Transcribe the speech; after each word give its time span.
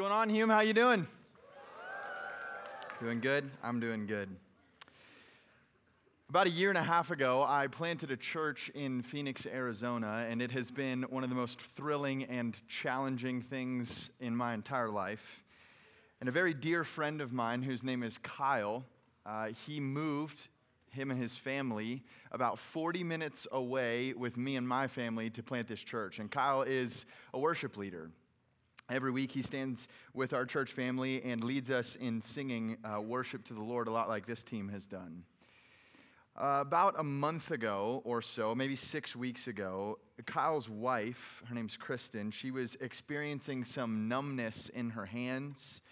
going 0.00 0.12
on, 0.12 0.30
Hume? 0.30 0.48
How 0.48 0.60
you 0.60 0.72
doing? 0.72 1.06
Doing 3.02 3.20
good? 3.20 3.50
I'm 3.62 3.80
doing 3.80 4.06
good. 4.06 4.34
About 6.30 6.46
a 6.46 6.50
year 6.50 6.70
and 6.70 6.78
a 6.78 6.82
half 6.82 7.10
ago, 7.10 7.44
I 7.46 7.66
planted 7.66 8.10
a 8.10 8.16
church 8.16 8.70
in 8.74 9.02
Phoenix, 9.02 9.44
Arizona, 9.44 10.26
and 10.26 10.40
it 10.40 10.52
has 10.52 10.70
been 10.70 11.02
one 11.10 11.22
of 11.22 11.28
the 11.28 11.36
most 11.36 11.60
thrilling 11.60 12.24
and 12.24 12.56
challenging 12.66 13.42
things 13.42 14.08
in 14.20 14.34
my 14.34 14.54
entire 14.54 14.88
life. 14.88 15.44
And 16.20 16.30
a 16.30 16.32
very 16.32 16.54
dear 16.54 16.82
friend 16.82 17.20
of 17.20 17.30
mine, 17.30 17.60
whose 17.60 17.84
name 17.84 18.02
is 18.02 18.16
Kyle, 18.16 18.86
uh, 19.26 19.48
he 19.66 19.80
moved, 19.80 20.48
him 20.92 21.10
and 21.10 21.20
his 21.20 21.36
family, 21.36 22.02
about 22.32 22.58
40 22.58 23.04
minutes 23.04 23.46
away 23.52 24.14
with 24.14 24.38
me 24.38 24.56
and 24.56 24.66
my 24.66 24.86
family 24.86 25.28
to 25.28 25.42
plant 25.42 25.68
this 25.68 25.82
church. 25.82 26.20
And 26.20 26.30
Kyle 26.30 26.62
is 26.62 27.04
a 27.34 27.38
worship 27.38 27.76
leader. 27.76 28.10
Every 28.90 29.12
week, 29.12 29.30
he 29.30 29.42
stands 29.42 29.86
with 30.14 30.32
our 30.32 30.44
church 30.44 30.72
family 30.72 31.22
and 31.22 31.44
leads 31.44 31.70
us 31.70 31.94
in 31.94 32.20
singing 32.20 32.76
uh, 32.84 33.00
worship 33.00 33.44
to 33.44 33.54
the 33.54 33.62
Lord, 33.62 33.86
a 33.86 33.92
lot 33.92 34.08
like 34.08 34.26
this 34.26 34.42
team 34.42 34.68
has 34.70 34.84
done. 34.84 35.22
Uh, 36.36 36.58
about 36.60 36.98
a 36.98 37.04
month 37.04 37.52
ago 37.52 38.02
or 38.04 38.20
so, 38.20 38.52
maybe 38.52 38.74
six 38.74 39.14
weeks 39.14 39.46
ago, 39.46 40.00
Kyle's 40.26 40.68
wife, 40.68 41.40
her 41.46 41.54
name's 41.54 41.76
Kristen, 41.76 42.32
she 42.32 42.50
was 42.50 42.76
experiencing 42.80 43.62
some 43.62 44.08
numbness 44.08 44.68
in 44.70 44.90
her 44.90 45.06
hands 45.06 45.82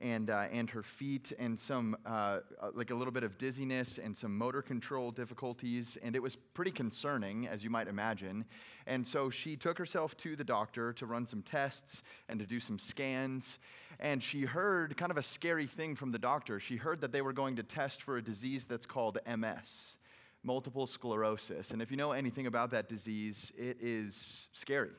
and, 0.00 0.30
uh, 0.30 0.46
and 0.50 0.70
her 0.70 0.82
feet, 0.82 1.32
and 1.38 1.58
some, 1.58 1.96
uh, 2.06 2.40
uh, 2.60 2.70
like 2.74 2.90
a 2.90 2.94
little 2.94 3.12
bit 3.12 3.22
of 3.22 3.36
dizziness 3.38 3.98
and 3.98 4.16
some 4.16 4.36
motor 4.36 4.62
control 4.62 5.10
difficulties. 5.10 5.98
And 6.02 6.16
it 6.16 6.22
was 6.22 6.36
pretty 6.36 6.70
concerning, 6.70 7.46
as 7.46 7.62
you 7.62 7.70
might 7.70 7.88
imagine. 7.88 8.44
And 8.86 9.06
so 9.06 9.30
she 9.30 9.56
took 9.56 9.78
herself 9.78 10.16
to 10.18 10.36
the 10.36 10.44
doctor 10.44 10.92
to 10.94 11.06
run 11.06 11.26
some 11.26 11.42
tests 11.42 12.02
and 12.28 12.40
to 12.40 12.46
do 12.46 12.60
some 12.60 12.78
scans. 12.78 13.58
And 13.98 14.22
she 14.22 14.42
heard 14.42 14.96
kind 14.96 15.10
of 15.10 15.18
a 15.18 15.22
scary 15.22 15.66
thing 15.66 15.94
from 15.94 16.12
the 16.12 16.18
doctor. 16.18 16.60
She 16.60 16.76
heard 16.76 17.02
that 17.02 17.12
they 17.12 17.20
were 17.20 17.32
going 17.32 17.56
to 17.56 17.62
test 17.62 18.02
for 18.02 18.16
a 18.16 18.22
disease 18.22 18.64
that's 18.64 18.86
called 18.86 19.18
MS 19.26 19.96
multiple 20.42 20.86
sclerosis. 20.86 21.70
And 21.70 21.82
if 21.82 21.90
you 21.90 21.96
know 21.96 22.12
anything 22.12 22.46
about 22.46 22.70
that 22.70 22.88
disease, 22.88 23.52
it 23.58 23.78
is 23.80 24.48
scary. 24.52 24.90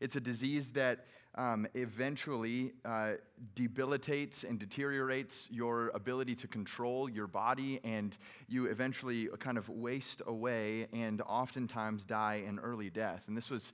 It's 0.00 0.16
a 0.16 0.20
disease 0.20 0.70
that 0.70 1.06
um, 1.36 1.66
eventually 1.74 2.72
uh, 2.84 3.12
debilitates 3.54 4.44
and 4.44 4.58
deteriorates 4.58 5.48
your 5.50 5.88
ability 5.94 6.34
to 6.36 6.48
control 6.48 7.08
your 7.08 7.26
body, 7.26 7.80
and 7.84 8.16
you 8.48 8.66
eventually 8.66 9.28
kind 9.38 9.58
of 9.58 9.68
waste 9.68 10.22
away 10.26 10.86
and 10.92 11.20
oftentimes 11.22 12.04
die 12.04 12.44
an 12.46 12.58
early 12.58 12.90
death. 12.90 13.24
And 13.26 13.36
this 13.36 13.50
was 13.50 13.72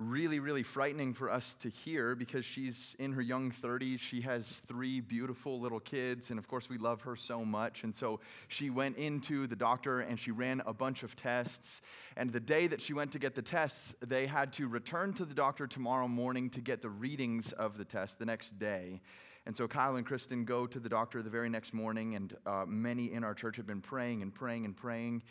really, 0.00 0.40
really 0.40 0.62
frightening 0.62 1.12
for 1.12 1.30
us 1.30 1.54
to 1.60 1.68
hear 1.68 2.14
because 2.14 2.44
she's 2.44 2.96
in 2.98 3.12
her 3.12 3.20
young 3.20 3.52
30s. 3.52 4.00
She 4.00 4.22
has 4.22 4.62
three 4.66 5.00
beautiful 5.00 5.60
little 5.60 5.78
kids, 5.78 6.30
and 6.30 6.38
of 6.38 6.48
course, 6.48 6.70
we 6.70 6.78
love 6.78 7.02
her 7.02 7.14
so 7.14 7.44
much. 7.44 7.84
And 7.84 7.94
so 7.94 8.20
she 8.48 8.70
went 8.70 8.96
into 8.96 9.46
the 9.46 9.56
doctor 9.56 10.00
and 10.00 10.18
she 10.18 10.30
ran 10.30 10.62
a 10.64 10.72
bunch 10.72 11.02
of 11.02 11.14
tests. 11.16 11.82
And 12.16 12.32
the 12.32 12.40
day 12.40 12.66
that 12.66 12.80
she 12.80 12.94
went 12.94 13.12
to 13.12 13.18
get 13.18 13.34
the 13.34 13.42
tests, 13.42 13.94
they 14.00 14.26
had 14.26 14.54
to 14.54 14.68
return 14.68 15.12
to 15.14 15.26
the 15.26 15.34
doctor 15.34 15.66
tomorrow 15.66 16.08
morning 16.08 16.48
to 16.50 16.60
get 16.60 16.80
the 16.80 16.90
readings 16.90 17.52
of 17.52 17.76
the 17.76 17.84
test 17.84 18.18
the 18.18 18.26
next 18.26 18.58
day. 18.58 19.02
And 19.44 19.54
so 19.54 19.68
Kyle 19.68 19.96
and 19.96 20.06
Kristen 20.06 20.44
go 20.44 20.66
to 20.66 20.80
the 20.80 20.88
doctor 20.88 21.22
the 21.22 21.30
very 21.30 21.50
next 21.50 21.74
morning, 21.74 22.14
and 22.14 22.34
uh, 22.46 22.64
many 22.66 23.12
in 23.12 23.22
our 23.22 23.34
church 23.34 23.56
have 23.56 23.66
been 23.66 23.80
praying 23.80 24.22
and 24.22 24.34
praying 24.34 24.64
and 24.64 24.76
praying 24.76 25.22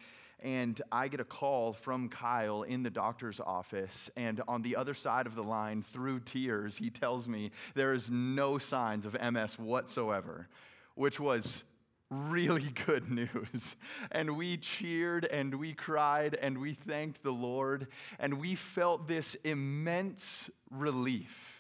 and 0.44 0.82
I 0.92 1.08
get 1.08 1.20
a 1.20 1.26
call 1.26 1.74
from 1.74 2.10
Kyle 2.10 2.64
in 2.64 2.84
the 2.84 2.90
doctor's 2.90 3.40
office. 3.40 4.10
And 4.16 4.42
on 4.48 4.62
the 4.62 4.76
other 4.76 4.94
side 4.94 5.28
of 5.28 5.36
the 5.36 5.44
line, 5.44 5.82
through 5.82 6.22
tears, 6.22 6.78
he 6.78 6.90
tells 6.90 7.28
me 7.28 7.52
there 7.76 7.94
is 7.94 8.10
no 8.10 8.58
signs 8.58 9.06
of 9.06 9.18
MS 9.20 9.60
whatsoever, 9.60 10.48
which 10.96 11.20
was 11.20 11.64
really 12.10 12.70
good 12.86 13.10
news. 13.10 13.76
And 14.12 14.38
we 14.38 14.58
cheered 14.58 15.26
and 15.26 15.56
we 15.56 15.74
cried 15.74 16.36
and 16.36 16.60
we 16.60 16.74
thanked 16.74 17.24
the 17.24 17.32
Lord 17.32 17.88
and 18.20 18.40
we 18.40 18.56
felt 18.56 19.08
this 19.08 19.36
immense 19.44 20.50
relief. 20.72 21.59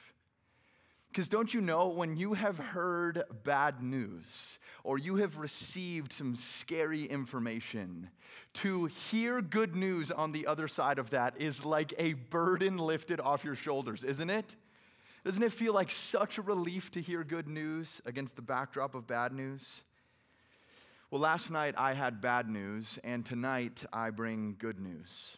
Because 1.19 1.27
don't 1.27 1.53
you 1.53 1.59
know, 1.59 1.89
when 1.89 2.15
you 2.15 2.33
have 2.33 2.57
heard 2.57 3.23
bad 3.43 3.83
news 3.83 4.57
or 4.85 4.97
you 4.97 5.17
have 5.17 5.35
received 5.37 6.13
some 6.13 6.33
scary 6.37 7.03
information, 7.03 8.09
to 8.53 8.85
hear 8.85 9.41
good 9.41 9.75
news 9.75 10.11
on 10.11 10.31
the 10.31 10.47
other 10.47 10.69
side 10.69 10.97
of 10.97 11.09
that 11.09 11.33
is 11.35 11.65
like 11.65 11.93
a 11.97 12.13
burden 12.13 12.77
lifted 12.77 13.19
off 13.19 13.43
your 13.43 13.55
shoulders, 13.55 14.05
isn't 14.05 14.29
it? 14.29 14.55
Doesn't 15.25 15.43
it 15.43 15.51
feel 15.51 15.73
like 15.73 15.91
such 15.91 16.37
a 16.37 16.41
relief 16.41 16.89
to 16.91 17.01
hear 17.01 17.25
good 17.25 17.49
news 17.49 18.01
against 18.05 18.37
the 18.37 18.41
backdrop 18.41 18.95
of 18.95 19.05
bad 19.05 19.33
news? 19.33 19.83
Well, 21.11 21.19
last 21.19 21.51
night 21.51 21.75
I 21.77 21.95
had 21.95 22.21
bad 22.21 22.47
news, 22.47 22.97
and 23.03 23.25
tonight 23.25 23.83
I 23.91 24.11
bring 24.11 24.55
good 24.57 24.79
news. 24.79 25.35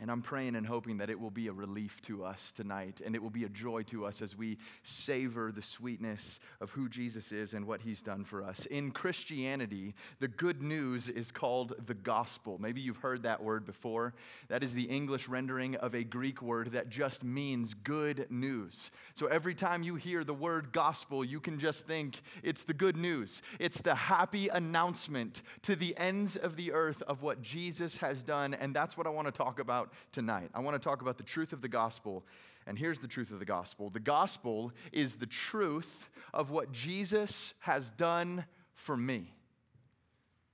And 0.00 0.10
I'm 0.10 0.22
praying 0.22 0.56
and 0.56 0.66
hoping 0.66 0.96
that 0.98 1.10
it 1.10 1.20
will 1.20 1.30
be 1.30 1.48
a 1.48 1.52
relief 1.52 2.00
to 2.02 2.24
us 2.24 2.50
tonight 2.50 3.02
and 3.04 3.14
it 3.14 3.22
will 3.22 3.30
be 3.30 3.44
a 3.44 3.48
joy 3.48 3.82
to 3.84 4.06
us 4.06 4.22
as 4.22 4.36
we 4.36 4.56
savor 4.82 5.52
the 5.52 5.62
sweetness 5.62 6.40
of 6.62 6.70
who 6.70 6.88
Jesus 6.88 7.30
is 7.30 7.52
and 7.52 7.66
what 7.66 7.82
he's 7.82 8.00
done 8.00 8.24
for 8.24 8.42
us. 8.42 8.64
In 8.66 8.90
Christianity, 8.90 9.94
the 10.18 10.28
good 10.28 10.62
news 10.62 11.10
is 11.10 11.30
called 11.30 11.74
the 11.86 11.94
gospel. 11.94 12.58
Maybe 12.58 12.80
you've 12.80 12.96
heard 12.96 13.22
that 13.24 13.42
word 13.42 13.66
before. 13.66 14.14
That 14.48 14.62
is 14.62 14.72
the 14.72 14.84
English 14.84 15.28
rendering 15.28 15.76
of 15.76 15.94
a 15.94 16.04
Greek 16.04 16.40
word 16.40 16.72
that 16.72 16.88
just 16.88 17.22
means 17.22 17.74
good 17.74 18.26
news. 18.30 18.90
So 19.14 19.26
every 19.26 19.54
time 19.54 19.82
you 19.82 19.96
hear 19.96 20.24
the 20.24 20.34
word 20.34 20.72
gospel, 20.72 21.22
you 21.22 21.38
can 21.38 21.58
just 21.58 21.86
think 21.86 22.22
it's 22.42 22.64
the 22.64 22.74
good 22.74 22.96
news. 22.96 23.42
It's 23.60 23.80
the 23.82 23.94
happy 23.94 24.48
announcement 24.48 25.42
to 25.62 25.76
the 25.76 25.96
ends 25.98 26.34
of 26.34 26.56
the 26.56 26.72
earth 26.72 27.02
of 27.02 27.22
what 27.22 27.42
Jesus 27.42 27.98
has 27.98 28.22
done. 28.22 28.54
And 28.54 28.74
that's 28.74 28.96
what 28.96 29.06
I 29.06 29.10
want 29.10 29.28
to 29.28 29.32
talk 29.32 29.58
about 29.60 29.81
tonight. 30.12 30.50
I 30.54 30.60
want 30.60 30.80
to 30.80 30.84
talk 30.84 31.02
about 31.02 31.16
the 31.18 31.24
truth 31.24 31.52
of 31.52 31.62
the 31.62 31.68
gospel. 31.68 32.24
And 32.66 32.78
here's 32.78 33.00
the 33.00 33.08
truth 33.08 33.30
of 33.30 33.38
the 33.38 33.44
gospel 33.44 33.90
the 33.90 34.00
gospel 34.00 34.72
is 34.92 35.16
the 35.16 35.26
truth 35.26 36.10
of 36.32 36.50
what 36.50 36.72
Jesus 36.72 37.54
has 37.60 37.90
done 37.90 38.44
for 38.74 38.96
me. 38.96 39.32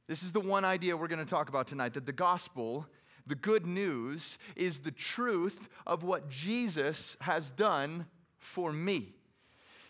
This 0.06 0.22
is 0.22 0.32
the 0.32 0.40
one 0.40 0.64
idea 0.64 0.96
we're 0.96 1.08
going 1.08 1.24
to 1.24 1.30
talk 1.30 1.48
about 1.48 1.66
tonight 1.66 1.94
that 1.94 2.06
the 2.06 2.12
gospel, 2.12 2.86
the 3.26 3.34
good 3.34 3.66
news, 3.66 4.38
is 4.56 4.78
the 4.78 4.90
truth 4.90 5.68
of 5.86 6.02
what 6.02 6.30
Jesus 6.30 7.16
has 7.20 7.50
done 7.50 8.06
for 8.38 8.72
me. 8.72 9.17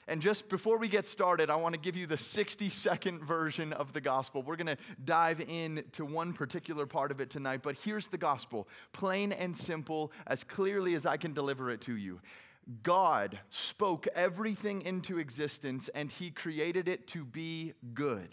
And 0.09 0.23
just 0.23 0.49
before 0.49 0.79
we 0.79 0.89
get 0.89 1.05
started, 1.05 1.51
I 1.51 1.57
want 1.57 1.75
to 1.75 1.81
give 1.81 1.95
you 1.95 2.07
the 2.07 2.17
60 2.17 2.71
second 2.71 3.23
version 3.23 3.75
of 3.75 3.93
the 3.93 4.01
gospel. 4.01 4.43
We're 4.43 4.57
going 4.57 4.75
to 4.75 4.79
dive 5.05 5.39
into 5.41 6.07
one 6.07 6.33
particular 6.33 6.87
part 6.87 7.11
of 7.11 7.21
it 7.21 7.29
tonight, 7.29 7.61
but 7.63 7.77
here's 7.77 8.07
the 8.07 8.17
gospel 8.17 8.67
plain 8.93 9.33
and 9.33 9.55
simple, 9.55 10.11
as 10.27 10.43
clearly 10.45 10.95
as 10.95 11.05
I 11.05 11.19
can 11.19 11.35
deliver 11.35 11.71
it 11.71 11.83
to 11.83 11.95
you. 11.95 12.21
God 12.83 13.39
spoke 13.51 14.09
everything 14.15 14.81
into 14.83 15.19
existence 15.19 15.91
and 15.95 16.11
he 16.11 16.31
created 16.31 16.89
it 16.89 17.07
to 17.09 17.25
be 17.25 17.75
good. 17.93 18.29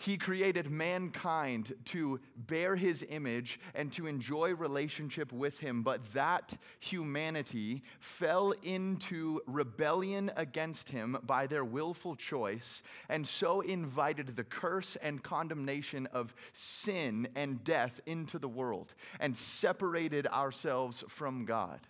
He 0.00 0.16
created 0.16 0.70
mankind 0.70 1.74
to 1.86 2.20
bear 2.34 2.74
his 2.74 3.04
image 3.10 3.60
and 3.74 3.92
to 3.92 4.06
enjoy 4.06 4.54
relationship 4.54 5.30
with 5.30 5.60
him, 5.60 5.82
but 5.82 6.14
that 6.14 6.56
humanity 6.78 7.82
fell 7.98 8.54
into 8.62 9.42
rebellion 9.46 10.32
against 10.36 10.88
him 10.88 11.18
by 11.24 11.46
their 11.46 11.66
willful 11.66 12.16
choice, 12.16 12.82
and 13.10 13.28
so 13.28 13.60
invited 13.60 14.36
the 14.36 14.44
curse 14.44 14.96
and 15.02 15.22
condemnation 15.22 16.06
of 16.14 16.34
sin 16.54 17.28
and 17.34 17.62
death 17.62 18.00
into 18.06 18.38
the 18.38 18.48
world 18.48 18.94
and 19.20 19.36
separated 19.36 20.26
ourselves 20.28 21.04
from 21.08 21.44
God. 21.44 21.80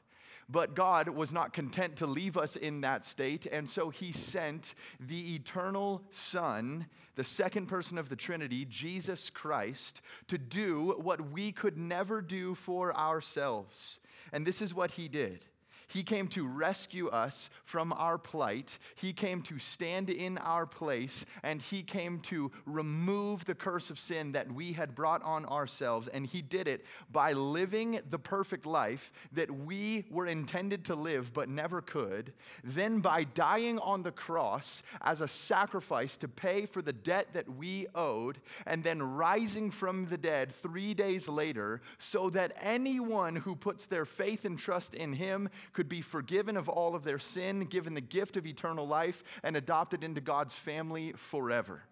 But 0.50 0.74
God 0.74 1.08
was 1.08 1.32
not 1.32 1.52
content 1.52 1.96
to 1.96 2.06
leave 2.06 2.36
us 2.36 2.56
in 2.56 2.80
that 2.80 3.04
state, 3.04 3.46
and 3.46 3.70
so 3.70 3.90
He 3.90 4.10
sent 4.10 4.74
the 4.98 5.34
eternal 5.36 6.02
Son, 6.10 6.86
the 7.14 7.24
second 7.24 7.66
person 7.66 7.98
of 7.98 8.08
the 8.08 8.16
Trinity, 8.16 8.64
Jesus 8.64 9.30
Christ, 9.30 10.00
to 10.26 10.38
do 10.38 10.96
what 10.98 11.30
we 11.30 11.52
could 11.52 11.78
never 11.78 12.20
do 12.20 12.54
for 12.54 12.96
ourselves. 12.96 14.00
And 14.32 14.44
this 14.44 14.60
is 14.60 14.74
what 14.74 14.92
He 14.92 15.06
did. 15.06 15.44
He 15.90 16.04
came 16.04 16.28
to 16.28 16.46
rescue 16.46 17.08
us 17.08 17.50
from 17.64 17.92
our 17.92 18.16
plight. 18.16 18.78
He 18.94 19.12
came 19.12 19.42
to 19.42 19.58
stand 19.58 20.08
in 20.08 20.38
our 20.38 20.64
place, 20.64 21.26
and 21.42 21.60
He 21.60 21.82
came 21.82 22.20
to 22.20 22.52
remove 22.64 23.44
the 23.44 23.56
curse 23.56 23.90
of 23.90 23.98
sin 23.98 24.32
that 24.32 24.52
we 24.52 24.72
had 24.72 24.94
brought 24.94 25.22
on 25.24 25.44
ourselves. 25.46 26.06
And 26.06 26.24
He 26.24 26.42
did 26.42 26.68
it 26.68 26.84
by 27.10 27.32
living 27.32 28.00
the 28.08 28.20
perfect 28.20 28.66
life 28.66 29.12
that 29.32 29.50
we 29.50 30.04
were 30.10 30.26
intended 30.26 30.84
to 30.86 30.94
live 30.94 31.32
but 31.34 31.48
never 31.48 31.80
could, 31.80 32.32
then 32.62 33.00
by 33.00 33.24
dying 33.24 33.80
on 33.80 34.04
the 34.04 34.12
cross 34.12 34.82
as 35.00 35.20
a 35.20 35.28
sacrifice 35.28 36.16
to 36.18 36.28
pay 36.28 36.66
for 36.66 36.82
the 36.82 36.92
debt 36.92 37.28
that 37.32 37.48
we 37.48 37.88
owed, 37.96 38.38
and 38.64 38.84
then 38.84 39.02
rising 39.02 39.72
from 39.72 40.06
the 40.06 40.18
dead 40.18 40.54
three 40.54 40.94
days 40.94 41.26
later 41.28 41.80
so 41.98 42.30
that 42.30 42.52
anyone 42.60 43.34
who 43.34 43.56
puts 43.56 43.86
their 43.86 44.04
faith 44.04 44.44
and 44.44 44.58
trust 44.58 44.94
in 44.94 45.14
Him 45.14 45.48
could 45.72 45.79
be 45.88 46.02
forgiven 46.02 46.56
of 46.56 46.68
all 46.68 46.94
of 46.94 47.04
their 47.04 47.18
sin, 47.18 47.64
given 47.64 47.94
the 47.94 48.00
gift 48.00 48.36
of 48.36 48.46
eternal 48.46 48.86
life, 48.86 49.22
and 49.42 49.56
adopted 49.56 50.04
into 50.04 50.20
God's 50.20 50.54
family 50.54 51.12
forever. 51.16 51.82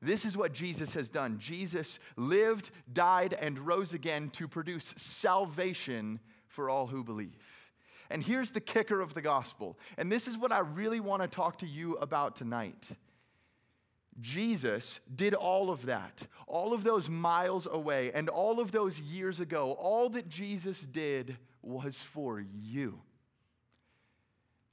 This 0.00 0.24
is 0.24 0.36
what 0.36 0.52
Jesus 0.52 0.94
has 0.94 1.08
done. 1.08 1.38
Jesus 1.38 1.98
lived, 2.16 2.70
died, 2.92 3.32
and 3.32 3.58
rose 3.58 3.94
again 3.94 4.30
to 4.30 4.46
produce 4.46 4.92
salvation 4.96 6.20
for 6.46 6.68
all 6.68 6.86
who 6.86 7.02
believe. 7.02 7.32
And 8.10 8.22
here's 8.22 8.50
the 8.50 8.60
kicker 8.60 9.00
of 9.00 9.14
the 9.14 9.22
gospel. 9.22 9.78
And 9.96 10.12
this 10.12 10.28
is 10.28 10.36
what 10.36 10.52
I 10.52 10.58
really 10.58 11.00
want 11.00 11.22
to 11.22 11.28
talk 11.28 11.58
to 11.58 11.66
you 11.66 11.94
about 11.96 12.36
tonight. 12.36 12.86
Jesus 14.20 15.00
did 15.12 15.34
all 15.34 15.70
of 15.70 15.86
that, 15.86 16.22
all 16.46 16.72
of 16.72 16.84
those 16.84 17.08
miles 17.08 17.66
away, 17.66 18.12
and 18.12 18.28
all 18.28 18.60
of 18.60 18.72
those 18.72 19.00
years 19.00 19.40
ago. 19.40 19.72
All 19.72 20.10
that 20.10 20.28
Jesus 20.28 20.80
did 20.80 21.36
was 21.62 21.96
for 21.96 22.40
you. 22.40 23.00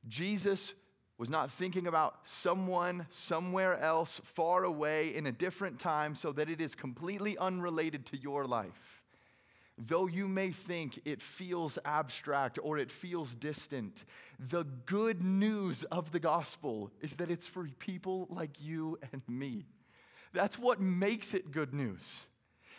Jesus 0.07 0.73
was 1.17 1.29
not 1.29 1.51
thinking 1.51 1.85
about 1.85 2.15
someone 2.23 3.05
somewhere 3.11 3.79
else 3.79 4.19
far 4.23 4.63
away 4.63 5.15
in 5.15 5.27
a 5.27 5.31
different 5.31 5.79
time 5.79 6.15
so 6.15 6.31
that 6.31 6.49
it 6.49 6.59
is 6.59 6.73
completely 6.73 7.37
unrelated 7.37 8.05
to 8.07 8.17
your 8.17 8.45
life. 8.45 9.03
Though 9.77 10.07
you 10.07 10.27
may 10.27 10.51
think 10.51 10.99
it 11.05 11.21
feels 11.21 11.77
abstract 11.85 12.59
or 12.61 12.77
it 12.77 12.91
feels 12.91 13.35
distant, 13.35 14.03
the 14.39 14.63
good 14.63 15.23
news 15.23 15.83
of 15.85 16.11
the 16.11 16.19
gospel 16.19 16.91
is 17.01 17.15
that 17.17 17.31
it's 17.31 17.47
for 17.47 17.67
people 17.79 18.27
like 18.29 18.59
you 18.59 18.97
and 19.11 19.21
me. 19.27 19.65
That's 20.33 20.57
what 20.57 20.79
makes 20.79 21.33
it 21.33 21.51
good 21.51 21.73
news. 21.73 22.25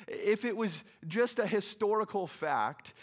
If 0.08 0.44
it 0.44 0.56
was 0.56 0.82
just 1.06 1.38
a 1.38 1.46
historical 1.46 2.26
fact, 2.26 2.94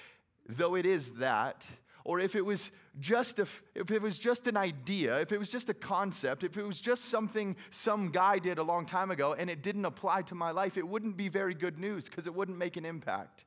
though 0.48 0.76
it 0.76 0.86
is 0.86 1.12
that, 1.16 1.66
or 2.10 2.20
if 2.20 2.36
it 2.36 2.44
was 2.44 2.72
just 3.00 3.38
a, 3.38 3.46
if 3.76 3.92
it 3.92 4.02
was 4.02 4.18
just 4.18 4.48
an 4.48 4.58
idea, 4.58 5.20
if 5.20 5.32
it 5.32 5.38
was 5.38 5.52
just 5.52 5.70
a 5.70 5.76
concept, 5.76 6.44
if 6.44 6.58
it 6.58 6.64
was 6.64 6.82
just 6.82 7.06
something 7.06 7.56
some 7.70 8.10
guy 8.10 8.40
did 8.40 8.58
a 8.58 8.64
long 8.64 8.88
time 8.88 9.12
ago 9.12 9.36
and 9.36 9.48
it 9.48 9.62
didn't 9.62 9.86
apply 9.86 10.24
to 10.24 10.34
my 10.34 10.50
life, 10.50 10.76
it 10.76 10.88
wouldn't 10.88 11.18
be 11.18 11.30
very 11.30 11.54
good 11.54 11.78
news 11.78 12.06
because 12.06 12.26
it 12.26 12.34
wouldn't 12.34 12.58
make 12.58 12.78
an 12.78 12.84
impact. 12.84 13.46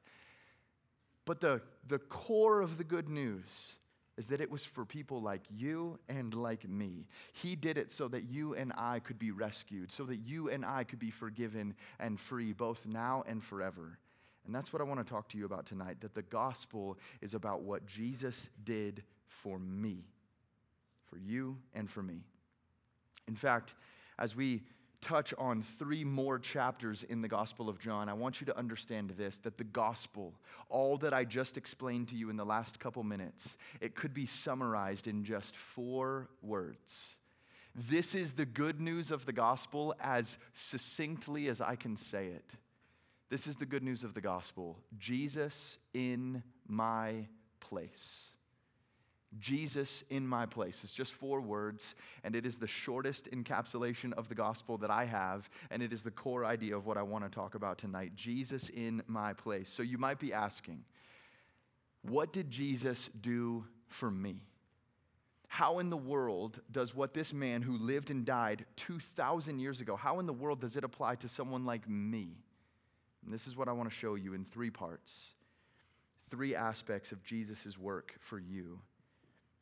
But 1.25 1.41
the, 1.41 1.61
the 1.89 1.99
core 1.99 2.61
of 2.61 2.79
the 2.79 2.85
good 2.85 3.09
news 3.09 3.73
is 4.17 4.29
that 4.29 4.41
it 4.41 4.49
was 4.49 4.65
for 4.65 4.85
people 4.85 5.21
like 5.21 5.43
you 5.51 5.99
and 6.09 6.33
like 6.33 6.69
me. 6.69 7.09
He 7.33 7.57
did 7.57 7.77
it 7.77 7.91
so 7.91 8.07
that 8.07 8.31
you 8.31 8.55
and 8.55 8.73
I 8.79 9.01
could 9.01 9.19
be 9.19 9.33
rescued, 9.33 9.91
so 9.91 10.05
that 10.05 10.19
you 10.19 10.51
and 10.51 10.65
I 10.65 10.85
could 10.85 11.01
be 11.01 11.11
forgiven 11.11 11.75
and 11.99 12.21
free, 12.21 12.53
both 12.53 12.87
now 12.87 13.25
and 13.27 13.43
forever. 13.43 13.99
And 14.47 14.55
that's 14.55 14.73
what 14.73 14.83
I 14.83 14.85
want 14.85 15.05
to 15.05 15.11
talk 15.11 15.29
to 15.31 15.39
you 15.39 15.45
about 15.45 15.67
tonight 15.67 16.01
that 16.01 16.15
the 16.15 16.23
gospel 16.23 16.99
is 17.21 17.35
about 17.35 17.63
what 17.63 17.87
Jesus 17.87 18.49
did 18.65 19.03
for 19.27 19.59
me, 19.59 20.05
for 21.09 21.19
you 21.19 21.59
and 21.75 21.89
for 21.89 22.03
me. 22.03 22.23
In 23.29 23.37
fact, 23.37 23.75
as 24.19 24.35
we 24.35 24.63
touch 25.01 25.35
on 25.37 25.63
three 25.63 26.05
more 26.05 26.39
chapters 26.39 27.03
in 27.03 27.21
the 27.21 27.29
Gospel 27.29 27.69
of 27.69 27.79
John, 27.79 28.09
I 28.09 28.13
want 28.15 28.41
you 28.41 28.47
to 28.47 28.57
understand 28.57 29.11
this 29.11 29.39
that 29.39 29.59
the 29.59 29.65
gospel, 29.65 30.33
all 30.69 30.97
that 30.99 31.13
I 31.13 31.25
just 31.25 31.59
explained 31.59 32.09
to 32.09 32.17
you 32.17 32.31
in 32.31 32.37
the 32.37 32.45
last 32.45 32.79
couple 32.79 33.03
minutes, 33.03 33.57
it 33.81 33.95
could 33.95 34.15
be 34.15 34.27
summarized 34.27 35.09
in 35.09 35.25
just 35.25 35.57
four 35.57 36.29
words. 36.41 37.17
This 37.75 38.15
is 38.15 38.35
the 38.35 38.45
good 38.45 38.81
news 38.81 39.11
of 39.11 39.27
the 39.27 39.33
gospel 39.33 39.95
as 40.01 40.39
succinctly 40.55 41.49
as 41.49 41.61
I 41.61 41.75
can 41.75 41.97
say 41.97 42.29
it. 42.29 42.55
This 43.33 43.47
is 43.47 43.57
the 43.57 43.65
good 43.65 43.83
news 43.83 44.05
of 44.05 44.13
the 44.13 44.21
gospel 44.21 44.77
Jesus 44.99 45.79
in 45.95 46.43
my 46.69 47.29
place. 47.61 48.27
Jesus 49.39 50.05
in 50.11 50.27
my 50.27 50.45
place. 50.45 50.85
It's 50.85 50.93
just 50.93 51.13
four 51.13 51.41
words, 51.41 51.95
and 52.25 52.37
it 52.37 52.45
is 52.45 52.59
the 52.59 52.67
shortest 52.67 53.31
encapsulation 53.31 54.13
of 54.13 54.29
the 54.29 54.35
gospel 54.35 54.77
that 54.77 54.91
I 54.91 55.07
have, 55.07 55.49
and 55.71 55.83
it 55.83 55.95
is 55.95 56.03
the 56.03 56.11
core 56.11 56.45
idea 56.45 56.77
of 56.77 56.85
what 56.85 56.99
I 56.99 57.03
want 57.05 57.25
to 57.25 57.31
talk 57.31 57.55
about 57.55 57.79
tonight 57.79 58.15
Jesus 58.17 58.69
in 58.69 59.03
my 59.07 59.33
place. 59.33 59.71
So 59.71 59.83
you 59.83 59.97
might 59.97 60.19
be 60.19 60.35
asking, 60.35 60.85
what 62.03 62.35
did 62.35 62.51
Jesus 62.51 63.09
do 63.19 63.65
for 63.87 64.11
me? 64.11 64.43
How 65.49 65.79
in 65.79 65.89
the 65.89 65.97
world 65.97 66.61
does 66.71 66.95
what 66.95 67.15
this 67.15 67.33
man 67.33 67.63
who 67.63 67.79
lived 67.79 68.11
and 68.11 68.27
died 68.27 68.67
2,000 68.77 69.59
years 69.59 69.81
ago, 69.81 69.97
how 69.97 70.21
in 70.21 70.27
the 70.27 70.35
world 70.35 70.61
does 70.61 70.77
it 70.77 70.85
apply 70.85 71.15
to 71.15 71.31
someone 71.31 71.65
like 71.65 71.89
me? 71.89 72.37
And 73.25 73.33
this 73.33 73.47
is 73.47 73.57
what 73.57 73.69
I 73.69 73.73
want 73.73 73.89
to 73.89 73.95
show 73.95 74.15
you 74.15 74.35
in 74.35 74.45
three 74.45 74.71
parts, 74.71 75.33
three 76.31 76.55
aspects 76.55 77.13
of 77.13 77.23
Jesus' 77.23 77.79
work 77.79 78.15
for 78.21 78.39
you. 78.39 78.81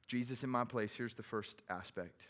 Jesus 0.06 0.42
in 0.42 0.50
my 0.50 0.64
place, 0.64 0.94
here's 0.94 1.14
the 1.14 1.22
first 1.22 1.62
aspect 1.68 2.26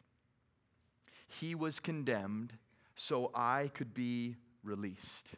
He 1.29 1.55
was 1.55 1.81
condemned 1.81 2.53
so 2.94 3.31
I 3.35 3.71
could 3.75 3.94
be 3.94 4.37
released. 4.62 5.32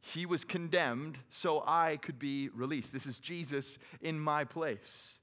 He 0.00 0.26
was 0.26 0.44
condemned 0.44 1.18
so 1.28 1.62
I 1.66 1.98
could 2.00 2.18
be 2.18 2.48
released. 2.50 2.92
This 2.92 3.06
is 3.06 3.20
Jesus 3.20 3.78
in 4.00 4.18
my 4.18 4.44
place. 4.44 5.17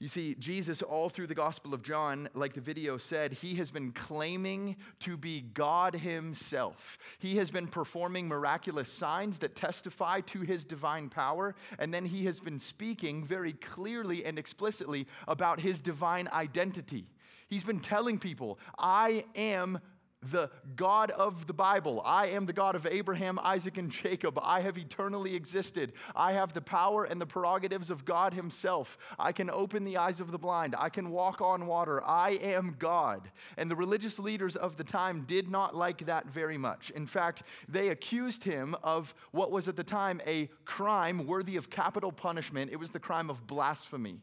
You 0.00 0.08
see, 0.08 0.34
Jesus, 0.38 0.80
all 0.80 1.10
through 1.10 1.26
the 1.26 1.34
Gospel 1.34 1.74
of 1.74 1.82
John, 1.82 2.30
like 2.32 2.54
the 2.54 2.60
video 2.62 2.96
said, 2.96 3.34
he 3.34 3.56
has 3.56 3.70
been 3.70 3.92
claiming 3.92 4.76
to 5.00 5.18
be 5.18 5.42
God 5.42 5.94
himself. 5.94 6.96
He 7.18 7.36
has 7.36 7.50
been 7.50 7.66
performing 7.66 8.26
miraculous 8.26 8.90
signs 8.90 9.40
that 9.40 9.54
testify 9.54 10.22
to 10.22 10.40
his 10.40 10.64
divine 10.64 11.10
power, 11.10 11.54
and 11.78 11.92
then 11.92 12.06
he 12.06 12.24
has 12.24 12.40
been 12.40 12.58
speaking 12.58 13.26
very 13.26 13.52
clearly 13.52 14.24
and 14.24 14.38
explicitly 14.38 15.06
about 15.28 15.60
his 15.60 15.80
divine 15.80 16.30
identity. 16.32 17.04
He's 17.48 17.64
been 17.64 17.80
telling 17.80 18.18
people, 18.18 18.58
I 18.78 19.26
am 19.36 19.80
the 20.22 20.50
God 20.76 21.10
of 21.10 21.46
the 21.46 21.52
Bible. 21.52 22.02
I 22.04 22.26
am 22.28 22.46
the 22.46 22.52
God 22.52 22.74
of 22.74 22.86
Abraham, 22.86 23.38
Isaac, 23.42 23.78
and 23.78 23.90
Jacob. 23.90 24.38
I 24.42 24.60
have 24.60 24.76
eternally 24.76 25.34
existed. 25.34 25.92
I 26.14 26.32
have 26.32 26.52
the 26.52 26.60
power 26.60 27.04
and 27.04 27.20
the 27.20 27.26
prerogatives 27.26 27.90
of 27.90 28.04
God 28.04 28.34
Himself. 28.34 28.98
I 29.18 29.32
can 29.32 29.48
open 29.48 29.84
the 29.84 29.96
eyes 29.96 30.20
of 30.20 30.30
the 30.30 30.38
blind. 30.38 30.74
I 30.78 30.88
can 30.88 31.10
walk 31.10 31.40
on 31.40 31.66
water. 31.66 32.02
I 32.04 32.30
am 32.30 32.76
God. 32.78 33.30
And 33.56 33.70
the 33.70 33.76
religious 33.76 34.18
leaders 34.18 34.56
of 34.56 34.76
the 34.76 34.84
time 34.84 35.24
did 35.26 35.48
not 35.48 35.74
like 35.74 36.06
that 36.06 36.26
very 36.26 36.58
much. 36.58 36.90
In 36.90 37.06
fact, 37.06 37.42
they 37.68 37.88
accused 37.88 38.44
him 38.44 38.76
of 38.82 39.14
what 39.32 39.50
was 39.50 39.68
at 39.68 39.76
the 39.76 39.84
time 39.84 40.20
a 40.26 40.50
crime 40.64 41.26
worthy 41.26 41.56
of 41.56 41.70
capital 41.70 42.12
punishment. 42.12 42.70
It 42.70 42.76
was 42.76 42.90
the 42.90 43.00
crime 43.00 43.30
of 43.30 43.46
blasphemy 43.46 44.20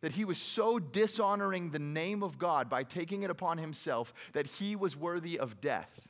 that 0.00 0.12
he 0.12 0.24
was 0.24 0.38
so 0.38 0.78
dishonoring 0.78 1.70
the 1.70 1.78
name 1.78 2.22
of 2.22 2.38
God 2.38 2.68
by 2.68 2.82
taking 2.82 3.22
it 3.22 3.30
upon 3.30 3.58
himself 3.58 4.14
that 4.32 4.46
he 4.46 4.76
was 4.76 4.96
worthy 4.96 5.38
of 5.38 5.60
death. 5.60 6.08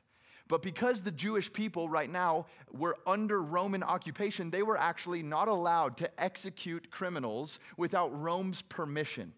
But 0.49 0.63
because 0.63 1.03
the 1.03 1.13
Jewish 1.13 1.53
people 1.53 1.89
right 1.89 2.11
now 2.11 2.47
were 2.73 2.97
under 3.07 3.41
Roman 3.41 3.85
occupation, 3.85 4.51
they 4.51 4.63
were 4.63 4.77
actually 4.77 5.23
not 5.23 5.47
allowed 5.47 5.97
to 5.99 6.21
execute 6.21 6.91
criminals 6.91 7.61
without 7.77 8.09
Rome's 8.21 8.63
permission. 8.63 9.33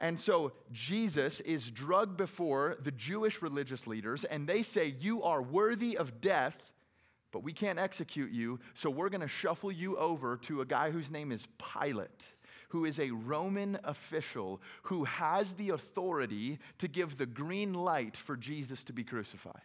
And 0.00 0.20
so 0.20 0.52
Jesus 0.70 1.40
is 1.40 1.70
drugged 1.70 2.16
before 2.16 2.76
the 2.82 2.90
Jewish 2.90 3.40
religious 3.42 3.86
leaders, 3.86 4.24
and 4.24 4.46
they 4.46 4.62
say, 4.62 4.94
You 5.00 5.22
are 5.22 5.42
worthy 5.42 5.96
of 5.96 6.20
death, 6.20 6.72
but 7.32 7.42
we 7.42 7.52
can't 7.54 7.78
execute 7.78 8.30
you, 8.30 8.60
so 8.74 8.90
we're 8.90 9.08
gonna 9.08 9.28
shuffle 9.28 9.72
you 9.72 9.96
over 9.96 10.36
to 10.42 10.60
a 10.60 10.66
guy 10.66 10.90
whose 10.90 11.10
name 11.10 11.32
is 11.32 11.48
Pilate 11.58 12.26
who 12.68 12.84
is 12.84 13.00
a 13.00 13.10
Roman 13.10 13.78
official 13.84 14.60
who 14.82 15.04
has 15.04 15.54
the 15.54 15.70
authority 15.70 16.58
to 16.78 16.88
give 16.88 17.16
the 17.16 17.26
green 17.26 17.74
light 17.74 18.16
for 18.16 18.36
Jesus 18.36 18.84
to 18.84 18.92
be 18.92 19.04
crucified. 19.04 19.62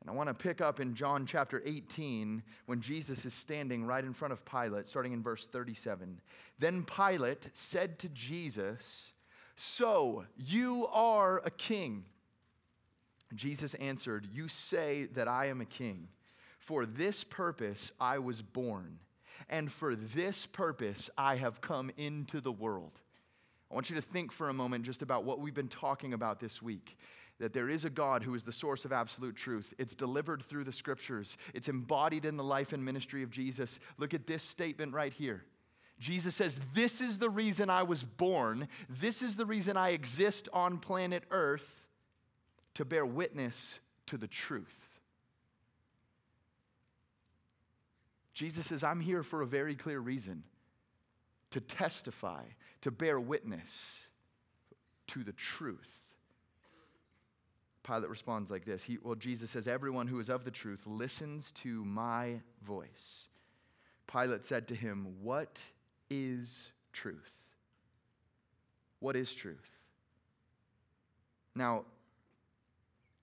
And 0.00 0.08
I 0.08 0.14
want 0.14 0.28
to 0.28 0.34
pick 0.34 0.60
up 0.60 0.80
in 0.80 0.94
John 0.94 1.26
chapter 1.26 1.62
18 1.64 2.42
when 2.66 2.80
Jesus 2.80 3.24
is 3.26 3.34
standing 3.34 3.84
right 3.84 4.02
in 4.02 4.14
front 4.14 4.32
of 4.32 4.44
Pilate, 4.44 4.88
starting 4.88 5.12
in 5.12 5.22
verse 5.22 5.46
37. 5.46 6.20
Then 6.58 6.84
Pilate 6.84 7.48
said 7.52 7.98
to 7.98 8.08
Jesus, 8.08 9.12
So 9.56 10.24
you 10.36 10.86
are 10.90 11.42
a 11.44 11.50
king. 11.50 12.04
Jesus 13.34 13.74
answered, 13.74 14.26
You 14.32 14.48
say 14.48 15.04
that 15.12 15.28
I 15.28 15.46
am 15.46 15.60
a 15.60 15.66
king. 15.66 16.08
For 16.58 16.86
this 16.86 17.22
purpose 17.22 17.92
I 18.00 18.18
was 18.18 18.40
born 18.42 19.00
and 19.48 19.70
for 19.70 19.96
this 19.96 20.46
purpose 20.46 21.10
I 21.16 21.36
have 21.36 21.60
come 21.60 21.90
into 21.96 22.40
the 22.40 22.52
world. 22.52 22.92
I 23.70 23.74
want 23.74 23.88
you 23.88 23.96
to 23.96 24.02
think 24.02 24.32
for 24.32 24.48
a 24.48 24.54
moment 24.54 24.84
just 24.84 25.02
about 25.02 25.24
what 25.24 25.38
we've 25.38 25.54
been 25.54 25.68
talking 25.68 26.12
about 26.12 26.40
this 26.40 26.60
week. 26.60 26.98
That 27.38 27.52
there 27.52 27.70
is 27.70 27.84
a 27.84 27.90
God 27.90 28.22
who 28.22 28.34
is 28.34 28.44
the 28.44 28.52
source 28.52 28.84
of 28.84 28.92
absolute 28.92 29.36
truth. 29.36 29.72
It's 29.78 29.94
delivered 29.94 30.42
through 30.42 30.64
the 30.64 30.72
scriptures, 30.72 31.38
it's 31.54 31.68
embodied 31.68 32.24
in 32.24 32.36
the 32.36 32.44
life 32.44 32.72
and 32.72 32.84
ministry 32.84 33.22
of 33.22 33.30
Jesus. 33.30 33.78
Look 33.96 34.12
at 34.12 34.26
this 34.26 34.42
statement 34.42 34.92
right 34.92 35.12
here. 35.12 35.44
Jesus 36.00 36.34
says, 36.34 36.58
This 36.74 37.00
is 37.00 37.18
the 37.18 37.30
reason 37.30 37.70
I 37.70 37.82
was 37.84 38.02
born. 38.02 38.68
This 38.88 39.22
is 39.22 39.36
the 39.36 39.46
reason 39.46 39.76
I 39.76 39.90
exist 39.90 40.48
on 40.52 40.78
planet 40.78 41.24
Earth 41.30 41.82
to 42.74 42.84
bear 42.84 43.06
witness 43.06 43.78
to 44.06 44.16
the 44.16 44.26
truth. 44.26 44.89
Jesus 48.40 48.68
says, 48.68 48.82
I'm 48.82 49.00
here 49.00 49.22
for 49.22 49.42
a 49.42 49.46
very 49.46 49.74
clear 49.74 49.98
reason 49.98 50.44
to 51.50 51.60
testify, 51.60 52.44
to 52.80 52.90
bear 52.90 53.20
witness 53.20 53.98
to 55.08 55.22
the 55.22 55.34
truth. 55.34 56.00
Pilate 57.82 58.08
responds 58.08 58.50
like 58.50 58.64
this. 58.64 58.82
He, 58.82 58.96
well, 59.02 59.14
Jesus 59.14 59.50
says, 59.50 59.68
Everyone 59.68 60.06
who 60.06 60.18
is 60.20 60.30
of 60.30 60.46
the 60.46 60.50
truth 60.50 60.86
listens 60.86 61.52
to 61.56 61.84
my 61.84 62.40
voice. 62.62 63.28
Pilate 64.10 64.46
said 64.46 64.68
to 64.68 64.74
him, 64.74 65.16
What 65.20 65.60
is 66.08 66.70
truth? 66.94 67.32
What 69.00 69.16
is 69.16 69.34
truth? 69.34 69.76
Now, 71.54 71.84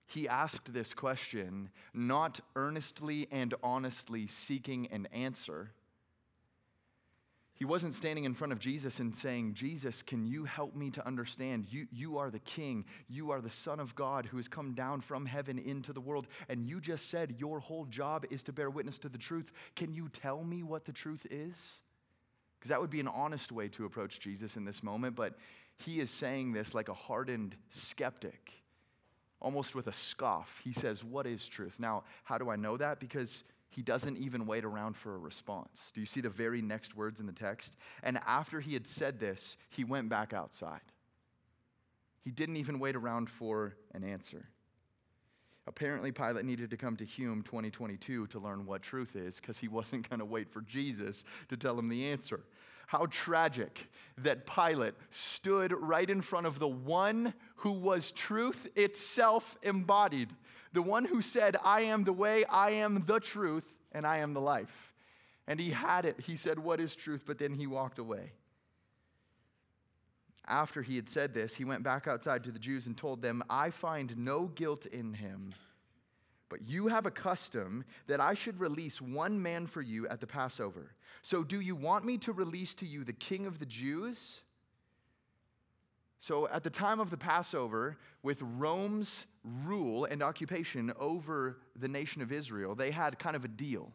he 0.07 0.27
asked 0.27 0.73
this 0.73 0.93
question 0.93 1.69
not 1.93 2.39
earnestly 2.55 3.27
and 3.31 3.53
honestly 3.61 4.25
seeking 4.27 4.87
an 4.87 5.07
answer. 5.11 5.71
He 7.53 7.65
wasn't 7.65 7.95
standing 7.95 8.23
in 8.23 8.35
front 8.35 8.53
of 8.53 8.59
Jesus 8.59 8.99
and 8.99 9.13
saying, 9.13 9.55
Jesus, 9.55 10.03
can 10.03 10.27
you 10.27 10.45
help 10.45 10.75
me 10.75 10.91
to 10.91 11.05
understand? 11.05 11.65
You, 11.69 11.87
you 11.91 12.19
are 12.19 12.29
the 12.29 12.39
king. 12.39 12.85
You 13.09 13.31
are 13.31 13.41
the 13.41 13.49
Son 13.49 13.79
of 13.79 13.95
God 13.95 14.27
who 14.27 14.37
has 14.37 14.47
come 14.47 14.73
down 14.73 15.01
from 15.01 15.25
heaven 15.25 15.57
into 15.57 15.91
the 15.91 15.99
world. 15.99 16.27
And 16.47 16.67
you 16.69 16.79
just 16.79 17.09
said 17.09 17.35
your 17.39 17.59
whole 17.59 17.85
job 17.85 18.25
is 18.29 18.43
to 18.43 18.53
bear 18.53 18.69
witness 18.69 18.99
to 18.99 19.09
the 19.09 19.17
truth. 19.17 19.51
Can 19.75 19.91
you 19.91 20.07
tell 20.07 20.43
me 20.43 20.61
what 20.61 20.85
the 20.85 20.91
truth 20.93 21.25
is? 21.31 21.79
Because 22.59 22.69
that 22.69 22.79
would 22.79 22.91
be 22.91 22.99
an 22.99 23.07
honest 23.07 23.51
way 23.51 23.67
to 23.69 23.85
approach 23.85 24.19
Jesus 24.19 24.55
in 24.55 24.63
this 24.63 24.83
moment. 24.83 25.15
But 25.15 25.33
he 25.77 25.99
is 25.99 26.11
saying 26.11 26.53
this 26.53 26.75
like 26.75 26.89
a 26.89 26.93
hardened 26.93 27.55
skeptic, 27.71 28.51
almost 29.41 29.75
with 29.75 29.87
a 29.87 29.93
scoff. 29.93 30.61
He 30.63 30.73
says, 30.73 31.03
What 31.03 31.27
is 31.27 31.47
truth? 31.47 31.75
Now, 31.79 32.03
how 32.23 32.37
do 32.37 32.49
I 32.49 32.55
know 32.55 32.77
that? 32.77 32.99
Because 32.99 33.43
he 33.69 33.81
doesn't 33.81 34.17
even 34.17 34.47
wait 34.47 34.65
around 34.65 34.97
for 34.97 35.13
a 35.13 35.17
response. 35.17 35.91
Do 35.93 35.99
you 35.99 36.05
see 36.05 36.21
the 36.21 36.29
very 36.29 36.61
next 36.61 36.95
words 36.95 37.19
in 37.19 37.25
the 37.25 37.31
text? 37.31 37.75
And 38.01 38.19
after 38.25 38.59
he 38.59 38.73
had 38.73 38.87
said 38.87 39.19
this, 39.19 39.57
he 39.69 39.83
went 39.83 40.09
back 40.09 40.33
outside. 40.33 40.81
He 42.23 42.31
didn't 42.31 42.57
even 42.57 42.79
wait 42.79 42.95
around 42.95 43.29
for 43.29 43.75
an 43.93 44.03
answer. 44.03 44.49
Apparently, 45.67 46.13
Pilate 46.13 46.45
needed 46.45 46.69
to 46.69 46.77
come 46.77 46.95
to 46.95 47.05
Hume 47.05 47.43
2022 47.43 48.27
to 48.27 48.39
learn 48.39 48.65
what 48.65 48.81
truth 48.81 49.15
is 49.15 49.35
because 49.35 49.57
he 49.57 49.67
wasn't 49.67 50.09
going 50.09 50.19
to 50.19 50.25
wait 50.25 50.49
for 50.49 50.61
Jesus 50.61 51.23
to 51.49 51.57
tell 51.57 51.77
him 51.77 51.89
the 51.89 52.05
answer. 52.05 52.41
How 52.87 53.05
tragic 53.11 53.89
that 54.17 54.47
Pilate 54.47 54.95
stood 55.11 55.73
right 55.73 56.09
in 56.09 56.21
front 56.21 56.47
of 56.47 56.57
the 56.57 56.67
one 56.67 57.33
who 57.57 57.71
was 57.71 58.11
truth 58.11 58.65
itself 58.75 59.57
embodied, 59.61 60.29
the 60.71 60.81
one 60.81 61.03
who 61.05 61.21
said, 61.21 61.57
I 61.63 61.81
am 61.81 62.05
the 62.05 62.13
way, 62.13 62.45
I 62.45 62.71
am 62.71 63.03
the 63.05 63.19
truth, 63.19 63.65
and 63.91 64.07
I 64.07 64.17
am 64.17 64.33
the 64.33 64.41
life. 64.41 64.93
And 65.47 65.59
he 65.59 65.71
had 65.71 66.05
it. 66.05 66.21
He 66.21 66.37
said, 66.37 66.59
What 66.59 66.79
is 66.79 66.95
truth? 66.95 67.23
But 67.25 67.39
then 67.39 67.53
he 67.53 67.67
walked 67.67 67.99
away. 67.99 68.31
After 70.47 70.81
he 70.81 70.95
had 70.95 71.09
said 71.09 71.33
this, 71.33 71.55
he 71.55 71.65
went 71.65 71.83
back 71.83 72.07
outside 72.07 72.45
to 72.45 72.51
the 72.51 72.59
Jews 72.59 72.87
and 72.87 72.95
told 72.95 73.21
them, 73.21 73.43
I 73.49 73.69
find 73.69 74.17
no 74.17 74.45
guilt 74.45 74.85
in 74.85 75.13
him. 75.13 75.53
But 76.49 76.67
you 76.67 76.87
have 76.87 77.05
a 77.05 77.11
custom 77.11 77.83
that 78.07 78.21
I 78.21 78.33
should 78.33 78.59
release 78.59 79.01
one 79.01 79.41
man 79.41 79.67
for 79.67 79.81
you 79.81 80.07
at 80.07 80.21
the 80.21 80.27
Passover. 80.27 80.93
So 81.21 81.43
do 81.43 81.59
you 81.59 81.75
want 81.75 82.05
me 82.05 82.17
to 82.19 82.31
release 82.31 82.73
to 82.75 82.85
you 82.85 83.03
the 83.03 83.13
king 83.13 83.45
of 83.45 83.59
the 83.59 83.65
Jews? 83.65 84.41
So 86.19 86.47
at 86.47 86.63
the 86.63 86.69
time 86.69 86.99
of 86.99 87.09
the 87.09 87.17
Passover, 87.17 87.97
with 88.23 88.41
Rome's 88.41 89.25
rule 89.43 90.05
and 90.05 90.23
occupation 90.23 90.91
over 90.99 91.57
the 91.75 91.87
nation 91.87 92.21
of 92.21 92.31
Israel, 92.31 92.75
they 92.75 92.91
had 92.91 93.19
kind 93.19 93.35
of 93.35 93.45
a 93.45 93.49
deal 93.49 93.91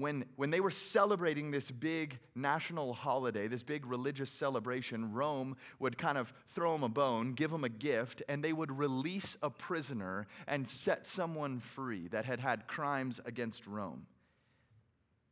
when, 0.00 0.24
when 0.36 0.50
they 0.50 0.60
were 0.60 0.70
celebrating 0.70 1.50
this 1.50 1.70
big 1.70 2.18
national 2.34 2.94
holiday, 2.94 3.46
this 3.48 3.62
big 3.62 3.86
religious 3.86 4.30
celebration, 4.30 5.12
Rome 5.12 5.56
would 5.78 5.98
kind 5.98 6.16
of 6.16 6.32
throw 6.48 6.72
them 6.72 6.82
a 6.82 6.88
bone, 6.88 7.34
give 7.34 7.50
them 7.50 7.64
a 7.64 7.68
gift, 7.68 8.22
and 8.28 8.42
they 8.42 8.52
would 8.52 8.76
release 8.76 9.36
a 9.42 9.50
prisoner 9.50 10.26
and 10.46 10.66
set 10.66 11.06
someone 11.06 11.60
free 11.60 12.08
that 12.08 12.24
had 12.24 12.40
had 12.40 12.66
crimes 12.66 13.20
against 13.24 13.66
Rome. 13.66 14.06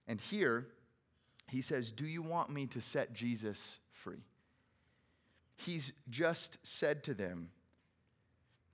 And 0.07 0.21
here, 0.21 0.69
he 1.49 1.63
says, 1.63 1.91
Do 1.91 2.07
you 2.07 2.23
want 2.23 2.51
me 2.51 2.67
to 2.69 2.81
set 2.81 3.13
Jesus 3.13 3.79
free? 3.91 4.25
He's 5.57 5.93
just 6.09 6.59
said 6.63 7.05
to 7.05 7.15
them 7.15 7.51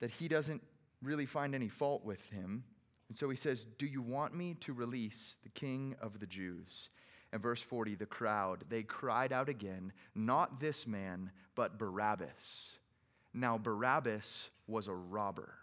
that 0.01 0.11
he 0.11 0.29
doesn't 0.29 0.63
really 1.03 1.27
find 1.27 1.55
any 1.55 1.69
fault 1.69 2.05
with 2.05 2.29
him 2.31 2.65
and 3.09 3.17
so 3.17 3.29
he 3.29 3.37
says, 3.37 3.67
Do 3.79 3.87
you 3.87 4.03
want 4.03 4.35
me 4.35 4.55
to 4.61 4.73
release 4.73 5.37
the 5.43 5.51
king 5.51 5.95
of 6.01 6.21
the 6.21 6.27
Jews? 6.27 6.89
And 7.33 7.43
verse 7.43 7.61
40, 7.61 7.97
the 7.97 8.07
crowd, 8.07 8.65
they 8.69 8.83
cried 8.83 9.33
out 9.33 9.49
again, 9.49 9.93
Not 10.15 10.61
this 10.61 10.87
man, 10.87 11.31
but 11.55 11.79
Barabbas. 11.79 12.79
Now, 13.33 13.59
Barabbas 13.59 14.51
was 14.67 14.89
a 14.89 14.95
robber. 14.95 15.55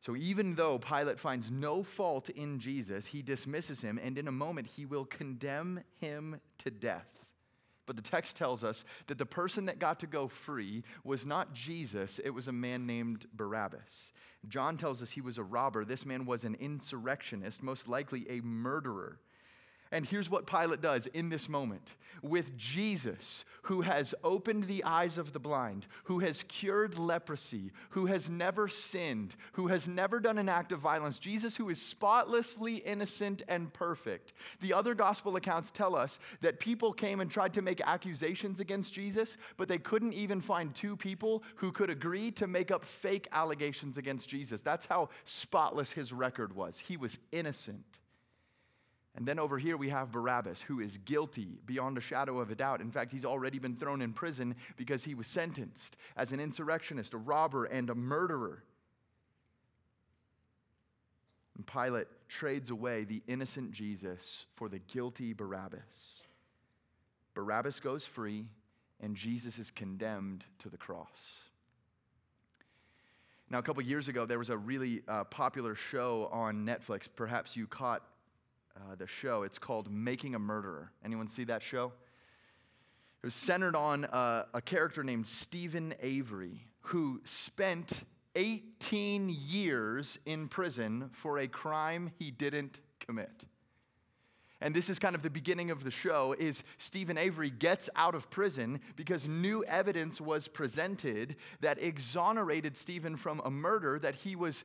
So 0.00 0.14
even 0.14 0.54
though 0.54 0.78
Pilate 0.78 1.18
finds 1.18 1.50
no 1.50 1.82
fault 1.82 2.28
in 2.28 2.60
Jesus, 2.60 3.06
he 3.06 3.22
dismisses 3.22 3.80
him, 3.80 3.98
and 4.00 4.16
in 4.18 4.28
a 4.28 4.32
moment 4.32 4.68
he 4.76 4.86
will 4.86 5.04
condemn 5.04 5.80
him 5.98 6.40
to 6.58 6.70
death. 6.70 7.25
But 7.86 7.96
the 7.96 8.02
text 8.02 8.36
tells 8.36 8.64
us 8.64 8.84
that 9.06 9.18
the 9.18 9.26
person 9.26 9.66
that 9.66 9.78
got 9.78 10.00
to 10.00 10.06
go 10.06 10.28
free 10.28 10.82
was 11.04 11.24
not 11.24 11.54
Jesus, 11.54 12.20
it 12.22 12.30
was 12.30 12.48
a 12.48 12.52
man 12.52 12.86
named 12.86 13.26
Barabbas. 13.32 14.12
John 14.48 14.76
tells 14.76 15.02
us 15.02 15.12
he 15.12 15.20
was 15.20 15.38
a 15.38 15.42
robber. 15.42 15.84
This 15.84 16.04
man 16.04 16.26
was 16.26 16.44
an 16.44 16.56
insurrectionist, 16.56 17.62
most 17.62 17.88
likely 17.88 18.26
a 18.28 18.40
murderer. 18.40 19.18
And 19.92 20.04
here's 20.04 20.28
what 20.28 20.46
Pilate 20.46 20.80
does 20.80 21.06
in 21.08 21.28
this 21.28 21.48
moment 21.48 21.94
with 22.22 22.56
Jesus, 22.56 23.44
who 23.62 23.82
has 23.82 24.14
opened 24.24 24.64
the 24.64 24.82
eyes 24.84 25.18
of 25.18 25.32
the 25.32 25.38
blind, 25.38 25.86
who 26.04 26.20
has 26.20 26.44
cured 26.48 26.98
leprosy, 26.98 27.72
who 27.90 28.06
has 28.06 28.28
never 28.28 28.68
sinned, 28.68 29.36
who 29.52 29.68
has 29.68 29.86
never 29.86 30.18
done 30.18 30.38
an 30.38 30.48
act 30.48 30.72
of 30.72 30.80
violence, 30.80 31.18
Jesus, 31.18 31.56
who 31.56 31.68
is 31.68 31.80
spotlessly 31.80 32.76
innocent 32.76 33.42
and 33.48 33.72
perfect. 33.72 34.32
The 34.60 34.72
other 34.72 34.94
gospel 34.94 35.36
accounts 35.36 35.70
tell 35.70 35.94
us 35.94 36.18
that 36.40 36.58
people 36.58 36.92
came 36.92 37.20
and 37.20 37.30
tried 37.30 37.54
to 37.54 37.62
make 37.62 37.80
accusations 37.80 38.60
against 38.60 38.92
Jesus, 38.92 39.36
but 39.56 39.68
they 39.68 39.78
couldn't 39.78 40.14
even 40.14 40.40
find 40.40 40.74
two 40.74 40.96
people 40.96 41.42
who 41.56 41.70
could 41.70 41.90
agree 41.90 42.30
to 42.32 42.46
make 42.46 42.70
up 42.70 42.84
fake 42.84 43.28
allegations 43.32 43.98
against 43.98 44.28
Jesus. 44.28 44.62
That's 44.62 44.86
how 44.86 45.10
spotless 45.24 45.92
his 45.92 46.12
record 46.12 46.54
was. 46.54 46.78
He 46.78 46.96
was 46.96 47.18
innocent. 47.30 47.84
And 49.16 49.26
then 49.26 49.38
over 49.38 49.58
here 49.58 49.78
we 49.78 49.88
have 49.88 50.12
Barabbas, 50.12 50.60
who 50.62 50.80
is 50.80 50.98
guilty 50.98 51.58
beyond 51.64 51.96
a 51.96 52.02
shadow 52.02 52.38
of 52.38 52.50
a 52.50 52.54
doubt. 52.54 52.82
In 52.82 52.90
fact, 52.90 53.12
he's 53.12 53.24
already 53.24 53.58
been 53.58 53.76
thrown 53.76 54.02
in 54.02 54.12
prison 54.12 54.54
because 54.76 55.04
he 55.04 55.14
was 55.14 55.26
sentenced 55.26 55.96
as 56.16 56.32
an 56.32 56.40
insurrectionist, 56.40 57.14
a 57.14 57.18
robber, 57.18 57.64
and 57.64 57.88
a 57.88 57.94
murderer. 57.94 58.62
And 61.56 61.66
Pilate 61.66 62.08
trades 62.28 62.68
away 62.68 63.04
the 63.04 63.22
innocent 63.26 63.72
Jesus 63.72 64.44
for 64.54 64.68
the 64.68 64.80
guilty 64.80 65.32
Barabbas. 65.32 66.20
Barabbas 67.32 67.80
goes 67.80 68.04
free, 68.04 68.44
and 69.00 69.16
Jesus 69.16 69.58
is 69.58 69.70
condemned 69.70 70.44
to 70.58 70.68
the 70.68 70.76
cross. 70.76 71.08
Now, 73.48 73.58
a 73.58 73.62
couple 73.62 73.82
years 73.82 74.08
ago, 74.08 74.26
there 74.26 74.38
was 74.38 74.50
a 74.50 74.56
really 74.58 75.02
uh, 75.08 75.24
popular 75.24 75.74
show 75.74 76.28
on 76.32 76.66
Netflix. 76.66 77.06
Perhaps 77.14 77.56
you 77.56 77.66
caught 77.66 78.02
uh, 78.76 78.94
the 78.94 79.06
show. 79.06 79.42
It's 79.42 79.58
called 79.58 79.90
Making 79.90 80.34
a 80.34 80.38
Murderer. 80.38 80.92
Anyone 81.04 81.26
see 81.26 81.44
that 81.44 81.62
show? 81.62 81.92
It 83.22 83.26
was 83.26 83.34
centered 83.34 83.74
on 83.74 84.04
uh, 84.04 84.44
a 84.54 84.60
character 84.60 85.02
named 85.02 85.26
Steven 85.26 85.94
Avery, 86.00 86.66
who 86.80 87.20
spent 87.24 88.04
18 88.36 89.28
years 89.28 90.18
in 90.26 90.48
prison 90.48 91.10
for 91.12 91.38
a 91.38 91.48
crime 91.48 92.12
he 92.18 92.30
didn't 92.30 92.80
commit. 93.00 93.46
And 94.60 94.74
this 94.74 94.88
is 94.88 94.98
kind 94.98 95.14
of 95.14 95.22
the 95.22 95.30
beginning 95.30 95.70
of 95.70 95.84
the 95.84 95.90
show 95.90 96.34
is 96.38 96.62
Steven 96.78 97.18
Avery 97.18 97.50
gets 97.50 97.90
out 97.94 98.14
of 98.14 98.30
prison 98.30 98.80
because 98.96 99.26
new 99.26 99.64
evidence 99.64 100.20
was 100.20 100.48
presented 100.48 101.36
that 101.60 101.82
exonerated 101.82 102.76
Steven 102.76 103.16
from 103.16 103.42
a 103.44 103.50
murder 103.50 103.98
that 103.98 104.14
he 104.14 104.34
was 104.34 104.64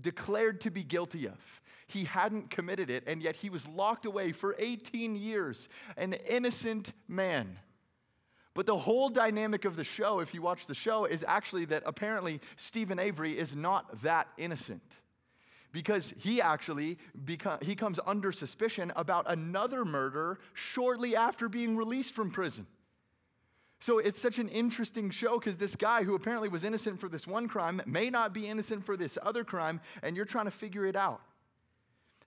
declared 0.00 0.60
to 0.62 0.70
be 0.70 0.82
guilty 0.82 1.26
of. 1.26 1.60
He 1.86 2.04
hadn't 2.04 2.50
committed 2.50 2.90
it, 2.90 3.04
and 3.06 3.22
yet 3.22 3.36
he 3.36 3.50
was 3.50 3.66
locked 3.68 4.06
away 4.06 4.32
for 4.32 4.56
18 4.58 5.16
years, 5.16 5.68
an 5.96 6.14
innocent 6.14 6.92
man. 7.06 7.58
But 8.54 8.66
the 8.66 8.76
whole 8.76 9.08
dynamic 9.08 9.64
of 9.64 9.76
the 9.76 9.84
show, 9.84 10.20
if 10.20 10.32
you 10.32 10.40
watch 10.40 10.66
the 10.66 10.74
show, 10.74 11.04
is 11.04 11.24
actually 11.26 11.64
that 11.66 11.82
apparently 11.84 12.40
Steven 12.56 12.98
Avery 12.98 13.36
is 13.36 13.54
not 13.54 14.02
that 14.02 14.28
innocent. 14.38 14.82
Because 15.72 16.14
he 16.18 16.40
actually 16.40 16.98
become, 17.24 17.58
he 17.60 17.74
comes 17.74 17.98
under 18.06 18.30
suspicion 18.30 18.92
about 18.94 19.26
another 19.28 19.84
murder 19.84 20.38
shortly 20.52 21.16
after 21.16 21.48
being 21.48 21.76
released 21.76 22.14
from 22.14 22.30
prison. 22.30 22.68
So 23.84 23.98
it's 23.98 24.18
such 24.18 24.38
an 24.38 24.48
interesting 24.48 25.10
show 25.10 25.38
because 25.38 25.58
this 25.58 25.76
guy 25.76 26.04
who 26.04 26.14
apparently 26.14 26.48
was 26.48 26.64
innocent 26.64 26.98
for 26.98 27.10
this 27.10 27.26
one 27.26 27.48
crime 27.48 27.82
may 27.84 28.08
not 28.08 28.32
be 28.32 28.48
innocent 28.48 28.86
for 28.86 28.96
this 28.96 29.18
other 29.22 29.44
crime, 29.44 29.78
and 30.02 30.16
you're 30.16 30.24
trying 30.24 30.46
to 30.46 30.50
figure 30.50 30.86
it 30.86 30.96
out. 30.96 31.20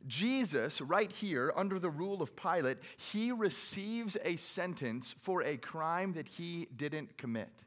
Jesus, 0.05 0.79
right 0.81 1.11
here, 1.11 1.51
under 1.55 1.79
the 1.79 1.89
rule 1.89 2.21
of 2.21 2.35
Pilate, 2.35 2.77
he 2.95 3.31
receives 3.31 4.17
a 4.23 4.35
sentence 4.35 5.15
for 5.23 5.41
a 5.41 5.57
crime 5.57 6.13
that 6.13 6.27
he 6.27 6.67
didn't 6.75 7.17
commit. 7.17 7.63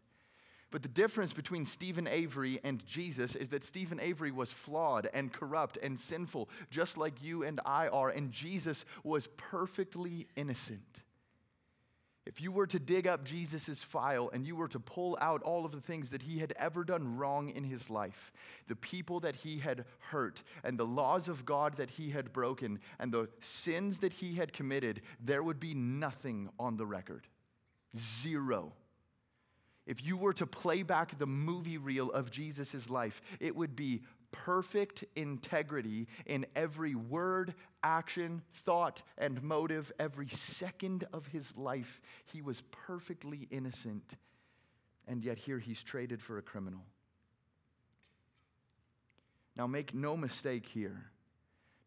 But 0.70 0.82
the 0.82 0.88
difference 0.88 1.32
between 1.32 1.66
Steven 1.66 2.06
Avery 2.06 2.60
and 2.62 2.86
Jesus 2.86 3.34
is 3.34 3.48
that 3.48 3.64
Steven 3.64 3.98
Avery 3.98 4.30
was 4.30 4.52
flawed 4.52 5.10
and 5.12 5.32
corrupt 5.32 5.78
and 5.82 5.98
sinful, 5.98 6.48
just 6.70 6.96
like 6.96 7.24
you 7.24 7.42
and 7.42 7.60
I 7.66 7.88
are, 7.88 8.10
and 8.10 8.30
Jesus 8.30 8.84
was 9.02 9.26
perfectly 9.36 10.28
innocent. 10.36 11.02
If 12.26 12.40
you 12.40 12.52
were 12.52 12.66
to 12.66 12.78
dig 12.78 13.06
up 13.06 13.24
Jesus' 13.24 13.82
file 13.82 14.30
and 14.32 14.46
you 14.46 14.54
were 14.54 14.68
to 14.68 14.78
pull 14.78 15.16
out 15.20 15.42
all 15.42 15.64
of 15.64 15.72
the 15.72 15.80
things 15.80 16.10
that 16.10 16.22
he 16.22 16.38
had 16.38 16.52
ever 16.56 16.84
done 16.84 17.16
wrong 17.16 17.48
in 17.48 17.64
his 17.64 17.88
life, 17.88 18.32
the 18.68 18.76
people 18.76 19.20
that 19.20 19.36
he 19.36 19.58
had 19.58 19.86
hurt, 19.98 20.42
and 20.62 20.78
the 20.78 20.84
laws 20.84 21.28
of 21.28 21.46
God 21.46 21.76
that 21.78 21.90
he 21.90 22.10
had 22.10 22.32
broken, 22.32 22.78
and 22.98 23.10
the 23.10 23.28
sins 23.40 23.98
that 23.98 24.12
he 24.12 24.34
had 24.34 24.52
committed, 24.52 25.00
there 25.18 25.42
would 25.42 25.58
be 25.58 25.74
nothing 25.74 26.50
on 26.58 26.76
the 26.76 26.86
record. 26.86 27.26
Zero. 27.96 28.74
If 29.86 30.04
you 30.04 30.16
were 30.16 30.34
to 30.34 30.46
play 30.46 30.82
back 30.82 31.18
the 31.18 31.26
movie 31.26 31.78
reel 31.78 32.12
of 32.12 32.30
Jesus' 32.30 32.90
life, 32.90 33.22
it 33.40 33.56
would 33.56 33.74
be 33.74 34.02
perfect 34.32 35.04
integrity 35.16 36.08
in 36.26 36.46
every 36.54 36.94
word, 36.94 37.54
action, 37.82 38.42
thought, 38.52 39.02
and 39.18 39.42
motive. 39.42 39.92
Every 39.98 40.28
second 40.28 41.06
of 41.12 41.26
his 41.28 41.56
life, 41.56 42.00
he 42.26 42.42
was 42.42 42.62
perfectly 42.70 43.48
innocent. 43.50 44.16
And 45.06 45.24
yet, 45.24 45.38
here 45.38 45.58
he's 45.58 45.82
traded 45.82 46.22
for 46.22 46.38
a 46.38 46.42
criminal. 46.42 46.84
Now, 49.56 49.66
make 49.66 49.94
no 49.94 50.16
mistake 50.16 50.66
here. 50.66 51.10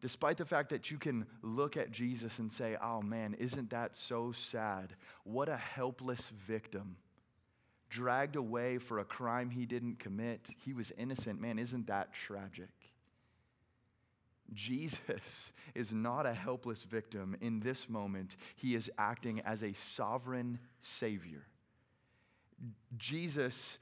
Despite 0.00 0.36
the 0.36 0.44
fact 0.44 0.68
that 0.68 0.90
you 0.90 0.98
can 0.98 1.26
look 1.40 1.76
at 1.78 1.90
Jesus 1.90 2.38
and 2.38 2.52
say, 2.52 2.76
oh 2.82 3.00
man, 3.00 3.34
isn't 3.38 3.70
that 3.70 3.96
so 3.96 4.32
sad? 4.32 4.96
What 5.22 5.48
a 5.48 5.56
helpless 5.56 6.20
victim 6.46 6.96
dragged 7.94 8.34
away 8.34 8.76
for 8.78 8.98
a 8.98 9.04
crime 9.04 9.50
he 9.50 9.66
didn't 9.66 10.00
commit. 10.00 10.48
He 10.64 10.72
was 10.72 10.92
innocent. 10.98 11.40
Man, 11.40 11.60
isn't 11.60 11.86
that 11.86 12.12
tragic? 12.12 12.72
Jesus 14.52 15.52
is 15.76 15.92
not 15.92 16.26
a 16.26 16.34
helpless 16.34 16.82
victim. 16.82 17.36
In 17.40 17.60
this 17.60 17.88
moment, 17.88 18.36
he 18.56 18.74
is 18.74 18.90
acting 18.98 19.40
as 19.42 19.62
a 19.62 19.74
sovereign 19.74 20.58
Savior. 20.80 21.46
Jesus 22.98 23.78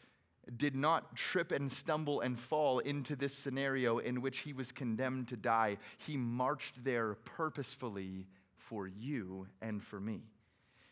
did 0.58 0.74
not 0.74 1.16
trip 1.16 1.50
and 1.50 1.72
stumble 1.72 2.20
and 2.20 2.38
fall 2.38 2.80
into 2.80 3.16
this 3.16 3.32
scenario 3.32 3.96
in 3.96 4.20
which 4.20 4.40
he 4.40 4.52
was 4.52 4.72
condemned 4.72 5.28
to 5.28 5.36
die. 5.36 5.78
He 5.96 6.18
marched 6.18 6.84
there 6.84 7.14
purposefully 7.24 8.26
for 8.56 8.86
you 8.86 9.46
and 9.62 9.82
for 9.82 10.00
me. 10.00 10.20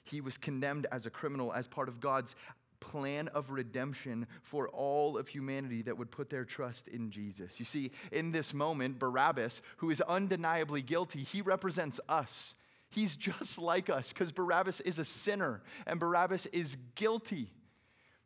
He 0.05 0.21
was 0.21 0.39
condemned 0.39 0.87
as 0.91 1.07
a 1.07 1.11
criminal 1.11 1.53
as 1.53 1.69
part 1.69 1.89
of 1.89 2.01
God's 2.01 2.35
plan 2.81 3.29
of 3.29 3.51
redemption 3.51 4.27
for 4.43 4.69
all 4.69 5.19
of 5.19 5.29
humanity 5.29 5.83
that 5.83 5.99
would 5.99 6.11
put 6.11 6.31
their 6.31 6.45
trust 6.45 6.89
in 6.89 7.11
Jesus. 7.11 7.59
You 7.59 7.65
see, 7.65 7.93
in 8.11 8.33
this 8.33 8.53
moment, 8.53 8.99
Barabbas, 8.99 9.63
who 9.79 9.91
is 9.91 10.01
undeniably 10.01 10.83
guilty, 10.83 11.23
he 11.23 11.43
represents 11.43 12.01
us. 12.09 12.55
He's 12.91 13.17
just 13.17 13.59
like 13.59 13.89
us 13.89 14.13
because 14.13 14.33
Barabbas 14.33 14.81
is 14.81 14.99
a 14.99 15.05
sinner 15.05 15.63
and 15.87 16.01
Barabbas 16.01 16.47
is 16.47 16.77
guilty. 16.97 17.53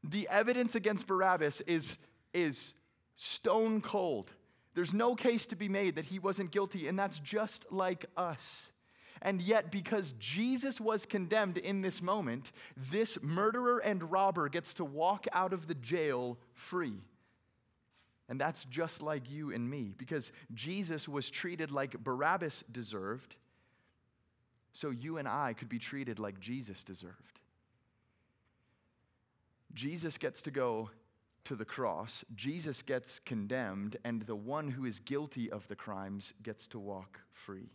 The 0.03 0.29
evidence 0.29 0.75
against 0.75 1.07
Barabbas 1.07 1.61
is, 1.63 1.99
is 2.33 2.73
stone 3.17 3.81
cold. 3.81 4.31
There's 4.75 4.93
no 4.93 5.15
case 5.15 5.47
to 5.47 5.57
be 5.57 5.69
made 5.69 5.97
that 5.97 6.07
he 6.07 6.19
wasn't 6.19 6.51
guilty, 6.51 6.89
and 6.89 6.99
that's 6.99 7.21
just 7.21 7.65
like 7.71 8.07
us. 8.17 8.71
And 9.25 9.41
yet, 9.41 9.73
because 9.73 10.15
Jesus 10.19 10.79
was 10.79 11.07
condemned 11.07 11.57
in 11.57 11.81
this 11.81 12.03
moment, 12.03 12.53
this 12.77 13.17
murderer 13.23 13.79
and 13.79 14.13
robber 14.13 14.51
gets 14.51 14.75
to 14.75 14.85
walk 14.85 15.27
out 15.33 15.55
of 15.55 15.67
the 15.67 15.75
jail 15.75 16.37
free. 16.53 17.01
And 18.29 18.39
that's 18.39 18.67
just 18.67 19.03
like 19.03 19.31
you 19.31 19.51
and 19.51 19.69
me, 19.69 19.95
because 19.97 20.31
Jesus 20.53 21.09
was 21.09 21.31
treated 21.31 21.71
like 21.71 22.05
Barabbas 22.05 22.65
deserved, 22.71 23.37
so 24.75 24.91
you 24.91 25.17
and 25.17 25.27
I 25.27 25.55
could 25.55 25.71
be 25.71 25.79
treated 25.79 26.19
like 26.19 26.39
Jesus 26.39 26.85
deserved. 26.85 27.41
Jesus 29.73 30.19
gets 30.19 30.43
to 30.43 30.51
go 30.51 30.91
to 31.45 31.55
the 31.55 31.65
cross, 31.65 32.25
Jesus 32.35 32.83
gets 32.83 33.21
condemned, 33.21 33.97
and 34.05 34.23
the 34.23 34.37
one 34.37 34.69
who 34.69 34.85
is 34.85 35.01
guilty 35.01 35.51
of 35.51 35.67
the 35.69 35.77
crimes 35.77 36.33
gets 36.43 36.67
to 36.69 36.79
walk 36.79 37.21
free. 37.33 37.71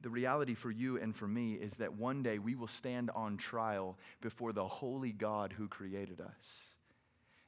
The 0.00 0.10
reality 0.10 0.54
for 0.54 0.70
you 0.70 0.96
and 0.98 1.14
for 1.14 1.26
me 1.26 1.54
is 1.54 1.74
that 1.74 1.94
one 1.94 2.22
day 2.22 2.38
we 2.38 2.54
will 2.54 2.68
stand 2.68 3.10
on 3.14 3.36
trial 3.36 3.98
before 4.20 4.52
the 4.52 4.66
holy 4.66 5.12
God 5.12 5.52
who 5.52 5.66
created 5.66 6.20
us. 6.20 6.44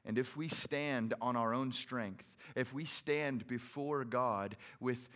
And 0.05 0.19
if 0.19 0.37
we 0.37 0.49
stand 0.49 1.15
on 1.21 1.37
our 1.37 1.55
own 1.55 1.73
strength, 1.73 2.25
if 2.57 2.73
we 2.73 2.85
stand 2.85 3.47
before 3.47 4.05
God 4.05 4.57
with 4.81 5.09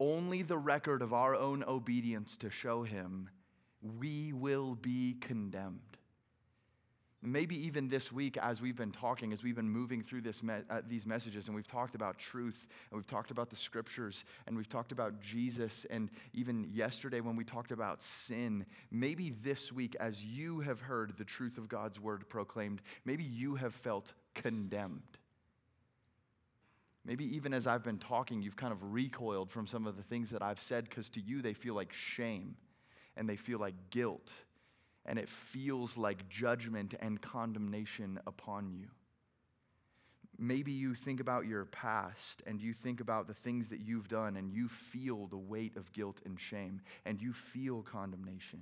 only 0.00 0.42
the 0.42 0.56
record 0.56 1.02
of 1.02 1.12
our 1.12 1.34
own 1.34 1.64
obedience 1.64 2.36
to 2.38 2.50
show 2.50 2.84
Him, 2.84 3.28
we 3.82 4.32
will 4.32 4.74
be 4.74 5.16
condemned. 5.20 5.97
Maybe 7.20 7.56
even 7.66 7.88
this 7.88 8.12
week, 8.12 8.36
as 8.36 8.62
we've 8.62 8.76
been 8.76 8.92
talking, 8.92 9.32
as 9.32 9.42
we've 9.42 9.56
been 9.56 9.68
moving 9.68 10.04
through 10.04 10.20
this 10.20 10.40
me- 10.40 10.62
uh, 10.70 10.82
these 10.86 11.04
messages, 11.04 11.48
and 11.48 11.56
we've 11.56 11.66
talked 11.66 11.96
about 11.96 12.16
truth, 12.16 12.68
and 12.90 12.96
we've 12.96 13.08
talked 13.08 13.32
about 13.32 13.50
the 13.50 13.56
scriptures, 13.56 14.24
and 14.46 14.56
we've 14.56 14.68
talked 14.68 14.92
about 14.92 15.20
Jesus, 15.20 15.84
and 15.90 16.10
even 16.32 16.68
yesterday 16.72 17.20
when 17.20 17.34
we 17.34 17.42
talked 17.44 17.72
about 17.72 18.04
sin, 18.04 18.64
maybe 18.92 19.30
this 19.42 19.72
week, 19.72 19.96
as 19.98 20.24
you 20.24 20.60
have 20.60 20.80
heard 20.80 21.12
the 21.18 21.24
truth 21.24 21.58
of 21.58 21.68
God's 21.68 21.98
word 21.98 22.28
proclaimed, 22.28 22.82
maybe 23.04 23.24
you 23.24 23.56
have 23.56 23.74
felt 23.74 24.12
condemned. 24.34 25.18
Maybe 27.04 27.24
even 27.34 27.52
as 27.52 27.66
I've 27.66 27.82
been 27.82 27.98
talking, 27.98 28.42
you've 28.42 28.54
kind 28.54 28.72
of 28.72 28.92
recoiled 28.92 29.50
from 29.50 29.66
some 29.66 29.88
of 29.88 29.96
the 29.96 30.02
things 30.04 30.30
that 30.30 30.42
I've 30.42 30.60
said 30.60 30.84
because 30.84 31.08
to 31.10 31.20
you 31.20 31.42
they 31.42 31.54
feel 31.54 31.74
like 31.74 31.92
shame 31.92 32.54
and 33.16 33.28
they 33.28 33.36
feel 33.36 33.58
like 33.58 33.74
guilt 33.90 34.30
and 35.08 35.18
it 35.18 35.28
feels 35.28 35.96
like 35.96 36.28
judgment 36.28 36.94
and 37.00 37.20
condemnation 37.20 38.20
upon 38.26 38.70
you. 38.70 38.88
Maybe 40.38 40.70
you 40.70 40.94
think 40.94 41.18
about 41.18 41.46
your 41.46 41.64
past 41.64 42.42
and 42.46 42.60
you 42.60 42.74
think 42.74 43.00
about 43.00 43.26
the 43.26 43.34
things 43.34 43.70
that 43.70 43.80
you've 43.80 44.06
done 44.06 44.36
and 44.36 44.52
you 44.52 44.68
feel 44.68 45.26
the 45.26 45.38
weight 45.38 45.76
of 45.76 45.92
guilt 45.94 46.20
and 46.26 46.38
shame 46.38 46.82
and 47.06 47.20
you 47.20 47.32
feel 47.32 47.82
condemnation. 47.82 48.60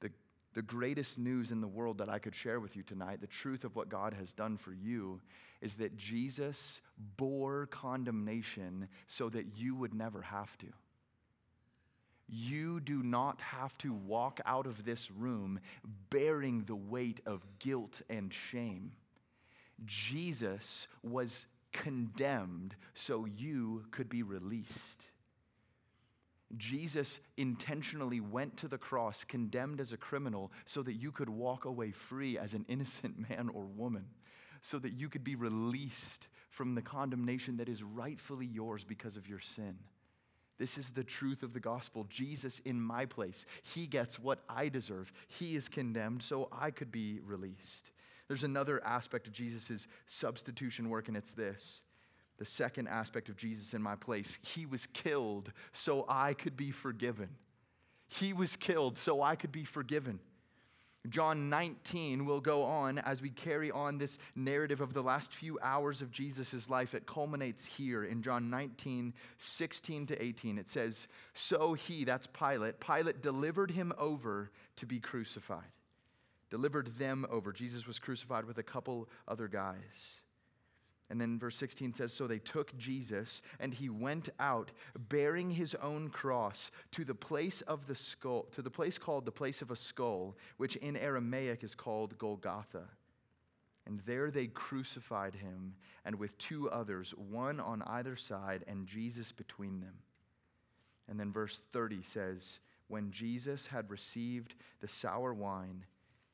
The, 0.00 0.10
the 0.54 0.62
greatest 0.62 1.18
news 1.18 1.52
in 1.52 1.60
the 1.60 1.68
world 1.68 1.98
that 1.98 2.08
I 2.08 2.18
could 2.18 2.34
share 2.34 2.58
with 2.58 2.74
you 2.74 2.82
tonight, 2.82 3.20
the 3.20 3.28
truth 3.28 3.64
of 3.64 3.76
what 3.76 3.90
God 3.90 4.14
has 4.14 4.32
done 4.32 4.56
for 4.56 4.72
you, 4.72 5.20
is 5.60 5.74
that 5.74 5.98
Jesus 5.98 6.80
bore 7.18 7.66
condemnation 7.66 8.88
so 9.06 9.28
that 9.28 9.58
you 9.58 9.74
would 9.74 9.94
never 9.94 10.22
have 10.22 10.56
to. 10.58 10.68
You 12.28 12.80
do 12.80 13.02
not 13.02 13.40
have 13.40 13.76
to 13.78 13.92
walk 13.92 14.40
out 14.44 14.66
of 14.66 14.84
this 14.84 15.10
room 15.10 15.60
bearing 16.10 16.64
the 16.64 16.76
weight 16.76 17.20
of 17.24 17.42
guilt 17.58 18.02
and 18.10 18.32
shame. 18.32 18.92
Jesus 19.86 20.88
was 21.02 21.46
condemned 21.72 22.74
so 22.94 23.24
you 23.24 23.84
could 23.90 24.08
be 24.08 24.22
released. 24.22 25.06
Jesus 26.56 27.20
intentionally 27.36 28.20
went 28.20 28.56
to 28.58 28.68
the 28.68 28.78
cross, 28.78 29.24
condemned 29.24 29.80
as 29.80 29.92
a 29.92 29.98
criminal, 29.98 30.50
so 30.64 30.82
that 30.82 30.94
you 30.94 31.12
could 31.12 31.28
walk 31.28 31.64
away 31.64 31.90
free 31.90 32.38
as 32.38 32.54
an 32.54 32.64
innocent 32.68 33.16
man 33.28 33.50
or 33.52 33.64
woman, 33.64 34.06
so 34.62 34.78
that 34.78 34.92
you 34.92 35.08
could 35.08 35.24
be 35.24 35.34
released 35.34 36.28
from 36.50 36.74
the 36.74 36.82
condemnation 36.82 37.58
that 37.58 37.68
is 37.68 37.82
rightfully 37.82 38.46
yours 38.46 38.82
because 38.84 39.16
of 39.16 39.28
your 39.28 39.40
sin. 39.40 39.78
This 40.58 40.76
is 40.76 40.90
the 40.90 41.04
truth 41.04 41.42
of 41.42 41.52
the 41.52 41.60
gospel. 41.60 42.06
Jesus 42.10 42.60
in 42.64 42.80
my 42.80 43.06
place. 43.06 43.46
He 43.74 43.86
gets 43.86 44.18
what 44.18 44.42
I 44.48 44.68
deserve. 44.68 45.12
He 45.28 45.54
is 45.54 45.68
condemned 45.68 46.22
so 46.22 46.48
I 46.50 46.70
could 46.70 46.90
be 46.90 47.20
released. 47.24 47.90
There's 48.26 48.44
another 48.44 48.84
aspect 48.84 49.26
of 49.26 49.32
Jesus' 49.32 49.86
substitution 50.06 50.90
work, 50.90 51.08
and 51.08 51.16
it's 51.16 51.32
this. 51.32 51.82
The 52.38 52.44
second 52.44 52.88
aspect 52.88 53.28
of 53.28 53.36
Jesus 53.36 53.72
in 53.72 53.82
my 53.82 53.96
place. 53.96 54.38
He 54.42 54.66
was 54.66 54.86
killed 54.86 55.52
so 55.72 56.04
I 56.08 56.34
could 56.34 56.56
be 56.56 56.70
forgiven. 56.70 57.30
He 58.08 58.32
was 58.32 58.56
killed 58.56 58.98
so 58.98 59.22
I 59.22 59.36
could 59.36 59.52
be 59.52 59.64
forgiven. 59.64 60.20
John 61.08 61.48
19 61.48 62.26
will 62.26 62.40
go 62.40 62.64
on 62.64 62.98
as 62.98 63.22
we 63.22 63.30
carry 63.30 63.70
on 63.70 63.98
this 63.98 64.18
narrative 64.34 64.80
of 64.80 64.92
the 64.92 65.02
last 65.02 65.32
few 65.32 65.58
hours 65.62 66.02
of 66.02 66.10
Jesus' 66.10 66.68
life. 66.68 66.94
It 66.94 67.06
culminates 67.06 67.64
here 67.64 68.04
in 68.04 68.22
John 68.22 68.50
19, 68.50 69.14
16 69.38 70.06
to 70.06 70.22
18. 70.22 70.58
It 70.58 70.68
says, 70.68 71.06
So 71.34 71.74
he, 71.74 72.04
that's 72.04 72.26
Pilate, 72.26 72.80
Pilate 72.80 73.22
delivered 73.22 73.70
him 73.70 73.92
over 73.96 74.50
to 74.76 74.86
be 74.86 74.98
crucified. 74.98 75.72
Delivered 76.50 76.98
them 76.98 77.26
over. 77.30 77.52
Jesus 77.52 77.86
was 77.86 77.98
crucified 77.98 78.44
with 78.44 78.58
a 78.58 78.62
couple 78.62 79.08
other 79.26 79.48
guys. 79.48 80.17
And 81.10 81.20
then 81.20 81.38
verse 81.38 81.56
16 81.56 81.94
says 81.94 82.12
So 82.12 82.26
they 82.26 82.38
took 82.38 82.76
Jesus, 82.76 83.40
and 83.60 83.72
he 83.72 83.88
went 83.88 84.28
out 84.38 84.72
bearing 85.08 85.50
his 85.50 85.74
own 85.76 86.10
cross 86.10 86.70
to 86.92 87.04
the 87.04 87.14
place 87.14 87.62
of 87.62 87.86
the 87.86 87.94
skull, 87.94 88.46
to 88.52 88.62
the 88.62 88.70
place 88.70 88.98
called 88.98 89.24
the 89.24 89.32
place 89.32 89.62
of 89.62 89.70
a 89.70 89.76
skull, 89.76 90.36
which 90.58 90.76
in 90.76 90.96
Aramaic 90.96 91.64
is 91.64 91.74
called 91.74 92.18
Golgotha. 92.18 92.84
And 93.86 94.00
there 94.04 94.30
they 94.30 94.48
crucified 94.48 95.34
him, 95.34 95.74
and 96.04 96.16
with 96.16 96.36
two 96.36 96.68
others, 96.70 97.14
one 97.16 97.58
on 97.58 97.82
either 97.86 98.16
side, 98.16 98.64
and 98.68 98.86
Jesus 98.86 99.32
between 99.32 99.80
them. 99.80 99.94
And 101.08 101.18
then 101.18 101.32
verse 101.32 101.62
30 101.72 102.02
says, 102.02 102.60
When 102.88 103.10
Jesus 103.10 103.68
had 103.68 103.90
received 103.90 104.56
the 104.80 104.88
sour 104.88 105.32
wine, 105.32 105.86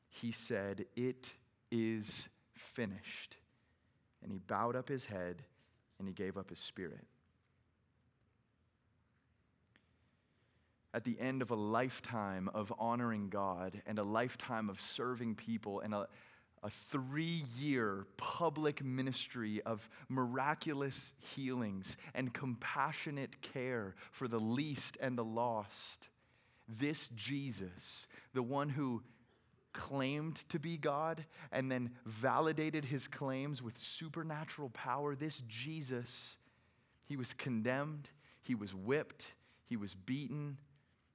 he 0.09 0.33
said, 0.33 0.85
It 0.97 1.31
is 1.71 2.27
finished. 2.53 3.37
And 4.25 4.33
he 4.33 4.39
bowed 4.39 4.75
up 4.75 4.89
his 4.89 5.05
head 5.05 5.43
and 5.99 6.07
he 6.07 6.13
gave 6.13 6.35
up 6.35 6.49
his 6.49 6.57
spirit. 6.57 7.05
At 10.95 11.03
the 11.03 11.19
end 11.19 11.43
of 11.43 11.51
a 11.51 11.55
lifetime 11.55 12.49
of 12.55 12.73
honoring 12.79 13.29
God 13.29 13.83
and 13.85 13.99
a 13.99 14.03
lifetime 14.03 14.67
of 14.67 14.81
serving 14.81 15.35
people 15.35 15.81
and 15.81 15.93
a, 15.93 16.07
a 16.63 16.71
three 16.71 17.43
year 17.59 18.07
public 18.17 18.83
ministry 18.83 19.61
of 19.63 19.87
miraculous 20.09 21.13
healings 21.35 21.95
and 22.15 22.33
compassionate 22.33 23.43
care 23.43 23.93
for 24.09 24.27
the 24.27 24.39
least 24.39 24.97
and 24.99 25.15
the 25.15 25.23
lost, 25.23 26.09
this 26.67 27.09
Jesus, 27.15 28.07
the 28.33 28.41
one 28.41 28.69
who 28.69 29.03
claimed 29.75 30.41
to 30.49 30.57
be 30.57 30.77
God 30.77 31.25
and 31.51 31.69
then 31.69 31.91
validated 32.05 32.85
his 32.85 33.07
claims 33.07 33.61
with 33.61 33.77
supernatural 33.77 34.69
power. 34.69 35.15
This 35.15 35.43
Jesus, 35.47 36.37
he 37.03 37.17
was 37.17 37.33
condemned, 37.33 38.09
he 38.41 38.55
was 38.55 38.73
whipped, 38.73 39.27
he 39.67 39.75
was 39.75 39.93
beaten, 39.93 40.57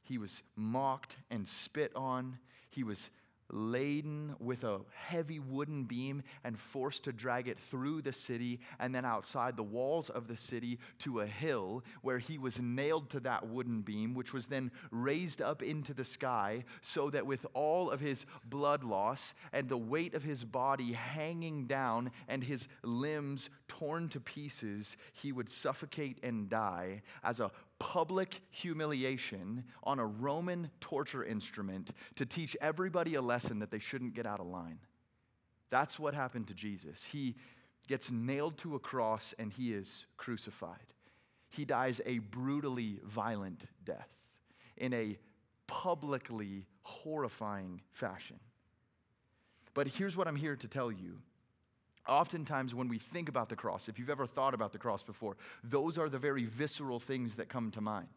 he 0.03 0.19
was 0.19 0.43
mocked 0.55 1.17
and 1.31 1.49
spit 1.49 1.91
on, 1.97 2.39
he 2.69 2.85
was 2.85 3.11
laden 3.53 4.35
with 4.39 4.65
a 4.65 4.81
heavy 4.95 5.39
wooden 5.39 5.85
beam 5.85 6.23
and 6.45 6.59
forced 6.59 7.05
to 7.05 7.13
drag 7.13 7.49
it 7.49 7.59
through 7.59 8.03
the 8.03 8.13
city 8.13 8.61
and 8.79 8.95
then 8.95 9.05
outside 9.05 9.57
the 9.57 9.63
walls 9.63 10.11
of 10.11 10.29
the 10.29 10.37
city 10.37 10.79
to 10.99 11.21
a 11.21 11.27
hill 11.27 11.85
where 12.03 12.19
he 12.19 12.39
was 12.39 12.61
nailed 12.61 13.11
to 13.11 13.21
that 13.21 13.49
wooden 13.49 13.83
beam, 13.83 14.15
which 14.15 14.33
was 14.33 14.47
then 14.47 14.71
raised 14.91 15.43
up 15.43 15.63
into 15.63 15.95
the 15.95 16.05
sky, 16.05 16.65
so 16.81 17.11
that 17.11 17.27
with 17.27 17.47
all 17.55 17.91
of 17.91 18.01
his 18.01 18.27
blood 18.45 18.85
loss 18.85 19.35
and 19.53 19.69
the 19.69 19.77
weight 19.77 20.15
of 20.15 20.23
his 20.23 20.45
body 20.45 20.93
hanging 20.93 21.67
down 21.67 22.11
and 22.29 22.45
his 22.45 22.69
limbs 22.83 23.51
torn 23.69 24.09
to 24.09 24.21
pieces, 24.21 24.97
he 25.13 25.33
would 25.33 25.49
suffocate 25.49 26.19
and 26.23 26.49
die 26.49 27.03
as 27.23 27.41
a 27.41 27.51
public 27.81 28.43
humiliation 28.51 29.65
on 29.83 29.99
a 29.99 30.07
Roman 30.07 30.71
torture 30.81 31.25
instrument 31.25 31.91
to 32.15 32.25
teach 32.25 32.57
everybody 32.61 33.17
a 33.17 33.23
lesson 33.23 33.59
that 33.59 33.73
they 33.73 33.81
shouldn't 33.81 34.15
get 34.15 34.27
out 34.27 34.39
of 34.39 34.47
line. 34.47 34.79
That's 35.71 35.99
what 35.99 36.15
happened 36.15 36.47
to 36.49 36.55
Jesus. 36.55 37.05
He 37.05 37.35
gets 37.89 38.11
nailed 38.11 38.59
to 38.59 38.77
a 38.77 38.79
cross 38.79 39.35
and 39.39 39.51
he 39.53 39.73
is 39.73 40.07
crucified. 40.17 40.95
He 41.49 41.65
dies 41.65 42.01
a 42.07 42.19
brutally 42.19 43.01
violent 43.05 43.65
death 43.85 44.09
in 44.77 44.93
a 44.93 45.19
publicly 45.67 46.67
horrifying 46.83 47.81
fashion. 47.93 48.39
But 49.75 49.89
here's 49.89 50.17
what 50.17 50.29
I'm 50.29 50.37
here 50.37 50.57
to 50.57 50.69
tell 50.69 50.93
you 50.93 51.19
Oftentimes, 52.09 52.75
when 52.75 52.89
we 52.89 52.99
think 52.99 53.29
about 53.29 53.49
the 53.49 53.57
cross, 53.57 53.89
if 53.89 53.99
you've 53.99 54.11
ever 54.11 54.27
thought 54.27 54.55
about 54.55 54.73
the 54.73 54.79
cross 54.79 55.03
before, 55.03 55.37
those 55.63 55.99
are 55.99 56.09
the 56.09 56.19
very 56.19 56.45
visceral 56.45 56.99
things 56.99 57.37
that 57.37 57.49
come 57.49 57.71
to 57.73 57.81
mind. 57.81 58.09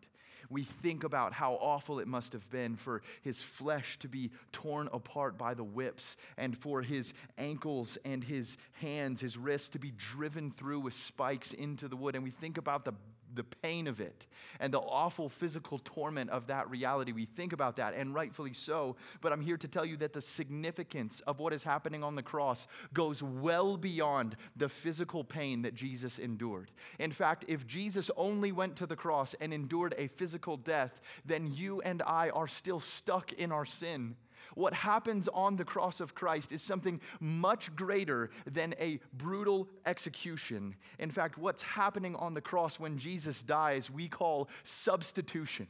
We 0.50 0.64
think 0.64 1.04
about 1.04 1.34
how 1.34 1.54
awful 1.54 2.00
it 2.00 2.08
must 2.08 2.34
have 2.34 2.50
been 2.50 2.76
for 2.76 3.02
his 3.22 3.42
flesh 3.42 3.98
to 4.00 4.08
be 4.08 4.32
torn 4.52 4.90
apart 4.92 5.38
by 5.38 5.54
the 5.54 5.64
whips, 5.64 6.18
and 6.38 6.58
for 6.58 6.82
his 6.82 7.14
ankles 7.38 7.98
and 8.04 8.24
his 8.24 8.58
hands, 8.74 9.22
his 9.22 9.38
wrists 9.38 9.70
to 9.70 9.80
be 9.80 9.92
driven 9.92 10.52
through 10.52 10.82
with 10.82 10.94
spikes 10.94 11.54
into 11.54 11.88
the 11.88 11.96
wood. 11.96 12.16
And 12.16 12.24
we 12.24 12.32
think 12.32 12.58
about 12.58 12.86
the 12.86 12.94
the 13.36 13.44
pain 13.44 13.88
of 13.88 14.00
it 14.02 14.28
and 14.60 14.74
the 14.74 14.80
awful 14.80 15.30
physical 15.30 15.80
torment 15.80 16.30
of 16.30 16.48
that 16.48 16.70
reality. 16.70 17.12
We 17.12 17.26
think 17.26 17.54
about 17.54 17.78
that, 17.78 17.94
and 17.94 18.14
rightfully 18.14 18.54
so. 18.54 18.96
But 19.22 19.34
I'm 19.34 19.42
here 19.42 19.58
to 19.58 19.68
tell 19.68 19.86
you 19.86 19.98
that 19.98 20.14
the 20.14 20.22
significance 20.22 21.22
of 21.28 21.40
what 21.40 21.54
is 21.54 21.64
happening 21.64 22.04
on 22.04 22.16
the 22.16 22.24
cross 22.24 22.68
goes 22.94 23.22
well 23.24 23.78
beyond 23.78 24.36
the 24.56 24.70
physical 24.70 25.24
pain 25.24 25.62
that 25.64 25.76
Jesus 25.76 26.20
endured. 26.20 26.72
In 27.00 27.12
fact, 27.12 27.46
if 27.48 27.68
Jesus 27.68 28.10
only 28.16 28.52
went 28.52 28.76
to 28.78 28.86
the 28.86 28.96
cross 28.96 29.36
and 29.40 29.54
endured 29.54 29.96
a 29.98 30.08
physical 30.08 30.58
death, 30.58 31.02
then 31.26 31.54
you 31.54 31.82
and 31.82 32.02
I 32.02 32.30
are 32.30 32.48
still 32.48 32.80
stuck 32.80 33.34
in 33.34 33.52
our 33.52 33.66
sin. 33.66 34.16
What 34.56 34.74
happens 34.74 35.28
on 35.34 35.56
the 35.56 35.66
cross 35.66 36.00
of 36.00 36.16
Christ 36.16 36.52
is 36.52 36.62
something 36.62 37.00
much 37.20 37.76
greater 37.76 38.30
than 38.50 38.76
a 38.80 39.00
brutal 39.14 39.68
execution. 39.86 40.76
In 41.00 41.12
fact, 41.12 41.38
what's 41.38 41.62
happening 41.62 42.16
on 42.16 42.34
the 42.34 42.42
cross 42.42 42.80
when 42.80 42.98
Jesus 42.98 43.44
dies, 43.44 43.90
we 43.90 44.08
call 44.08 44.50
substitution. 44.64 45.68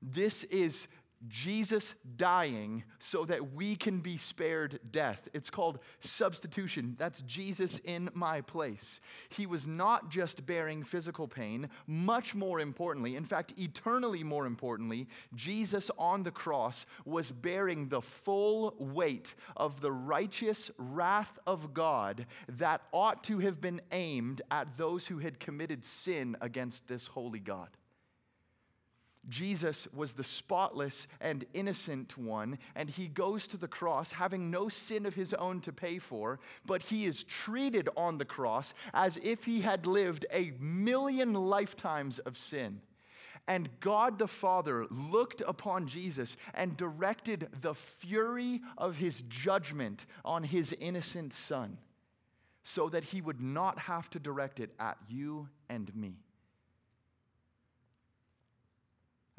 This 0.00 0.44
is 0.44 0.86
Jesus 1.26 1.94
dying 2.16 2.84
so 3.00 3.24
that 3.24 3.52
we 3.52 3.74
can 3.74 4.00
be 4.00 4.16
spared 4.16 4.78
death. 4.90 5.28
It's 5.34 5.50
called 5.50 5.80
substitution. 6.00 6.94
That's 6.96 7.22
Jesus 7.22 7.80
in 7.82 8.08
my 8.14 8.40
place. 8.40 9.00
He 9.28 9.44
was 9.44 9.66
not 9.66 10.10
just 10.10 10.46
bearing 10.46 10.84
physical 10.84 11.26
pain, 11.26 11.70
much 11.86 12.34
more 12.34 12.60
importantly, 12.60 13.16
in 13.16 13.24
fact, 13.24 13.52
eternally 13.58 14.22
more 14.22 14.46
importantly, 14.46 15.08
Jesus 15.34 15.90
on 15.98 16.22
the 16.22 16.30
cross 16.30 16.86
was 17.04 17.32
bearing 17.32 17.88
the 17.88 18.02
full 18.02 18.74
weight 18.78 19.34
of 19.56 19.80
the 19.80 19.92
righteous 19.92 20.70
wrath 20.78 21.38
of 21.46 21.74
God 21.74 22.26
that 22.48 22.82
ought 22.92 23.24
to 23.24 23.40
have 23.40 23.60
been 23.60 23.80
aimed 23.90 24.42
at 24.50 24.76
those 24.76 25.06
who 25.06 25.18
had 25.18 25.40
committed 25.40 25.84
sin 25.84 26.36
against 26.40 26.86
this 26.86 27.08
holy 27.08 27.40
God. 27.40 27.68
Jesus 29.28 29.86
was 29.92 30.14
the 30.14 30.24
spotless 30.24 31.06
and 31.20 31.44
innocent 31.52 32.16
one, 32.16 32.58
and 32.74 32.88
he 32.88 33.08
goes 33.08 33.46
to 33.48 33.56
the 33.56 33.68
cross 33.68 34.12
having 34.12 34.50
no 34.50 34.68
sin 34.68 35.04
of 35.04 35.14
his 35.14 35.34
own 35.34 35.60
to 35.62 35.72
pay 35.72 35.98
for, 35.98 36.40
but 36.64 36.82
he 36.82 37.04
is 37.04 37.24
treated 37.24 37.88
on 37.96 38.18
the 38.18 38.24
cross 38.24 38.72
as 38.94 39.18
if 39.22 39.44
he 39.44 39.60
had 39.60 39.86
lived 39.86 40.24
a 40.32 40.52
million 40.58 41.34
lifetimes 41.34 42.18
of 42.20 42.38
sin. 42.38 42.80
And 43.46 43.80
God 43.80 44.18
the 44.18 44.28
Father 44.28 44.86
looked 44.90 45.40
upon 45.46 45.88
Jesus 45.88 46.36
and 46.52 46.76
directed 46.76 47.48
the 47.62 47.74
fury 47.74 48.60
of 48.76 48.96
his 48.96 49.22
judgment 49.28 50.04
on 50.24 50.42
his 50.42 50.74
innocent 50.78 51.32
son 51.32 51.78
so 52.62 52.90
that 52.90 53.04
he 53.04 53.22
would 53.22 53.40
not 53.40 53.78
have 53.78 54.10
to 54.10 54.18
direct 54.18 54.60
it 54.60 54.70
at 54.78 54.98
you 55.08 55.48
and 55.70 55.94
me. 55.96 56.16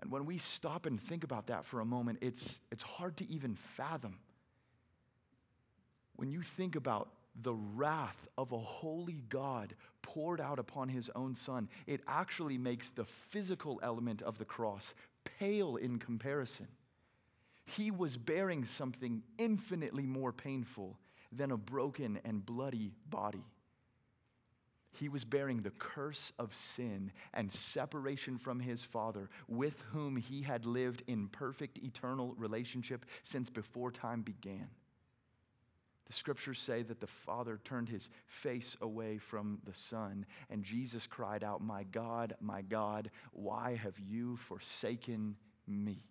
And 0.02 0.12
when 0.12 0.26
we 0.26 0.38
stop 0.38 0.86
and 0.86 1.02
think 1.02 1.24
about 1.24 1.48
that 1.48 1.66
for 1.66 1.82
a 1.82 1.86
moment, 1.86 2.20
it's, 2.22 2.58
it's 2.72 2.84
hard 2.84 3.18
to 3.18 3.30
even 3.30 3.56
fathom. 3.56 4.20
When 6.16 6.32
you 6.32 6.42
think 6.42 6.76
about 6.76 7.10
the 7.42 7.54
wrath 7.54 8.28
of 8.38 8.52
a 8.52 8.58
holy 8.58 9.24
God 9.30 9.76
poured 10.02 10.42
out 10.42 10.60
upon 10.60 10.90
his 10.90 11.10
own 11.16 11.36
son, 11.36 11.70
it 11.88 12.02
actually 12.08 12.58
makes 12.58 12.90
the 12.90 13.06
physical 13.06 13.80
element 13.84 14.22
of 14.22 14.38
the 14.38 14.46
cross 14.46 14.94
pale 15.24 15.76
in 15.76 16.00
comparison. 16.00 16.68
He 17.66 17.92
was 17.92 18.18
bearing 18.18 18.66
something 18.66 19.22
infinitely 19.38 20.06
more 20.06 20.34
painful 20.34 20.98
than 21.32 21.52
a 21.52 21.58
broken 21.58 22.20
and 22.26 22.46
bloody 22.46 22.92
body. 23.10 23.46
He 24.92 25.10
was 25.10 25.24
bearing 25.24 25.62
the 25.62 25.70
curse 25.70 26.34
of 26.40 26.56
sin 26.56 27.12
and 27.34 27.52
separation 27.52 28.38
from 28.38 28.60
his 28.60 28.84
Father, 28.84 29.30
with 29.48 29.80
whom 29.92 30.18
he 30.18 30.42
had 30.42 30.66
lived 30.66 31.04
in 31.08 31.28
perfect 31.28 31.78
eternal 31.78 32.34
relationship 32.38 33.06
since 33.24 33.50
before 33.50 33.92
time 33.92 34.22
began. 34.22 34.70
The 36.08 36.14
scriptures 36.14 36.60
say 36.60 36.82
that 36.82 37.00
the 37.00 37.08
Father 37.08 37.60
turned 37.64 37.88
his 37.88 38.10
face 38.26 38.76
away 38.82 39.20
from 39.20 39.60
the 39.64 39.76
Son, 39.76 40.26
and 40.50 40.64
Jesus 40.64 41.06
cried 41.06 41.44
out, 41.44 41.62
My 41.62 41.84
God, 41.84 42.36
my 42.42 42.64
God, 42.64 43.12
why 43.32 43.76
have 43.76 44.00
you 44.00 44.36
forsaken 44.38 45.36
me? 45.68 46.02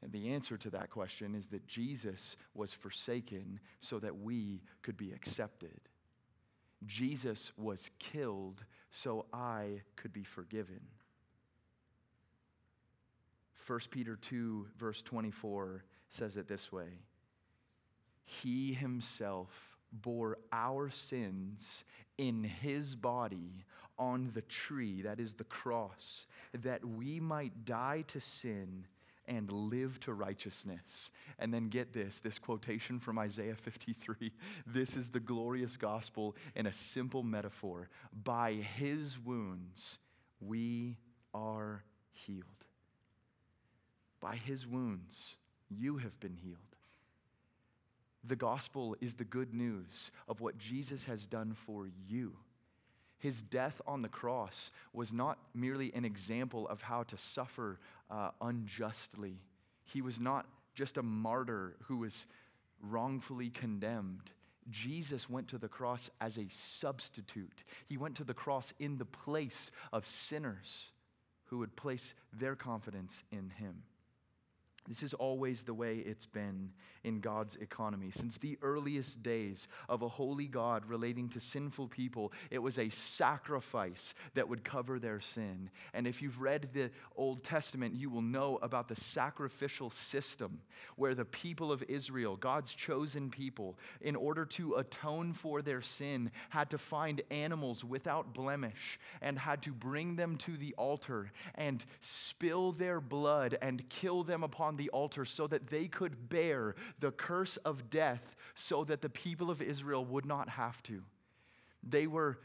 And 0.00 0.12
the 0.12 0.32
answer 0.32 0.56
to 0.58 0.70
that 0.70 0.90
question 0.90 1.34
is 1.34 1.48
that 1.48 1.66
Jesus 1.66 2.36
was 2.54 2.72
forsaken 2.72 3.58
so 3.80 3.98
that 3.98 4.18
we 4.18 4.62
could 4.82 4.96
be 4.96 5.10
accepted. 5.10 5.80
Jesus 6.86 7.52
was 7.56 7.90
killed 7.98 8.64
so 8.90 9.26
I 9.32 9.82
could 9.96 10.12
be 10.12 10.24
forgiven. 10.24 10.80
1 13.66 13.80
Peter 13.90 14.16
2, 14.16 14.66
verse 14.78 15.02
24 15.02 15.84
says 16.10 16.36
it 16.36 16.48
this 16.48 16.70
way 16.70 17.00
He 18.24 18.72
himself 18.72 19.76
bore 19.92 20.38
our 20.52 20.90
sins 20.90 21.84
in 22.18 22.44
his 22.44 22.94
body 22.96 23.64
on 23.98 24.30
the 24.34 24.42
tree, 24.42 25.02
that 25.02 25.20
is 25.20 25.34
the 25.34 25.44
cross, 25.44 26.26
that 26.52 26.84
we 26.84 27.20
might 27.20 27.64
die 27.64 28.04
to 28.08 28.20
sin 28.20 28.86
and 29.26 29.50
live 29.50 29.98
to 30.00 30.12
righteousness. 30.12 31.10
And 31.38 31.52
then 31.52 31.68
get 31.68 31.92
this 31.92 32.20
this 32.20 32.38
quotation 32.38 32.98
from 32.98 33.18
Isaiah 33.18 33.56
53. 33.56 34.32
This 34.66 34.96
is 34.96 35.10
the 35.10 35.20
glorious 35.20 35.76
gospel 35.76 36.36
in 36.54 36.66
a 36.66 36.72
simple 36.72 37.22
metaphor. 37.22 37.88
By 38.12 38.52
his 38.52 39.18
wounds, 39.18 39.98
we 40.40 40.98
are 41.32 41.84
healed. 42.12 42.44
By 44.20 44.36
his 44.36 44.66
wounds, 44.66 45.36
you 45.68 45.98
have 45.98 46.18
been 46.20 46.36
healed. 46.36 46.58
The 48.26 48.36
gospel 48.36 48.96
is 49.00 49.14
the 49.14 49.24
good 49.24 49.52
news 49.52 50.10
of 50.28 50.40
what 50.40 50.56
Jesus 50.56 51.04
has 51.04 51.26
done 51.26 51.54
for 51.54 51.88
you. 52.08 52.36
His 53.24 53.40
death 53.40 53.80
on 53.86 54.02
the 54.02 54.10
cross 54.10 54.70
was 54.92 55.10
not 55.10 55.38
merely 55.54 55.90
an 55.94 56.04
example 56.04 56.68
of 56.68 56.82
how 56.82 57.04
to 57.04 57.16
suffer 57.16 57.80
uh, 58.10 58.32
unjustly. 58.42 59.38
He 59.82 60.02
was 60.02 60.20
not 60.20 60.44
just 60.74 60.98
a 60.98 61.02
martyr 61.02 61.74
who 61.84 61.96
was 61.96 62.26
wrongfully 62.82 63.48
condemned. 63.48 64.30
Jesus 64.70 65.30
went 65.30 65.48
to 65.48 65.56
the 65.56 65.68
cross 65.68 66.10
as 66.20 66.36
a 66.36 66.46
substitute. 66.50 67.64
He 67.86 67.96
went 67.96 68.16
to 68.16 68.24
the 68.24 68.34
cross 68.34 68.74
in 68.78 68.98
the 68.98 69.06
place 69.06 69.70
of 69.90 70.06
sinners 70.06 70.92
who 71.44 71.56
would 71.60 71.76
place 71.76 72.14
their 72.30 72.54
confidence 72.54 73.24
in 73.32 73.48
him. 73.56 73.84
This 74.86 75.02
is 75.02 75.14
always 75.14 75.62
the 75.62 75.72
way 75.72 75.96
it's 75.96 76.26
been 76.26 76.70
in 77.04 77.20
God's 77.20 77.56
economy. 77.56 78.10
Since 78.10 78.38
the 78.38 78.58
earliest 78.62 79.22
days 79.22 79.66
of 79.88 80.02
a 80.02 80.08
holy 80.08 80.46
God 80.46 80.84
relating 80.86 81.28
to 81.30 81.40
sinful 81.40 81.88
people, 81.88 82.32
it 82.50 82.58
was 82.58 82.78
a 82.78 82.88
sacrifice 82.90 84.14
that 84.34 84.48
would 84.48 84.64
cover 84.64 84.98
their 84.98 85.20
sin. 85.20 85.70
And 85.92 86.06
if 86.06 86.20
you've 86.20 86.40
read 86.40 86.70
the 86.72 86.90
Old 87.16 87.44
Testament, 87.44 87.94
you 87.94 88.10
will 88.10 88.22
know 88.22 88.58
about 88.62 88.88
the 88.88 88.96
sacrificial 88.96 89.90
system 89.90 90.60
where 90.96 91.14
the 91.14 91.24
people 91.24 91.72
of 91.72 91.82
Israel, 91.84 92.36
God's 92.36 92.74
chosen 92.74 93.30
people, 93.30 93.78
in 94.00 94.16
order 94.16 94.44
to 94.46 94.74
atone 94.74 95.32
for 95.32 95.62
their 95.62 95.82
sin, 95.82 96.30
had 96.50 96.70
to 96.70 96.78
find 96.78 97.22
animals 97.30 97.84
without 97.84 98.34
blemish 98.34 98.98
and 99.22 99.38
had 99.38 99.62
to 99.62 99.72
bring 99.72 100.16
them 100.16 100.36
to 100.36 100.56
the 100.56 100.74
altar 100.76 101.32
and 101.54 101.84
spill 102.00 102.72
their 102.72 103.00
blood 103.00 103.56
and 103.60 103.88
kill 103.88 104.24
them 104.24 104.42
upon 104.42 104.73
on 104.74 104.76
the 104.76 104.90
altar 104.90 105.24
so 105.24 105.46
that 105.46 105.68
they 105.68 105.86
could 105.86 106.28
bear 106.28 106.74
the 106.98 107.12
curse 107.12 107.56
of 107.58 107.90
death 107.90 108.34
so 108.56 108.82
that 108.84 109.02
the 109.02 109.08
people 109.08 109.48
of 109.48 109.62
Israel 109.62 110.04
would 110.04 110.26
not 110.26 110.48
have 110.48 110.82
to. 110.82 111.02
They 111.88 112.08
were 112.08 112.40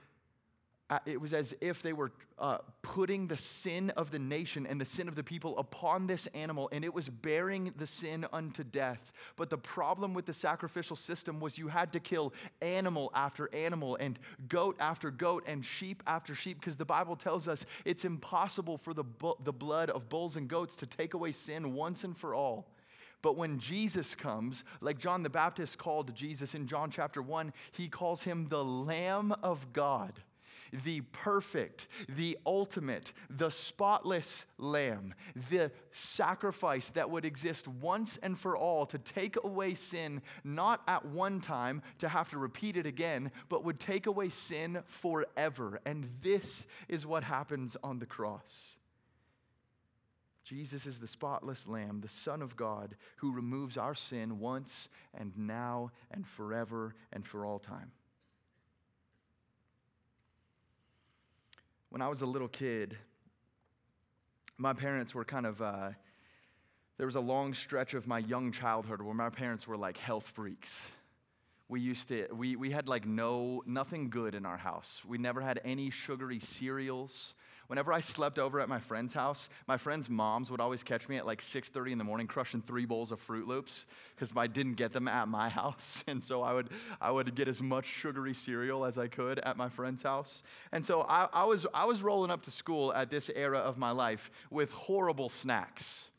it 1.05 1.21
was 1.21 1.33
as 1.33 1.53
if 1.61 1.83
they 1.83 1.93
were 1.93 2.11
uh, 2.39 2.57
putting 2.81 3.27
the 3.27 3.37
sin 3.37 3.91
of 3.91 4.09
the 4.09 4.17
nation 4.17 4.65
and 4.65 4.81
the 4.81 4.85
sin 4.85 5.07
of 5.07 5.15
the 5.15 5.23
people 5.23 5.57
upon 5.59 6.07
this 6.07 6.25
animal, 6.33 6.67
and 6.71 6.83
it 6.83 6.93
was 6.93 7.09
bearing 7.09 7.73
the 7.77 7.85
sin 7.85 8.25
unto 8.33 8.63
death. 8.63 9.11
But 9.35 9.51
the 9.51 9.57
problem 9.57 10.13
with 10.15 10.25
the 10.25 10.33
sacrificial 10.33 10.95
system 10.95 11.39
was 11.39 11.57
you 11.57 11.67
had 11.67 11.91
to 11.91 11.99
kill 11.99 12.33
animal 12.61 13.11
after 13.13 13.53
animal, 13.53 13.97
and 13.97 14.17
goat 14.47 14.77
after 14.79 15.11
goat, 15.11 15.43
and 15.45 15.63
sheep 15.63 16.01
after 16.07 16.33
sheep, 16.33 16.59
because 16.59 16.77
the 16.77 16.85
Bible 16.85 17.15
tells 17.15 17.47
us 17.47 17.65
it's 17.85 18.05
impossible 18.05 18.77
for 18.77 18.93
the, 18.93 19.03
bu- 19.03 19.35
the 19.43 19.53
blood 19.53 19.91
of 19.91 20.09
bulls 20.09 20.37
and 20.37 20.47
goats 20.47 20.75
to 20.77 20.87
take 20.87 21.13
away 21.13 21.31
sin 21.31 21.73
once 21.73 22.03
and 22.03 22.17
for 22.17 22.33
all. 22.33 22.67
But 23.21 23.35
when 23.35 23.59
Jesus 23.59 24.15
comes, 24.15 24.63
like 24.81 24.97
John 24.97 25.23
the 25.23 25.29
Baptist 25.29 25.77
called 25.77 26.15
Jesus 26.15 26.55
in 26.55 26.67
John 26.67 26.89
chapter 26.89 27.21
1, 27.21 27.53
he 27.73 27.89
calls 27.89 28.23
him 28.23 28.47
the 28.47 28.63
Lamb 28.63 29.33
of 29.43 29.73
God 29.73 30.13
the 30.71 31.01
perfect, 31.01 31.87
the 32.07 32.37
ultimate, 32.45 33.13
the 33.29 33.49
spotless 33.49 34.45
lamb, 34.57 35.13
the 35.49 35.71
sacrifice 35.91 36.89
that 36.91 37.09
would 37.09 37.25
exist 37.25 37.67
once 37.67 38.17
and 38.21 38.37
for 38.37 38.55
all 38.55 38.85
to 38.87 38.97
take 38.97 39.37
away 39.43 39.73
sin, 39.73 40.21
not 40.43 40.81
at 40.87 41.05
one 41.05 41.41
time 41.41 41.81
to 41.99 42.09
have 42.09 42.29
to 42.29 42.37
repeat 42.37 42.77
it 42.77 42.85
again, 42.85 43.31
but 43.49 43.63
would 43.63 43.79
take 43.79 44.07
away 44.07 44.29
sin 44.29 44.83
forever. 44.85 45.79
And 45.85 46.09
this 46.21 46.65
is 46.87 47.05
what 47.05 47.23
happens 47.23 47.75
on 47.83 47.99
the 47.99 48.05
cross. 48.05 48.75
Jesus 50.43 50.87
is 50.87 50.99
the 50.99 51.07
spotless 51.07 51.67
Lamb, 51.67 52.01
the 52.01 52.09
Son 52.09 52.41
of 52.41 52.55
God, 52.55 52.95
who 53.17 53.31
removes 53.31 53.77
our 53.77 53.93
sin 53.93 54.39
once 54.39 54.89
and 55.13 55.31
now 55.37 55.91
and 56.09 56.25
forever 56.25 56.95
and 57.13 57.23
for 57.23 57.45
all 57.45 57.59
time. 57.59 57.91
When 61.89 62.01
I 62.01 62.07
was 62.07 62.21
a 62.21 62.25
little 62.25 62.47
kid, 62.47 62.97
my 64.57 64.73
parents 64.73 65.15
were 65.15 65.25
kind 65.25 65.45
of, 65.45 65.61
uh, 65.61 65.89
there 66.97 67.05
was 67.05 67.15
a 67.15 67.21
long 67.21 67.53
stretch 67.53 67.93
of 67.93 68.05
my 68.07 68.19
young 68.19 68.51
childhood 68.51 69.01
where 69.01 69.15
my 69.15 69.29
parents 69.29 69.67
were 69.67 69.77
like 69.77 69.97
health 69.97 70.27
freaks. 70.27 70.91
We 71.67 71.81
used 71.81 72.09
to, 72.09 72.27
we, 72.31 72.55
we 72.55 72.71
had 72.71 72.87
like 72.87 73.07
no, 73.07 73.63
nothing 73.65 74.09
good 74.09 74.35
in 74.35 74.45
our 74.45 74.57
house. 74.57 75.01
We 75.07 75.17
never 75.17 75.41
had 75.41 75.61
any 75.63 75.89
sugary 75.89 76.39
cereals. 76.39 77.33
Whenever 77.69 77.93
I 77.93 77.99
slept 77.99 78.39
over 78.39 78.59
at 78.59 78.67
my 78.67 78.79
friend's 78.79 79.13
house, 79.13 79.47
my 79.67 79.77
friends' 79.77 80.09
moms 80.09 80.49
would 80.49 80.59
always 80.59 80.81
catch 80.81 81.07
me 81.07 81.17
at 81.17 81.27
like 81.27 81.39
6:30 81.39 81.91
in 81.91 81.97
the 81.99 82.03
morning 82.03 82.25
crushing 82.25 82.63
three 82.63 82.85
bowls 82.85 83.11
of 83.11 83.21
Froot 83.21 83.45
Loops 83.45 83.85
because 84.15 84.33
I 84.35 84.47
didn't 84.47 84.73
get 84.73 84.91
them 84.91 85.07
at 85.07 85.27
my 85.27 85.49
house, 85.61 86.03
and 86.07 86.21
so 86.23 86.41
I 86.41 86.53
would 86.53 86.69
I 86.99 87.11
would 87.11 87.35
get 87.35 87.47
as 87.47 87.61
much 87.61 87.85
sugary 87.85 88.33
cereal 88.33 88.85
as 88.85 88.97
I 88.97 89.07
could 89.07 89.37
at 89.37 89.55
my 89.55 89.69
friend's 89.69 90.01
house. 90.01 90.41
And 90.71 90.83
so 90.83 91.01
I, 91.03 91.29
I 91.31 91.43
was 91.43 91.67
I 91.71 91.85
was 91.85 92.01
rolling 92.01 92.31
up 92.31 92.41
to 92.43 92.51
school 92.51 92.91
at 92.91 93.11
this 93.11 93.29
era 93.35 93.59
of 93.59 93.77
my 93.77 93.91
life 93.91 94.31
with 94.49 94.71
horrible 94.71 95.29
snacks. 95.29 96.09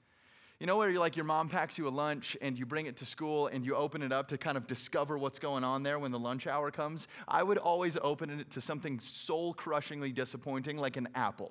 You 0.61 0.67
know 0.67 0.77
where 0.77 0.91
you're 0.91 1.01
like 1.01 1.17
your 1.17 1.25
mom 1.25 1.49
packs 1.49 1.79
you 1.79 1.89
a 1.89 1.91
lunch 1.91 2.37
and 2.43 2.59
you 2.59 2.67
bring 2.67 2.85
it 2.85 2.99
to 2.99 3.07
school 3.07 3.47
and 3.47 3.65
you 3.65 3.75
open 3.75 4.03
it 4.03 4.13
up 4.13 4.29
to 4.29 4.37
kind 4.37 4.59
of 4.59 4.67
discover 4.67 5.17
what's 5.17 5.39
going 5.39 5.65
on 5.65 5.83
there 5.83 5.99
when 5.99 6.13
the 6.13 6.19
lunch 6.19 6.47
hour 6.47 6.71
comes? 6.71 7.09
I 7.27 7.43
would 7.43 7.57
always 7.57 7.97
open 8.03 8.29
it 8.29 8.51
to 8.51 8.61
something 8.61 9.01
soul 9.01 9.55
crushingly 9.55 10.13
disappointing 10.13 10.77
like 10.77 10.99
an 10.99 11.09
apple. 11.15 11.51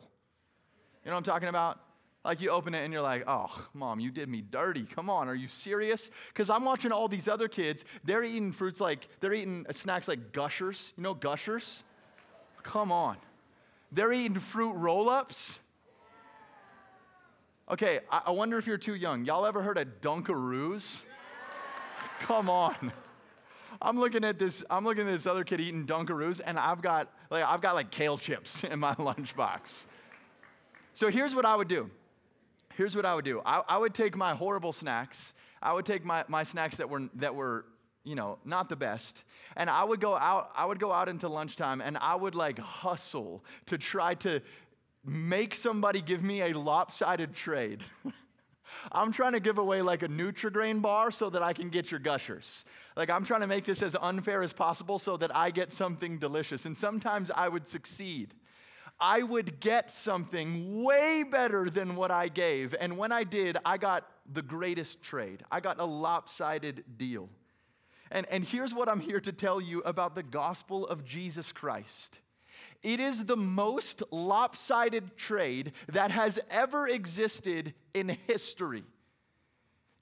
You 1.04 1.10
know 1.10 1.16
what 1.16 1.28
I'm 1.28 1.34
talking 1.34 1.50
about? 1.50 1.80
Like 2.24 2.40
you 2.40 2.52
open 2.52 2.76
it 2.76 2.84
and 2.84 2.94
you're 2.94 3.02
like, 3.02 3.24
oh, 3.26 3.50
mom, 3.74 4.00
you 4.00 4.12
did 4.12 4.30
me 4.30 4.42
dirty. 4.42 4.84
Come 4.84 5.10
on, 5.10 5.28
are 5.28 5.34
you 5.34 5.48
serious? 5.48 6.12
Because 6.28 6.52
I'm 6.52 6.64
watching 6.64 6.92
all 6.92 7.08
these 7.08 7.28
other 7.28 7.48
kids, 7.48 7.86
they're 8.04 8.24
eating 8.24 8.52
fruits 8.52 8.80
like, 8.80 9.08
they're 9.22 9.34
eating 9.34 9.66
snacks 9.72 10.08
like 10.08 10.34
gushers. 10.34 10.94
You 10.98 11.02
know 11.02 11.16
gushers? 11.16 11.84
Come 12.62 12.92
on. 12.92 13.18
They're 13.92 14.14
eating 14.14 14.38
fruit 14.38 14.74
roll 14.74 15.10
ups. 15.10 15.58
Okay, 17.72 18.00
I, 18.12 18.24
I 18.28 18.32
wonder 18.32 18.58
if 18.58 18.66
you're 18.66 18.80
too 18.80 18.96
young. 18.96 19.26
Y'all 19.26 19.46
ever 19.46 19.62
heard 19.62 19.78
of 19.78 20.02
Dunkaroos? 20.02 21.04
Come 22.20 22.50
on. 22.50 22.92
I'm 23.82 24.00
looking 24.00 24.24
at 24.24 24.40
this. 24.40 24.64
I'm 24.70 24.84
looking 24.84 25.08
at 25.08 25.12
this 25.12 25.28
other 25.28 25.44
kid 25.44 25.62
eating 25.62 25.86
Dunkaroos, 25.86 26.42
and 26.44 26.58
I've 26.58 26.82
got 26.82 27.14
like 27.30 27.44
I've 27.44 27.62
got 27.62 27.76
like 27.76 27.92
kale 27.92 28.18
chips 28.18 28.64
in 28.70 28.80
my 28.80 28.96
lunchbox. 28.96 29.86
So 30.94 31.10
here's 31.10 31.36
what 31.36 31.46
I 31.46 31.56
would 31.56 31.68
do. 31.68 31.90
Here's 32.76 32.96
what 32.96 33.06
I 33.06 33.14
would 33.14 33.26
do. 33.26 33.42
I, 33.46 33.62
I 33.68 33.78
would 33.78 33.94
take 33.94 34.18
my 34.18 34.34
horrible 34.34 34.74
snacks. 34.74 35.34
I 35.62 35.74
would 35.74 35.86
take 35.86 36.04
my, 36.04 36.24
my 36.28 36.44
snacks 36.44 36.78
that 36.78 36.90
were 36.90 37.10
that 37.16 37.36
were 37.36 37.66
you 38.04 38.16
know 38.16 38.40
not 38.44 38.70
the 38.70 38.76
best, 38.76 39.24
and 39.56 39.70
I 39.70 39.84
would 39.84 40.02
go 40.02 40.16
out. 40.16 40.50
I 40.56 40.66
would 40.66 40.80
go 40.80 40.92
out 40.92 41.08
into 41.08 41.28
lunchtime, 41.28 41.82
and 41.82 41.98
I 42.00 42.16
would 42.16 42.34
like 42.34 42.58
hustle 42.58 43.44
to 43.68 43.78
try 43.78 44.16
to 44.16 44.42
make 45.06 45.56
somebody 45.56 46.02
give 46.02 46.24
me 46.24 46.42
a 46.42 46.58
lopsided 46.58 47.36
trade. 47.36 47.84
I'm 48.92 49.12
trying 49.12 49.34
to 49.34 49.40
give 49.40 49.58
away 49.58 49.82
like 49.82 50.04
a 50.04 50.08
Nutrigrain 50.08 50.82
bar 50.82 51.12
so 51.12 51.30
that 51.30 51.42
I 51.42 51.54
can 51.54 51.70
get 51.70 51.92
your 51.92 52.00
gushers. 52.00 52.64
Like 52.96 53.10
I'm 53.10 53.26
trying 53.26 53.42
to 53.42 53.48
make 53.48 53.66
this 53.66 53.82
as 53.82 53.96
unfair 54.00 54.42
as 54.42 54.54
possible 54.54 55.00
so 55.00 55.18
that 55.18 55.36
I 55.36 55.52
get 55.52 55.72
something 55.72 56.18
delicious. 56.18 56.66
And 56.66 56.78
sometimes 56.78 57.32
I 57.34 57.50
would 57.50 57.68
succeed. 57.68 58.34
I 59.00 59.24
would 59.24 59.60
get 59.60 59.92
something 59.92 60.84
way 60.84 61.24
better 61.24 61.70
than 61.70 61.96
what 61.96 62.12
I 62.12 62.28
gave. 62.28 62.76
And 62.80 62.98
when 62.98 63.12
I 63.12 63.24
did, 63.24 63.58
I 63.66 63.78
got 63.78 64.10
the 64.32 64.42
greatest 64.42 65.02
trade. 65.02 65.44
I 65.52 65.62
got 65.62 65.80
a 65.80 65.86
lopsided 65.86 66.84
deal. 66.98 67.30
And, 68.12 68.26
and 68.30 68.44
here's 68.44 68.74
what 68.74 68.90
I'm 68.90 69.00
here 69.00 69.20
to 69.22 69.32
tell 69.32 69.62
you 69.62 69.82
about 69.82 70.16
the 70.16 70.24
gospel 70.24 70.86
of 70.88 71.06
Jesus 71.06 71.52
Christ 71.52 72.20
it 72.82 73.00
is 73.00 73.26
the 73.26 73.38
most 73.38 74.04
lopsided 74.12 75.18
trade 75.18 75.74
that 75.90 76.12
has 76.12 76.40
ever 76.50 76.88
existed 76.88 77.74
in 77.94 78.18
history. 78.28 78.84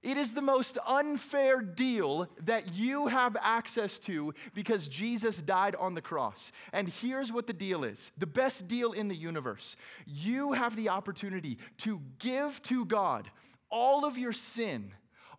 It 0.04 0.16
is 0.16 0.34
the 0.34 0.42
most 0.42 0.78
unfair 0.86 1.60
deal 1.60 2.30
that 2.46 2.74
you 2.74 3.08
have 3.08 3.36
access 3.42 3.98
to 4.02 4.34
because 4.54 4.88
Jesus 4.88 5.42
died 5.42 5.76
on 5.76 5.96
the 5.96 6.02
cross. 6.02 6.52
And 6.72 6.88
here's 6.88 7.32
what 7.32 7.48
the 7.48 7.54
deal 7.54 7.84
is 7.84 8.12
the 8.18 8.28
best 8.28 8.68
deal 8.68 8.92
in 8.92 9.08
the 9.08 9.16
universe. 9.16 9.76
You 10.06 10.54
have 10.54 10.76
the 10.76 10.90
opportunity 10.90 11.58
to 11.80 12.00
give 12.20 12.62
to 12.64 12.86
God 12.86 13.30
all 13.70 14.06
of 14.06 14.18
your 14.18 14.34
sin, 14.34 14.94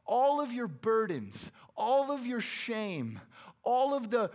all 0.04 0.40
of 0.40 0.52
your 0.52 0.68
burdens, 0.68 1.52
all 1.76 2.10
of 2.10 2.26
your 2.26 2.40
shame, 2.40 3.20
all 3.62 3.94
of 3.94 4.10
the 4.10 4.30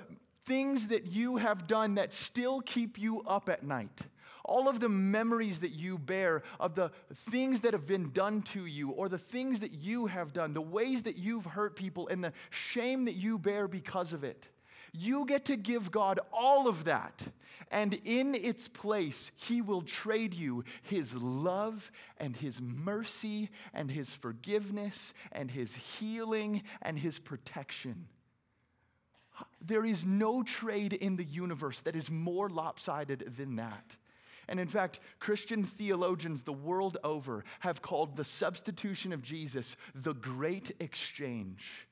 things 0.45 0.87
that 0.87 1.07
you 1.07 1.37
have 1.37 1.67
done 1.67 1.95
that 1.95 2.13
still 2.13 2.61
keep 2.61 2.99
you 2.99 3.21
up 3.23 3.49
at 3.49 3.63
night 3.63 4.01
all 4.45 4.67
of 4.67 4.79
the 4.79 4.89
memories 4.89 5.61
that 5.61 5.71
you 5.71 5.97
bear 5.97 6.43
of 6.59 6.75
the 6.75 6.91
things 7.13 7.61
that 7.61 7.73
have 7.73 7.87
been 7.87 8.11
done 8.11 8.41
to 8.41 8.65
you 8.65 8.89
or 8.89 9.07
the 9.07 9.17
things 9.17 9.61
that 9.61 9.71
you 9.73 10.07
have 10.07 10.33
done, 10.33 10.53
the 10.53 10.61
ways 10.61 11.03
that 11.03 11.17
you've 11.17 11.45
hurt 11.45 11.75
people, 11.75 12.07
and 12.07 12.23
the 12.23 12.33
shame 12.49 13.05
that 13.05 13.15
you 13.15 13.37
bear 13.37 13.67
because 13.67 14.13
of 14.13 14.23
it. 14.23 14.49
You 14.91 15.25
get 15.25 15.45
to 15.45 15.55
give 15.55 15.91
God 15.91 16.19
all 16.31 16.67
of 16.67 16.83
that. 16.83 17.23
And 17.71 17.95
in 18.05 18.35
its 18.35 18.67
place, 18.67 19.31
He 19.35 19.61
will 19.61 19.81
trade 19.81 20.33
you 20.35 20.63
His 20.83 21.15
love 21.15 21.91
and 22.17 22.35
His 22.35 22.61
mercy 22.61 23.49
and 23.73 23.89
His 23.89 24.11
forgiveness 24.13 25.13
and 25.31 25.49
His 25.49 25.73
healing 25.73 26.61
and 26.81 26.99
His 26.99 27.17
protection. 27.17 28.07
There 29.61 29.85
is 29.85 30.05
no 30.05 30.43
trade 30.43 30.93
in 30.93 31.15
the 31.15 31.23
universe 31.23 31.81
that 31.81 31.95
is 31.95 32.09
more 32.11 32.49
lopsided 32.49 33.33
than 33.37 33.55
that. 33.55 33.97
And 34.47 34.59
in 34.59 34.67
fact, 34.67 34.99
Christian 35.19 35.63
theologians 35.63 36.43
the 36.43 36.53
world 36.53 36.97
over 37.03 37.45
have 37.61 37.81
called 37.81 38.15
the 38.15 38.25
substitution 38.25 39.13
of 39.13 39.23
Jesus 39.23 39.75
the 39.95 40.13
great 40.13 40.71
exchange. 40.79 41.87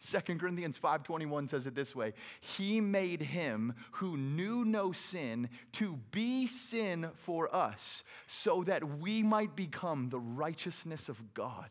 2 0.00 0.38
Corinthians 0.38 0.78
5:21 0.78 1.48
says 1.48 1.66
it 1.66 1.74
this 1.74 1.94
way, 1.94 2.14
he 2.40 2.80
made 2.80 3.20
him 3.20 3.74
who 3.92 4.16
knew 4.16 4.64
no 4.64 4.92
sin 4.92 5.48
to 5.72 5.96
be 6.12 6.46
sin 6.46 7.10
for 7.14 7.54
us 7.54 8.04
so 8.28 8.62
that 8.62 8.98
we 9.00 9.22
might 9.22 9.56
become 9.56 10.08
the 10.08 10.20
righteousness 10.20 11.08
of 11.08 11.34
God 11.34 11.70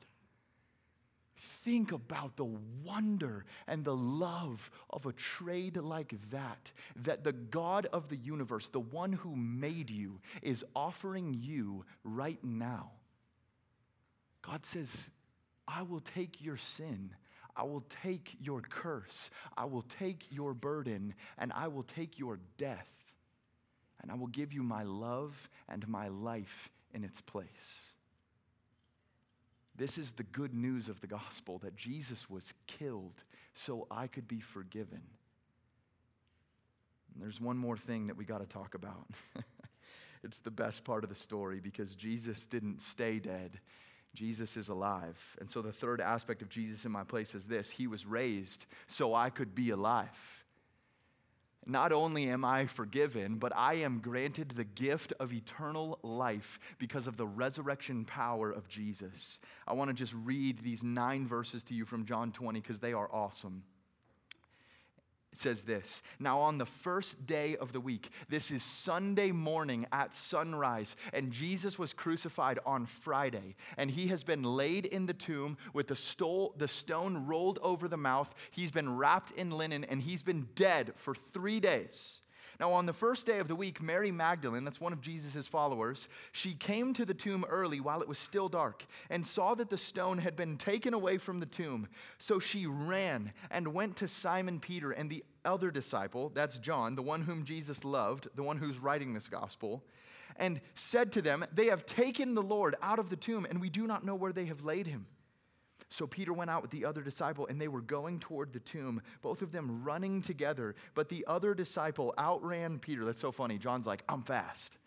think 1.68 1.92
about 1.92 2.38
the 2.38 2.48
wonder 2.86 3.44
and 3.68 3.84
the 3.84 3.94
love 3.96 4.72
of 4.90 5.06
a 5.06 5.12
trade 5.12 5.76
like 5.76 6.16
that, 6.32 6.72
that 6.96 7.26
the 7.26 7.34
God 7.34 7.88
of 7.92 8.08
the 8.08 8.16
universe, 8.16 8.70
the 8.70 8.80
one 8.80 9.12
who 9.12 9.36
made 9.36 9.90
you, 9.90 10.22
is 10.42 10.64
offering 10.74 11.34
you 11.38 11.84
right 12.06 12.42
now. 12.42 12.92
God 14.42 14.66
says, 14.66 15.10
I 15.68 15.82
will 15.82 16.00
take 16.00 16.42
your 16.42 16.56
sin. 16.56 17.10
I 17.54 17.64
will 17.64 17.84
take 18.02 18.38
your 18.40 18.62
curse. 18.62 19.30
I 19.58 19.66
will 19.66 19.84
take 20.00 20.28
your 20.30 20.54
burden, 20.54 21.16
and 21.38 21.52
I 21.52 21.68
will 21.68 21.84
take 21.84 22.18
your 22.18 22.40
death, 22.58 22.90
and 24.02 24.10
I 24.10 24.16
will 24.16 24.28
give 24.28 24.54
you 24.54 24.64
my 24.64 24.84
love 24.84 25.50
and 25.68 25.86
my 25.90 26.08
life 26.08 26.70
in 26.94 27.04
its 27.04 27.20
place. 27.20 27.87
This 29.78 29.98
is 29.98 30.12
the 30.14 30.24
good 30.24 30.54
news 30.54 30.90
of 30.90 31.00
the 31.02 31.08
gospel 31.08 31.60
that 31.60 31.76
Jesus 31.76 32.30
was 32.30 32.54
killed 32.66 33.24
so 33.54 33.88
I 33.92 34.08
could 34.08 34.28
be 34.28 34.40
forgiven. 34.40 35.02
And 37.14 37.24
there's 37.24 37.40
one 37.40 37.58
more 37.58 37.78
thing 37.78 38.08
that 38.08 38.18
we 38.18 38.26
got 38.26 38.40
to 38.40 38.48
talk 38.48 38.74
about. 38.74 39.08
it's 40.24 40.40
the 40.40 40.52
best 40.52 40.84
part 40.84 41.04
of 41.04 41.10
the 41.10 41.16
story 41.16 41.60
because 41.60 41.96
Jesus 41.96 42.46
didn't 42.48 42.82
stay 42.82 43.20
dead. 43.20 43.60
Jesus 44.16 44.58
is 44.58 44.70
alive. 44.70 45.18
And 45.40 45.50
so 45.50 45.62
the 45.62 45.72
third 45.72 46.02
aspect 46.02 46.42
of 46.42 46.50
Jesus 46.50 46.86
in 46.86 46.92
my 46.92 47.04
place 47.04 47.36
is 47.36 47.46
this 47.46 47.70
He 47.70 47.86
was 47.86 48.06
raised 48.06 48.66
so 48.88 49.14
I 49.14 49.30
could 49.30 49.54
be 49.54 49.70
alive 49.70 50.38
not 51.70 51.92
only 51.92 52.30
am 52.30 52.46
I 52.46 52.66
forgiven, 52.66 53.38
but 53.38 53.56
I 53.56 53.76
am 53.76 54.00
granted 54.00 54.54
the 54.56 54.64
gift 54.64 55.14
of 55.20 55.34
eternal 55.34 56.00
life 56.04 56.60
because 56.78 57.08
of 57.08 57.18
the 57.18 57.28
resurrection 57.28 58.06
power 58.06 58.52
of 58.52 58.68
Jesus. 58.68 59.40
I 59.68 59.74
want 59.74 59.90
to 59.90 59.94
just 59.94 60.14
read 60.14 60.60
these 60.60 60.84
nine 60.84 61.28
verses 61.28 61.64
to 61.66 61.74
you 61.74 61.86
from 61.86 62.06
John 62.06 62.32
20 62.32 62.60
because 62.60 62.80
they 62.80 62.94
are 62.94 63.10
awesome. 63.14 63.64
It 65.32 65.40
says 65.40 65.64
this 65.64 66.02
Now, 66.20 66.40
on 66.40 66.58
the 66.58 66.66
first 66.66 67.26
day 67.26 67.58
of 67.58 67.74
the 67.74 67.80
week, 67.80 68.10
this 68.30 68.52
is 68.52 68.64
Sunday 68.64 69.32
morning 69.32 69.86
at 69.92 70.14
sunrise, 70.14 70.96
and 71.14 71.32
Jesus 71.32 71.78
was 71.78 71.94
crucified 71.94 72.60
on 72.66 72.86
Friday, 72.86 73.56
and 73.78 73.92
he 73.92 74.08
has 74.08 74.24
been 74.24 74.44
laid 74.44 74.86
in 74.86 75.06
the 75.06 75.14
tomb 75.14 75.58
with 75.74 75.88
the, 75.88 75.96
stole, 75.96 76.56
the 76.58 76.68
stone 76.68 77.26
rolled 77.28 77.60
over 77.62 77.88
the 77.88 77.98
mouth. 77.98 78.34
He's 78.52 78.72
been 78.72 78.96
wrapped 78.96 79.32
in 79.32 79.52
linen, 79.52 79.84
and 79.84 80.02
he's 80.02 80.24
been 80.24 80.48
dead 80.56 80.94
for 80.96 81.14
three 81.14 81.60
days. 81.60 82.22
Now, 82.60 82.74
on 82.74 82.88
the 82.88 82.94
first 82.94 83.28
day 83.28 83.38
of 83.40 83.48
the 83.48 83.56
week, 83.56 83.82
Mary 83.82 84.12
Magdalene, 84.12 84.64
that's 84.64 84.82
one 84.82 84.94
of 84.94 85.00
Jesus' 85.00 85.48
followers, 85.48 86.08
she 86.32 86.54
came 86.54 86.94
to 86.96 87.06
the 87.06 87.14
tomb 87.14 87.46
early 87.50 87.80
while 87.80 88.02
it 88.02 88.08
was 88.08 88.18
still 88.18 88.50
dark 88.50 88.86
and 89.10 89.26
saw 89.26 89.54
that 89.56 89.70
the 89.70 89.78
stone 89.78 90.18
had 90.18 90.36
been 90.36 90.58
taken 90.58 90.94
away 90.94 91.20
from 91.20 91.40
the 91.40 91.46
tomb. 91.46 91.88
So 92.18 92.40
she 92.40 92.66
ran 92.66 93.34
and 93.52 93.74
went 93.76 93.96
to 93.98 94.08
Simon 94.08 94.60
Peter 94.60 94.92
and 94.92 95.10
the 95.10 95.24
other 95.46 95.70
disciple, 95.70 96.32
that's 96.34 96.58
John, 96.58 96.96
the 96.96 97.04
one 97.04 97.22
whom 97.22 97.46
Jesus 97.46 97.86
loved, 97.86 98.28
the 98.36 98.44
one 98.44 98.58
who's 98.58 98.80
writing 98.80 99.14
this 99.14 99.28
gospel, 99.28 99.84
and 100.36 100.60
said 100.76 101.12
to 101.14 101.22
them, 101.22 101.46
They 101.54 101.68
have 101.68 101.86
taken 101.86 102.34
the 102.34 102.42
Lord 102.42 102.76
out 102.82 103.00
of 103.00 103.10
the 103.10 103.16
tomb, 103.16 103.46
and 103.50 103.62
we 103.62 103.70
do 103.70 103.88
not 103.88 104.06
know 104.06 104.16
where 104.16 104.34
they 104.34 104.46
have 104.46 104.64
laid 104.64 104.88
him. 104.88 105.06
So 105.90 106.06
Peter 106.06 106.34
went 106.34 106.50
out 106.50 106.62
with 106.62 106.72
the 106.72 106.86
other 106.86 107.02
disciple, 107.02 107.48
and 107.48 107.62
they 107.62 107.70
were 107.70 107.82
going 107.82 108.20
toward 108.20 108.52
the 108.52 108.60
tomb, 108.60 109.02
both 109.22 109.42
of 109.42 109.52
them 109.52 109.84
running 109.84 110.22
together. 110.22 110.76
But 110.96 111.10
the 111.10 111.24
other 111.28 111.54
disciple 111.54 112.14
outran 112.18 112.80
Peter. 112.80 113.06
That's 113.06 113.20
so 113.20 113.32
funny. 113.32 113.58
John's 113.58 113.88
like, 113.88 114.04
I'm 114.10 114.22
fast. 114.22 114.78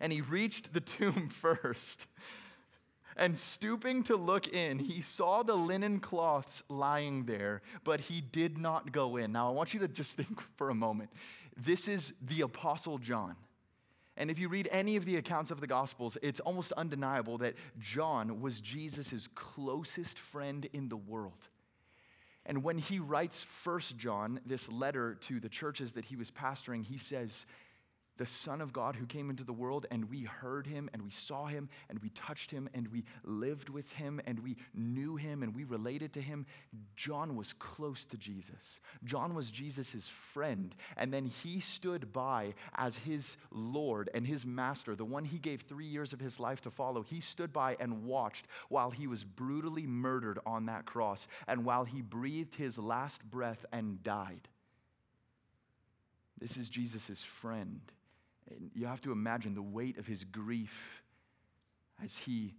And 0.00 0.12
he 0.12 0.20
reached 0.20 0.72
the 0.72 0.80
tomb 0.80 1.28
first. 1.32 2.06
And 3.16 3.36
stooping 3.36 4.04
to 4.04 4.16
look 4.16 4.46
in, 4.46 4.78
he 4.78 5.00
saw 5.00 5.42
the 5.42 5.56
linen 5.56 5.98
cloths 5.98 6.62
lying 6.68 7.24
there, 7.24 7.62
but 7.82 8.02
he 8.02 8.20
did 8.20 8.58
not 8.58 8.92
go 8.92 9.16
in. 9.16 9.32
Now, 9.32 9.48
I 9.48 9.52
want 9.52 9.74
you 9.74 9.80
to 9.80 9.88
just 9.88 10.16
think 10.16 10.40
for 10.56 10.70
a 10.70 10.74
moment. 10.74 11.10
This 11.56 11.88
is 11.88 12.12
the 12.22 12.42
Apostle 12.42 12.98
John. 12.98 13.34
And 14.18 14.32
if 14.32 14.38
you 14.40 14.48
read 14.48 14.68
any 14.72 14.96
of 14.96 15.04
the 15.04 15.16
accounts 15.16 15.52
of 15.52 15.60
the 15.60 15.68
Gospels, 15.68 16.18
it's 16.22 16.40
almost 16.40 16.72
undeniable 16.72 17.38
that 17.38 17.54
John 17.78 18.40
was 18.40 18.60
Jesus' 18.60 19.28
closest 19.36 20.18
friend 20.18 20.68
in 20.72 20.88
the 20.88 20.96
world. 20.96 21.46
And 22.44 22.64
when 22.64 22.78
he 22.78 22.98
writes 22.98 23.44
First 23.44 23.96
John, 23.96 24.40
this 24.44 24.68
letter 24.68 25.14
to 25.20 25.38
the 25.38 25.48
churches 25.48 25.92
that 25.92 26.06
he 26.06 26.16
was 26.16 26.32
pastoring, 26.32 26.84
he 26.84 26.98
says, 26.98 27.46
the 28.18 28.26
Son 28.26 28.60
of 28.60 28.72
God 28.72 28.96
who 28.96 29.06
came 29.06 29.30
into 29.30 29.44
the 29.44 29.52
world, 29.52 29.86
and 29.90 30.10
we 30.10 30.22
heard 30.22 30.66
him, 30.66 30.90
and 30.92 31.02
we 31.02 31.10
saw 31.10 31.46
him, 31.46 31.68
and 31.88 31.98
we 32.00 32.10
touched 32.10 32.50
him, 32.50 32.68
and 32.74 32.88
we 32.88 33.04
lived 33.24 33.68
with 33.68 33.90
him, 33.92 34.20
and 34.26 34.40
we 34.40 34.56
knew 34.74 35.16
him, 35.16 35.42
and 35.42 35.54
we 35.54 35.64
related 35.64 36.12
to 36.12 36.20
him. 36.20 36.44
John 36.96 37.36
was 37.36 37.52
close 37.54 38.04
to 38.06 38.18
Jesus. 38.18 38.80
John 39.04 39.34
was 39.34 39.50
Jesus' 39.50 40.08
friend, 40.32 40.74
and 40.96 41.14
then 41.14 41.26
he 41.26 41.60
stood 41.60 42.12
by 42.12 42.54
as 42.74 42.98
his 42.98 43.36
Lord 43.50 44.10
and 44.12 44.26
his 44.26 44.44
master, 44.44 44.94
the 44.94 45.04
one 45.04 45.24
he 45.24 45.38
gave 45.38 45.62
three 45.62 45.86
years 45.86 46.12
of 46.12 46.20
his 46.20 46.38
life 46.38 46.60
to 46.62 46.70
follow. 46.70 47.02
He 47.02 47.20
stood 47.20 47.52
by 47.52 47.76
and 47.78 48.04
watched 48.04 48.46
while 48.68 48.90
he 48.90 49.06
was 49.06 49.24
brutally 49.24 49.86
murdered 49.86 50.38
on 50.44 50.66
that 50.66 50.86
cross, 50.86 51.28
and 51.46 51.64
while 51.64 51.84
he 51.84 52.02
breathed 52.02 52.56
his 52.56 52.78
last 52.78 53.24
breath 53.24 53.64
and 53.72 54.02
died. 54.02 54.48
This 56.40 56.56
is 56.56 56.68
Jesus' 56.68 57.22
friend. 57.22 57.80
You 58.74 58.86
have 58.86 59.00
to 59.02 59.12
imagine 59.12 59.54
the 59.54 59.62
weight 59.62 59.98
of 59.98 60.06
his 60.06 60.24
grief 60.24 61.02
as 62.02 62.16
he 62.16 62.54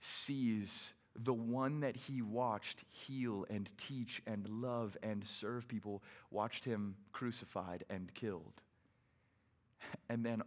sees 0.00 0.92
the 1.16 1.34
one 1.34 1.80
that 1.80 1.96
he 1.96 2.22
watched 2.22 2.84
heal 2.88 3.44
and 3.50 3.70
teach 3.76 4.22
and 4.26 4.48
love 4.48 4.96
and 5.02 5.26
serve 5.26 5.66
people, 5.66 6.02
watched 6.30 6.64
him 6.64 6.94
crucified 7.12 7.84
and 7.90 8.12
killed. 8.14 8.62
And 10.08 10.24
then 10.24 10.42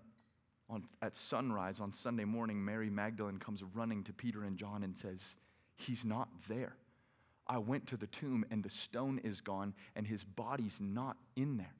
on, 0.69 0.85
at 1.01 1.15
sunrise 1.15 1.79
on 1.79 1.91
Sunday 1.91 2.25
morning, 2.25 2.63
Mary 2.63 2.89
Magdalene 2.89 3.39
comes 3.39 3.61
running 3.75 4.03
to 4.05 4.13
Peter 4.13 4.43
and 4.43 4.57
John 4.57 4.83
and 4.83 4.95
says, 4.95 5.35
He's 5.75 6.05
not 6.05 6.29
there. 6.47 6.75
I 7.47 7.57
went 7.57 7.87
to 7.87 7.97
the 7.97 8.07
tomb 8.07 8.45
and 8.51 8.63
the 8.63 8.69
stone 8.69 9.19
is 9.23 9.41
gone 9.41 9.73
and 9.95 10.07
his 10.07 10.23
body's 10.23 10.77
not 10.79 11.17
in 11.35 11.57
there. 11.57 11.75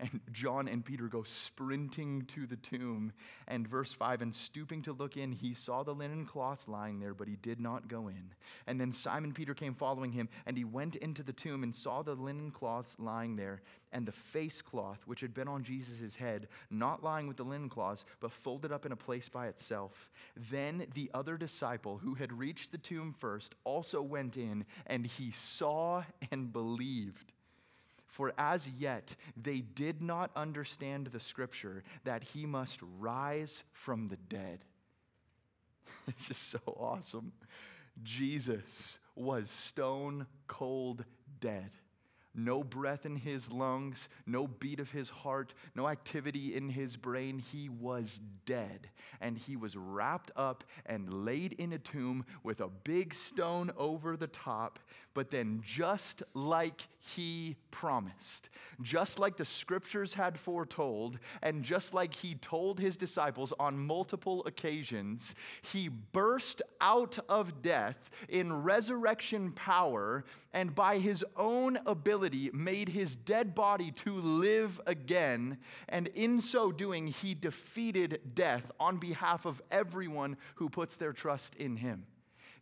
And 0.00 0.20
John 0.32 0.66
and 0.66 0.82
Peter 0.82 1.08
go 1.08 1.24
sprinting 1.24 2.24
to 2.28 2.46
the 2.46 2.56
tomb. 2.56 3.12
And 3.46 3.68
verse 3.68 3.92
5 3.92 4.22
And 4.22 4.34
stooping 4.34 4.82
to 4.82 4.92
look 4.92 5.18
in, 5.18 5.30
he 5.30 5.52
saw 5.52 5.82
the 5.82 5.94
linen 5.94 6.24
cloths 6.24 6.68
lying 6.68 7.00
there, 7.00 7.12
but 7.12 7.28
he 7.28 7.36
did 7.36 7.60
not 7.60 7.86
go 7.86 8.08
in. 8.08 8.32
And 8.66 8.80
then 8.80 8.92
Simon 8.92 9.32
Peter 9.32 9.52
came 9.52 9.74
following 9.74 10.12
him, 10.12 10.30
and 10.46 10.56
he 10.56 10.64
went 10.64 10.96
into 10.96 11.22
the 11.22 11.34
tomb 11.34 11.62
and 11.62 11.74
saw 11.74 12.02
the 12.02 12.14
linen 12.14 12.50
cloths 12.50 12.96
lying 12.98 13.36
there, 13.36 13.60
and 13.92 14.06
the 14.06 14.12
face 14.12 14.62
cloth 14.62 15.00
which 15.04 15.20
had 15.20 15.34
been 15.34 15.48
on 15.48 15.64
Jesus' 15.64 16.16
head, 16.16 16.48
not 16.70 17.02
lying 17.02 17.26
with 17.28 17.36
the 17.36 17.42
linen 17.44 17.68
cloths, 17.68 18.04
but 18.20 18.32
folded 18.32 18.72
up 18.72 18.86
in 18.86 18.92
a 18.92 18.96
place 18.96 19.28
by 19.28 19.48
itself. 19.48 20.10
Then 20.50 20.86
the 20.94 21.10
other 21.12 21.36
disciple 21.36 21.98
who 21.98 22.14
had 22.14 22.32
reached 22.32 22.72
the 22.72 22.78
tomb 22.78 23.14
first 23.18 23.54
also 23.64 24.00
went 24.00 24.38
in, 24.38 24.64
and 24.86 25.06
he 25.06 25.30
saw 25.30 26.04
and 26.30 26.52
believed. 26.52 27.32
For 28.10 28.32
as 28.36 28.68
yet 28.68 29.14
they 29.40 29.60
did 29.60 30.02
not 30.02 30.30
understand 30.34 31.06
the 31.06 31.20
scripture 31.20 31.84
that 32.04 32.24
he 32.24 32.44
must 32.44 32.80
rise 32.98 33.62
from 33.72 34.08
the 34.08 34.16
dead. 34.16 34.64
this 36.06 36.30
is 36.30 36.36
so 36.36 36.58
awesome. 36.66 37.32
Jesus 38.02 38.98
was 39.14 39.48
stone 39.48 40.26
cold 40.48 41.04
dead. 41.40 41.70
No 42.32 42.62
breath 42.62 43.06
in 43.06 43.16
his 43.16 43.50
lungs, 43.50 44.08
no 44.24 44.46
beat 44.46 44.78
of 44.78 44.92
his 44.92 45.10
heart, 45.10 45.52
no 45.74 45.88
activity 45.88 46.54
in 46.54 46.68
his 46.68 46.96
brain. 46.96 47.40
He 47.40 47.68
was 47.68 48.20
dead. 48.46 48.88
And 49.20 49.36
he 49.36 49.56
was 49.56 49.76
wrapped 49.76 50.30
up 50.36 50.62
and 50.86 51.24
laid 51.24 51.54
in 51.54 51.72
a 51.72 51.78
tomb 51.78 52.24
with 52.44 52.60
a 52.60 52.68
big 52.68 53.14
stone 53.14 53.72
over 53.76 54.16
the 54.16 54.28
top. 54.28 54.78
But 55.12 55.32
then, 55.32 55.60
just 55.64 56.22
like 56.34 56.82
he 57.00 57.56
promised, 57.72 58.48
just 58.80 59.18
like 59.18 59.36
the 59.36 59.44
scriptures 59.44 60.14
had 60.14 60.38
foretold, 60.38 61.18
and 61.42 61.64
just 61.64 61.92
like 61.92 62.14
he 62.14 62.36
told 62.36 62.78
his 62.78 62.96
disciples 62.96 63.52
on 63.58 63.76
multiple 63.76 64.44
occasions, 64.46 65.34
he 65.62 65.88
burst 65.88 66.62
out 66.80 67.18
of 67.28 67.60
death 67.60 68.08
in 68.28 68.62
resurrection 68.62 69.50
power 69.50 70.24
and 70.52 70.76
by 70.76 70.98
his 70.98 71.24
own 71.36 71.78
ability 71.86 72.50
made 72.52 72.90
his 72.90 73.16
dead 73.16 73.52
body 73.52 73.90
to 73.90 74.14
live 74.14 74.80
again. 74.86 75.58
And 75.88 76.06
in 76.08 76.40
so 76.40 76.70
doing, 76.70 77.08
he 77.08 77.34
defeated 77.34 78.20
death 78.34 78.70
on 78.78 78.98
behalf 78.98 79.44
of 79.44 79.60
everyone 79.72 80.36
who 80.56 80.68
puts 80.68 80.96
their 80.96 81.12
trust 81.12 81.56
in 81.56 81.76
him. 81.76 82.06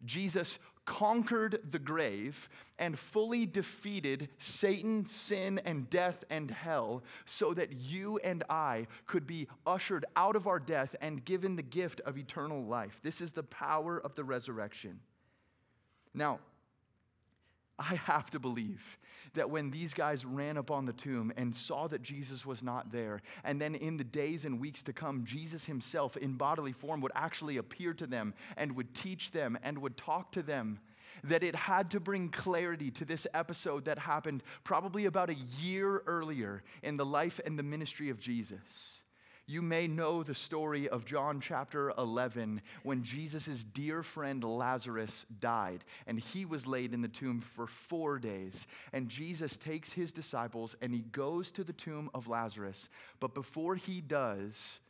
Jesus 0.05 0.59
conquered 0.89 1.61
the 1.71 1.79
grave 1.79 2.49
and 2.79 2.99
fully 2.99 3.45
defeated 3.45 4.31
Satan, 4.39 5.05
sin, 5.05 5.61
and 5.67 5.91
death 5.91 6.25
and 6.31 6.51
hell 6.51 7.03
so 7.27 7.53
that 7.53 7.75
you 7.75 8.17
and 8.25 8.43
I 8.49 8.87
could 9.07 9.27
be 9.27 9.49
ushered 9.67 10.07
out 10.17 10.35
of 10.35 10.47
our 10.47 10.59
death 10.59 10.97
and 11.03 11.23
given 11.23 11.57
the 11.57 11.63
gift 11.63 12.01
of 12.07 12.17
eternal 12.17 12.65
life. 12.65 13.01
This 13.03 13.21
is 13.21 13.33
the 13.33 13.43
power 13.43 13.99
of 13.99 14.15
the 14.15 14.25
resurrection. 14.25 15.01
Now, 16.15 16.41
I 17.79 17.95
have 17.95 18.31
to 18.31 18.39
believe 18.39 18.99
that 19.35 19.51
when 19.51 19.71
these 19.71 19.95
guys 19.95 20.25
ran 20.25 20.57
up 20.57 20.71
on 20.71 20.87
the 20.87 20.93
tomb 20.93 21.33
and 21.37 21.55
saw 21.55 21.87
that 21.89 22.03
Jesus 22.03 22.45
was 22.45 22.63
not 22.63 22.91
there, 22.91 23.23
and 23.45 23.61
then 23.61 23.75
in 23.75 23.97
the 23.97 24.05
days 24.05 24.45
and 24.45 24.59
weeks 24.59 24.83
to 24.85 24.93
come, 24.93 25.25
Jesus 25.25 25.67
himself 25.67 26.17
in 26.17 26.33
bodily 26.33 26.73
form 26.73 27.01
would 27.03 27.13
actually 27.15 27.57
appear 27.57 27.95
to 27.95 28.07
them 28.07 28.35
and 28.57 28.75
would 28.75 28.95
teach 28.95 29.31
them 29.31 29.59
and 29.63 29.79
would 29.79 29.97
talk 29.97 30.33
to 30.33 30.43
them, 30.43 30.81
that 31.25 31.43
it 31.43 31.55
had 31.55 31.91
to 31.91 32.01
bring 32.01 32.31
clarity 32.31 32.91
to 32.91 33.05
this 33.05 33.27
episode 33.35 33.85
that 33.85 33.99
happened 33.99 34.43
probably 34.65 35.07
about 35.07 35.31
a 35.31 35.37
year 35.61 36.03
earlier 36.07 36.63
in 36.83 36.97
the 36.97 37.07
life 37.07 37.41
and 37.45 37.59
the 37.59 37.63
ministry 37.63 38.11
of 38.11 38.19
Jesus. 38.19 39.03
You 39.51 39.63
may 39.63 39.87
know 39.87 40.23
the 40.23 40.35
story 40.35 40.91
of 40.91 41.07
John 41.07 41.41
chapter 41.41 41.91
11 41.97 42.61
when 42.83 43.03
Jesus' 43.03 43.65
dear 43.65 44.03
friend 44.03 44.45
Lazarus 44.45 45.25
died 45.41 45.85
and 46.07 46.21
he 46.21 46.45
was 46.45 46.67
laid 46.67 46.93
in 46.93 47.01
the 47.01 47.09
tomb 47.09 47.41
for 47.41 47.67
four 47.67 48.19
days. 48.19 48.67
And 48.93 49.09
Jesus 49.09 49.57
takes 49.57 49.91
his 49.91 50.13
disciples 50.13 50.77
and 50.83 50.93
he 50.93 51.01
goes 51.01 51.51
to 51.53 51.65
the 51.65 51.73
tomb 51.73 52.11
of 52.13 52.29
Lazarus. 52.29 52.91
But 53.21 53.33
before 53.33 53.75
he 53.75 54.03
does, 54.03 54.81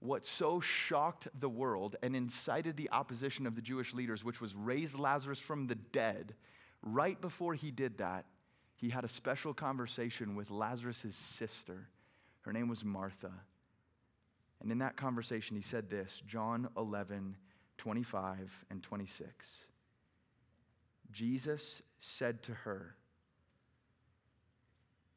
what 0.00 0.26
so 0.26 0.60
shocked 0.60 1.28
the 1.40 1.48
world 1.48 1.96
and 2.02 2.14
incited 2.14 2.76
the 2.76 2.90
opposition 2.90 3.46
of 3.46 3.54
the 3.54 3.62
Jewish 3.62 3.94
leaders, 3.94 4.22
which 4.22 4.42
was 4.42 4.54
raise 4.54 4.94
Lazarus 4.94 5.38
from 5.38 5.66
the 5.66 5.76
dead, 5.76 6.34
right 6.82 7.18
before 7.18 7.54
he 7.54 7.70
did 7.70 7.96
that, 7.96 8.26
he 8.76 8.90
had 8.90 9.04
a 9.04 9.08
special 9.08 9.54
conversation 9.54 10.34
with 10.34 10.50
Lazarus' 10.50 11.16
sister. 11.16 11.88
Her 12.42 12.52
name 12.52 12.68
was 12.68 12.84
Martha. 12.84 13.32
And 14.60 14.72
in 14.72 14.78
that 14.78 14.96
conversation, 14.96 15.56
he 15.56 15.62
said 15.62 15.88
this 15.88 16.22
John 16.26 16.68
11, 16.76 17.36
25 17.78 18.64
and 18.70 18.82
26. 18.82 19.64
Jesus 21.10 21.82
said 22.00 22.42
to 22.44 22.52
her, 22.52 22.96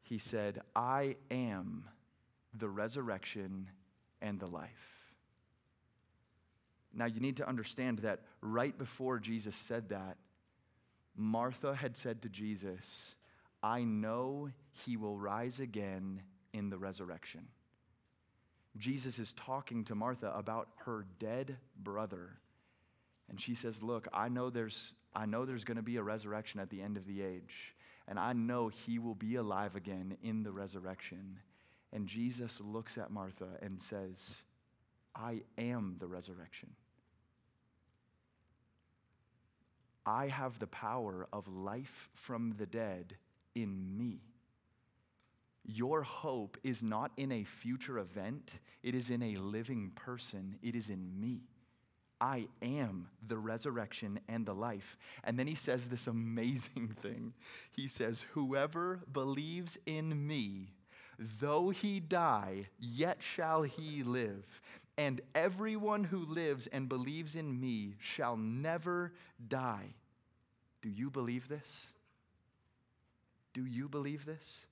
He 0.03 0.17
said, 0.17 0.61
I 0.75 1.15
am 1.29 1.85
the 2.53 2.69
resurrection 2.69 3.69
and 4.21 4.39
the 4.39 4.47
life. 4.47 4.69
Now, 6.93 7.05
you 7.05 7.21
need 7.21 7.37
to 7.37 7.47
understand 7.47 7.99
that 7.99 8.19
right 8.41 8.77
before 8.77 9.17
Jesus 9.19 9.55
said 9.55 9.89
that, 9.89 10.17
Martha 11.15 11.73
had 11.73 11.95
said 11.95 12.21
to 12.21 12.29
Jesus, 12.29 13.15
I 13.63 13.83
know 13.83 14.49
he 14.71 14.97
will 14.97 15.17
rise 15.17 15.59
again 15.59 16.21
in 16.53 16.69
the 16.69 16.77
resurrection. 16.77 17.47
Jesus 18.78 19.19
is 19.19 19.34
talking 19.34 19.84
to 19.86 19.95
Martha 19.95 20.32
about 20.36 20.69
her 20.86 21.05
dead 21.19 21.57
brother. 21.78 22.38
And 23.30 23.39
she 23.39 23.55
says, 23.55 23.84
Look, 23.84 24.07
I 24.13 24.30
know 24.30 24.49
there's, 24.49 24.93
I 25.13 25.26
know 25.26 25.45
there's 25.45 25.63
going 25.63 25.78
to 25.78 25.84
be 25.84 25.97
a 25.97 26.03
resurrection 26.03 26.59
at 26.59 26.69
the 26.69 26.82
end 26.82 26.97
of 26.97 27.05
the 27.05 27.22
age. 27.22 27.76
And 28.07 28.19
I 28.19 28.34
know 28.34 28.69
he 28.69 28.99
will 28.99 29.15
be 29.15 29.36
alive 29.36 29.76
again 29.76 30.17
in 30.24 30.43
the 30.43 30.51
resurrection. 30.51 31.39
And 31.93 32.07
Jesus 32.07 32.53
looks 32.59 32.97
at 32.97 33.11
Martha 33.11 33.47
and 33.61 33.80
says, 33.80 34.17
I 35.15 35.41
am 35.57 35.97
the 35.99 36.07
resurrection. 36.07 36.69
I 40.05 40.28
have 40.28 40.57
the 40.57 40.67
power 40.67 41.28
of 41.32 41.47
life 41.47 42.09
from 42.13 42.55
the 42.57 42.65
dead 42.65 43.15
in 43.53 43.97
me. 43.97 44.22
Your 45.64 46.01
hope 46.01 46.57
is 46.64 46.82
not 46.82 47.12
in 47.18 47.32
a 47.32 47.43
future 47.43 47.99
event, 47.99 48.51
it 48.84 48.95
is 48.95 49.09
in 49.09 49.22
a 49.22 49.36
living 49.38 49.91
person, 49.95 50.57
it 50.62 50.76
is 50.76 50.89
in 50.89 51.20
me. 51.20 51.41
I 52.20 52.47
am 52.62 53.07
the 53.28 53.38
resurrection 53.38 54.20
and 54.30 54.45
the 54.45 54.53
life. 54.53 54.95
And 55.24 55.39
then 55.39 55.47
he 55.47 55.55
says 55.55 55.88
this 55.88 56.05
amazing 56.05 56.95
thing. 57.01 57.34
He 57.72 57.88
says, 57.88 58.26
Whoever 58.34 58.99
believes 59.12 59.80
in 59.88 60.28
me, 60.28 60.74
though 61.18 61.72
he 61.72 61.99
die, 61.99 62.68
yet 62.80 63.18
shall 63.22 63.64
he 63.64 64.03
live. 64.03 64.45
And 64.97 65.22
everyone 65.34 66.03
who 66.03 66.26
lives 66.26 66.68
and 66.68 66.88
believes 66.88 67.36
in 67.36 67.59
me 67.59 67.95
shall 67.99 68.38
never 68.38 69.14
die. 69.47 69.95
Do 70.84 70.89
you 70.89 71.09
believe 71.09 71.47
this? 71.47 71.88
Do 73.53 73.66
you 73.66 73.89
believe 73.89 74.26
this? 74.26 74.66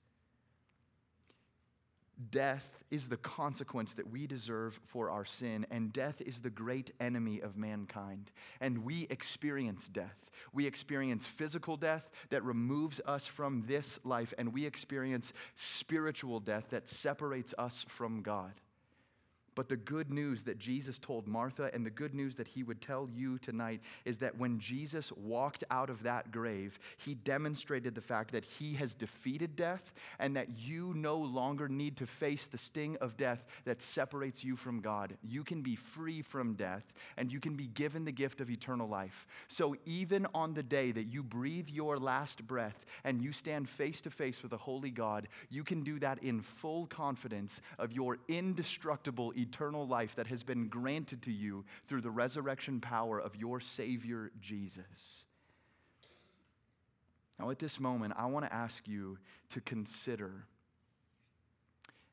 Death 2.28 2.76
is 2.90 3.08
the 3.08 3.16
consequence 3.16 3.94
that 3.94 4.10
we 4.10 4.26
deserve 4.26 4.78
for 4.84 5.08
our 5.08 5.24
sin, 5.24 5.66
and 5.70 5.92
death 5.92 6.20
is 6.20 6.40
the 6.40 6.50
great 6.50 6.92
enemy 7.00 7.40
of 7.40 7.56
mankind. 7.56 8.30
And 8.60 8.84
we 8.84 9.06
experience 9.08 9.88
death. 9.88 10.30
We 10.52 10.66
experience 10.66 11.24
physical 11.24 11.76
death 11.76 12.10
that 12.28 12.44
removes 12.44 13.00
us 13.06 13.26
from 13.26 13.64
this 13.66 13.98
life, 14.04 14.34
and 14.36 14.52
we 14.52 14.66
experience 14.66 15.32
spiritual 15.54 16.40
death 16.40 16.68
that 16.70 16.88
separates 16.88 17.54
us 17.56 17.86
from 17.88 18.20
God. 18.20 18.52
But 19.54 19.68
the 19.68 19.76
good 19.76 20.10
news 20.10 20.44
that 20.44 20.58
Jesus 20.58 20.98
told 20.98 21.26
Martha 21.26 21.70
and 21.74 21.84
the 21.84 21.90
good 21.90 22.14
news 22.14 22.36
that 22.36 22.48
he 22.48 22.62
would 22.62 22.80
tell 22.80 23.08
you 23.12 23.38
tonight 23.38 23.80
is 24.04 24.18
that 24.18 24.38
when 24.38 24.60
Jesus 24.60 25.12
walked 25.12 25.64
out 25.70 25.90
of 25.90 26.04
that 26.04 26.30
grave, 26.30 26.78
he 26.96 27.14
demonstrated 27.14 27.94
the 27.94 28.00
fact 28.00 28.32
that 28.32 28.44
he 28.44 28.74
has 28.74 28.94
defeated 28.94 29.56
death 29.56 29.92
and 30.18 30.36
that 30.36 30.58
you 30.58 30.94
no 30.94 31.16
longer 31.16 31.68
need 31.68 31.96
to 31.96 32.06
face 32.06 32.44
the 32.44 32.58
sting 32.58 32.96
of 33.00 33.16
death 33.16 33.44
that 33.64 33.82
separates 33.82 34.44
you 34.44 34.56
from 34.56 34.80
God. 34.80 35.16
You 35.22 35.42
can 35.42 35.62
be 35.62 35.76
free 35.76 36.22
from 36.22 36.54
death 36.54 36.84
and 37.16 37.32
you 37.32 37.40
can 37.40 37.56
be 37.56 37.66
given 37.66 38.04
the 38.04 38.12
gift 38.12 38.40
of 38.40 38.50
eternal 38.50 38.88
life. 38.88 39.26
So 39.48 39.74
even 39.84 40.26
on 40.32 40.54
the 40.54 40.62
day 40.62 40.92
that 40.92 41.04
you 41.04 41.22
breathe 41.22 41.68
your 41.68 41.98
last 41.98 42.46
breath 42.46 42.86
and 43.04 43.20
you 43.20 43.32
stand 43.32 43.68
face 43.68 44.00
to 44.02 44.10
face 44.10 44.42
with 44.42 44.52
a 44.52 44.56
holy 44.58 44.90
God, 44.90 45.28
you 45.48 45.64
can 45.64 45.82
do 45.82 45.98
that 45.98 46.22
in 46.22 46.40
full 46.40 46.86
confidence 46.86 47.60
of 47.78 47.92
your 47.92 48.18
indestructible 48.28 49.32
eternal 49.40 49.86
life 49.86 50.14
that 50.16 50.26
has 50.28 50.42
been 50.42 50.68
granted 50.68 51.22
to 51.22 51.32
you 51.32 51.64
through 51.88 52.00
the 52.02 52.10
resurrection 52.10 52.80
power 52.80 53.18
of 53.18 53.36
your 53.36 53.60
Savior 53.60 54.30
Jesus. 54.40 55.24
Now, 57.38 57.50
at 57.50 57.58
this 57.58 57.80
moment, 57.80 58.14
I 58.16 58.26
want 58.26 58.44
to 58.44 58.52
ask 58.52 58.86
you 58.86 59.18
to 59.50 59.60
consider 59.60 60.46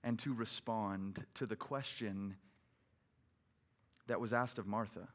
and 0.04 0.18
to 0.20 0.34
respond 0.34 1.26
to 1.34 1.46
the 1.46 1.58
question 1.58 2.38
that 4.08 4.22
was 4.22 4.32
asked 4.32 4.58
of 4.58 4.66
Martha. 4.66 5.10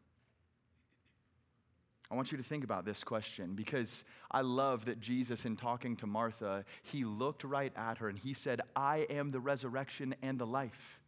I 2.11 2.15
want 2.15 2.31
you 2.31 2.37
to 2.37 2.45
think 2.45 2.63
about 2.63 2.85
this 2.85 3.03
question 3.03 3.55
because 3.55 4.05
I 4.31 4.43
love 4.43 4.85
that 4.85 5.01
Jesus, 5.01 5.47
in 5.47 5.57
talking 5.57 5.97
to 5.97 6.07
Martha, 6.07 6.67
he 6.83 7.05
looked 7.05 7.43
right 7.43 7.73
at 7.75 7.97
her 7.99 8.09
and 8.11 8.19
he 8.19 8.35
said, 8.35 8.61
I 8.77 9.07
am 9.09 9.31
the 9.31 9.41
resurrection 9.41 10.15
and 10.23 10.39
the 10.39 10.47
life. 10.47 11.01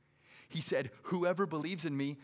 He 0.49 0.61
said, 0.61 0.91
Whoever 1.05 1.47
believes 1.47 1.85
in 1.85 1.97
me, 1.97 2.19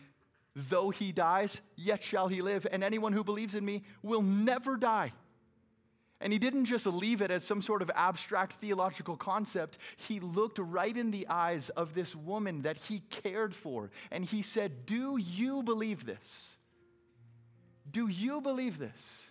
though 0.55 0.89
he 0.89 1.11
dies, 1.11 1.61
yet 1.75 2.03
shall 2.03 2.27
he 2.27 2.41
live. 2.41 2.67
And 2.71 2.83
anyone 2.83 3.13
who 3.13 3.23
believes 3.23 3.55
in 3.55 3.65
me 3.65 3.83
will 4.01 4.21
never 4.21 4.77
die. 4.77 5.13
And 6.21 6.31
he 6.31 6.37
didn't 6.37 6.65
just 6.65 6.85
leave 6.85 7.21
it 7.21 7.31
as 7.31 7.43
some 7.43 7.63
sort 7.63 7.81
of 7.81 7.89
abstract 7.95 8.53
theological 8.53 9.17
concept. 9.17 9.79
He 9.97 10.19
looked 10.19 10.59
right 10.59 10.95
in 10.95 11.09
the 11.09 11.27
eyes 11.27 11.69
of 11.69 11.95
this 11.95 12.15
woman 12.15 12.61
that 12.61 12.77
he 12.77 12.99
cared 13.09 13.55
for. 13.55 13.89
And 14.11 14.23
he 14.23 14.43
said, 14.43 14.85
Do 14.85 15.17
you 15.17 15.63
believe 15.63 16.05
this? 16.05 16.49
Do 17.89 18.07
you 18.07 18.39
believe 18.39 18.77
this? 18.77 19.23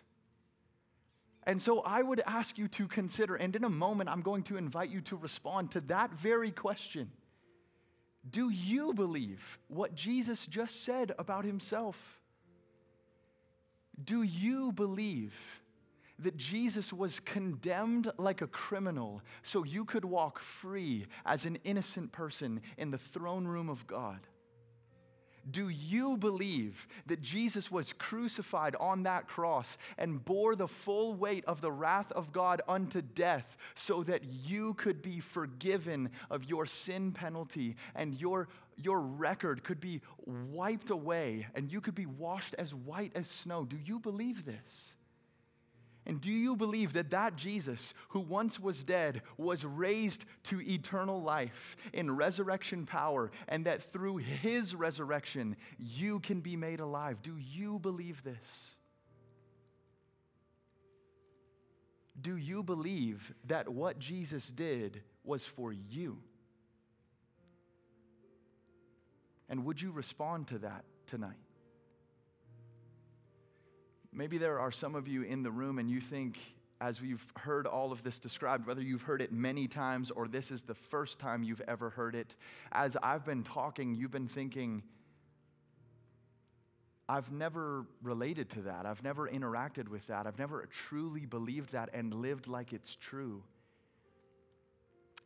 And 1.44 1.62
so 1.62 1.80
I 1.80 2.02
would 2.02 2.20
ask 2.26 2.58
you 2.58 2.68
to 2.68 2.86
consider, 2.86 3.34
and 3.34 3.54
in 3.56 3.64
a 3.64 3.70
moment, 3.70 4.10
I'm 4.10 4.20
going 4.20 4.42
to 4.44 4.56
invite 4.56 4.90
you 4.90 5.00
to 5.02 5.16
respond 5.16 5.70
to 5.72 5.80
that 5.82 6.12
very 6.12 6.50
question. 6.50 7.10
Do 8.30 8.50
you 8.50 8.92
believe 8.94 9.58
what 9.68 9.94
Jesus 9.94 10.46
just 10.46 10.84
said 10.84 11.12
about 11.18 11.44
himself? 11.44 12.20
Do 14.02 14.22
you 14.22 14.72
believe 14.72 15.34
that 16.18 16.36
Jesus 16.36 16.92
was 16.92 17.18
condemned 17.20 18.10
like 18.18 18.42
a 18.42 18.46
criminal 18.46 19.22
so 19.42 19.64
you 19.64 19.84
could 19.84 20.04
walk 20.04 20.38
free 20.38 21.06
as 21.24 21.46
an 21.46 21.58
innocent 21.64 22.12
person 22.12 22.60
in 22.76 22.90
the 22.90 22.98
throne 22.98 23.46
room 23.46 23.68
of 23.68 23.86
God? 23.86 24.20
Do 25.48 25.68
you 25.68 26.16
believe 26.16 26.86
that 27.06 27.22
Jesus 27.22 27.70
was 27.70 27.92
crucified 27.92 28.76
on 28.78 29.04
that 29.04 29.26
cross 29.28 29.78
and 29.96 30.24
bore 30.24 30.54
the 30.54 30.68
full 30.68 31.14
weight 31.14 31.44
of 31.46 31.60
the 31.60 31.72
wrath 31.72 32.12
of 32.12 32.32
God 32.32 32.62
unto 32.68 33.00
death 33.00 33.56
so 33.74 34.02
that 34.04 34.24
you 34.24 34.74
could 34.74 35.02
be 35.02 35.20
forgiven 35.20 36.10
of 36.30 36.44
your 36.44 36.66
sin 36.66 37.12
penalty 37.12 37.76
and 37.94 38.20
your, 38.20 38.48
your 38.76 39.00
record 39.00 39.64
could 39.64 39.80
be 39.80 40.02
wiped 40.26 40.90
away 40.90 41.46
and 41.54 41.72
you 41.72 41.80
could 41.80 41.94
be 41.94 42.06
washed 42.06 42.54
as 42.58 42.74
white 42.74 43.12
as 43.14 43.28
snow? 43.28 43.64
Do 43.64 43.78
you 43.82 43.98
believe 43.98 44.44
this? 44.44 44.94
And 46.06 46.20
do 46.20 46.30
you 46.30 46.56
believe 46.56 46.94
that 46.94 47.10
that 47.10 47.36
Jesus, 47.36 47.92
who 48.08 48.20
once 48.20 48.58
was 48.58 48.84
dead, 48.84 49.22
was 49.36 49.64
raised 49.64 50.24
to 50.44 50.60
eternal 50.60 51.22
life 51.22 51.76
in 51.92 52.16
resurrection 52.16 52.86
power, 52.86 53.30
and 53.48 53.66
that 53.66 53.82
through 53.82 54.16
his 54.16 54.74
resurrection 54.74 55.56
you 55.78 56.20
can 56.20 56.40
be 56.40 56.56
made 56.56 56.80
alive? 56.80 57.22
Do 57.22 57.36
you 57.36 57.78
believe 57.78 58.22
this? 58.24 58.36
Do 62.20 62.36
you 62.36 62.62
believe 62.62 63.32
that 63.46 63.68
what 63.68 63.98
Jesus 63.98 64.46
did 64.48 65.02
was 65.22 65.44
for 65.46 65.72
you? 65.72 66.18
And 69.48 69.64
would 69.64 69.80
you 69.80 69.90
respond 69.90 70.48
to 70.48 70.58
that 70.58 70.84
tonight? 71.06 71.36
Maybe 74.12 74.38
there 74.38 74.58
are 74.58 74.72
some 74.72 74.94
of 74.94 75.06
you 75.06 75.22
in 75.22 75.42
the 75.42 75.50
room 75.50 75.78
and 75.78 75.88
you 75.88 76.00
think, 76.00 76.38
as 76.80 77.00
we've 77.00 77.24
heard 77.36 77.66
all 77.66 77.92
of 77.92 78.02
this 78.02 78.18
described, 78.18 78.66
whether 78.66 78.82
you've 78.82 79.02
heard 79.02 79.22
it 79.22 79.32
many 79.32 79.68
times 79.68 80.10
or 80.10 80.26
this 80.26 80.50
is 80.50 80.62
the 80.62 80.74
first 80.74 81.18
time 81.18 81.42
you've 81.42 81.62
ever 81.68 81.90
heard 81.90 82.14
it, 82.14 82.34
as 82.72 82.96
I've 83.02 83.24
been 83.24 83.44
talking, 83.44 83.94
you've 83.94 84.10
been 84.10 84.26
thinking, 84.26 84.82
I've 87.08 87.30
never 87.30 87.86
related 88.02 88.50
to 88.50 88.62
that. 88.62 88.86
I've 88.86 89.02
never 89.02 89.28
interacted 89.28 89.88
with 89.88 90.06
that. 90.08 90.26
I've 90.26 90.38
never 90.38 90.68
truly 90.88 91.26
believed 91.26 91.72
that 91.72 91.90
and 91.92 92.12
lived 92.14 92.46
like 92.46 92.72
it's 92.72 92.96
true. 92.96 93.42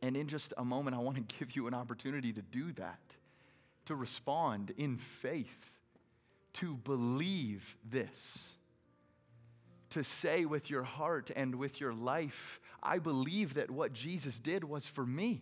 And 0.01 0.15
in 0.15 0.27
just 0.27 0.53
a 0.57 0.65
moment, 0.65 0.95
I 0.95 0.99
want 0.99 1.17
to 1.17 1.35
give 1.39 1.55
you 1.55 1.67
an 1.67 1.73
opportunity 1.73 2.33
to 2.33 2.41
do 2.41 2.71
that, 2.73 2.99
to 3.85 3.95
respond 3.95 4.73
in 4.77 4.97
faith, 4.97 5.71
to 6.53 6.75
believe 6.75 7.77
this 7.83 8.49
to 9.95 10.03
say 10.03 10.43
with 10.43 10.69
your 10.69 10.83
heart 10.83 11.31
and 11.33 11.55
with 11.55 11.79
your 11.79 11.93
life, 11.93 12.59
I 12.83 12.99
believe 12.99 13.53
that 13.53 13.71
what 13.71 13.93
Jesus 13.93 14.39
did 14.39 14.65
was 14.65 14.85
for 14.85 15.05
me. 15.05 15.41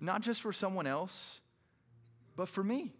Not 0.00 0.20
just 0.20 0.40
for 0.40 0.52
someone 0.52 0.86
else, 0.86 1.40
but 2.36 2.48
for 2.48 2.62
me. 2.62 2.92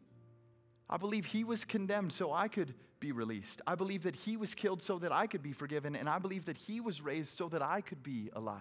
I 0.91 0.97
believe 0.97 1.27
he 1.27 1.45
was 1.45 1.65
condemned 1.65 2.13
so 2.13 2.33
I 2.33 2.49
could 2.49 2.75
be 2.99 3.13
released. 3.13 3.63
I 3.65 3.77
believe 3.77 4.03
that 4.03 4.17
he 4.17 4.37
was 4.37 4.57
killed 4.57 4.83
so 4.83 4.99
that 4.99 5.13
I 5.13 5.29
could 5.29 5.43
be 5.43 5.53
forgiven. 5.53 5.95
And 5.95 6.09
I 6.09 6.19
believe 6.19 6.47
that 6.47 6.57
he 6.57 6.81
was 6.81 7.01
raised 7.01 7.37
so 7.37 7.49
that 7.51 7.63
I 7.63 7.81
could 7.81 8.03
be 8.03 8.31
alive. 8.35 8.59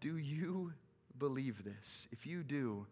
Do 0.00 0.16
you 0.16 0.72
believe 1.18 1.64
this? 1.64 2.08
If 2.12 2.26
you 2.26 2.42
do, 2.42 2.86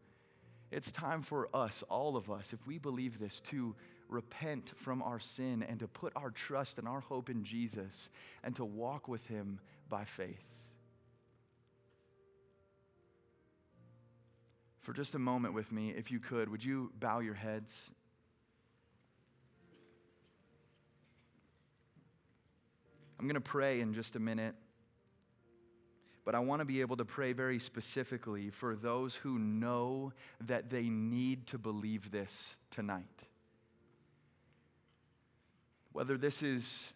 it's 0.71 0.93
time 0.93 1.23
for 1.23 1.49
us, 1.55 1.83
all 1.89 2.15
of 2.15 2.31
us, 2.31 2.53
if 2.53 2.67
we 2.67 2.77
believe 2.77 3.19
this, 3.19 3.41
to 3.41 3.75
repent 4.13 4.73
from 4.77 5.03
our 5.03 5.19
sin 5.19 5.65
and 5.69 5.81
to 5.81 5.89
put 5.89 6.13
our 6.15 6.31
trust 6.31 6.79
and 6.79 6.87
our 6.87 7.01
hope 7.01 7.31
in 7.31 7.45
Jesus 7.45 8.11
and 8.45 8.55
to 8.57 8.65
walk 8.65 9.09
with 9.09 9.27
Him 9.27 9.59
by 9.89 10.05
faith. 10.05 10.45
For 14.81 14.93
just 14.93 15.15
a 15.15 15.19
moment 15.19 15.55
with 15.55 15.71
me, 15.71 15.91
if 15.91 16.11
you 16.11 16.19
could, 16.19 16.49
would 16.49 16.65
you 16.65 16.93
bow 16.99 17.21
your 17.21 17.35
heads? 17.35 17.91
I'm 23.19 23.27
going 23.27 23.35
to 23.35 23.41
pray 23.41 23.81
in 23.81 23.95
just 23.95 24.17
a 24.17 24.21
minute, 24.21 24.57
but 26.25 26.35
I 26.35 26.41
want 26.41 26.61
to 26.61 26.65
be 26.65 26.81
able 26.81 26.97
to 26.97 27.05
pray 27.05 27.33
very 27.33 27.61
specifically 27.61 28.51
for 28.51 28.75
those 28.75 29.15
who 29.15 29.39
know 29.39 30.13
that 30.47 30.71
they 30.71 30.89
need 30.89 31.47
to 31.49 31.59
believe 31.59 32.11
this 32.11 32.57
tonight 32.73 33.29
whether 35.93 36.17
this 36.17 36.43
is 36.43 36.89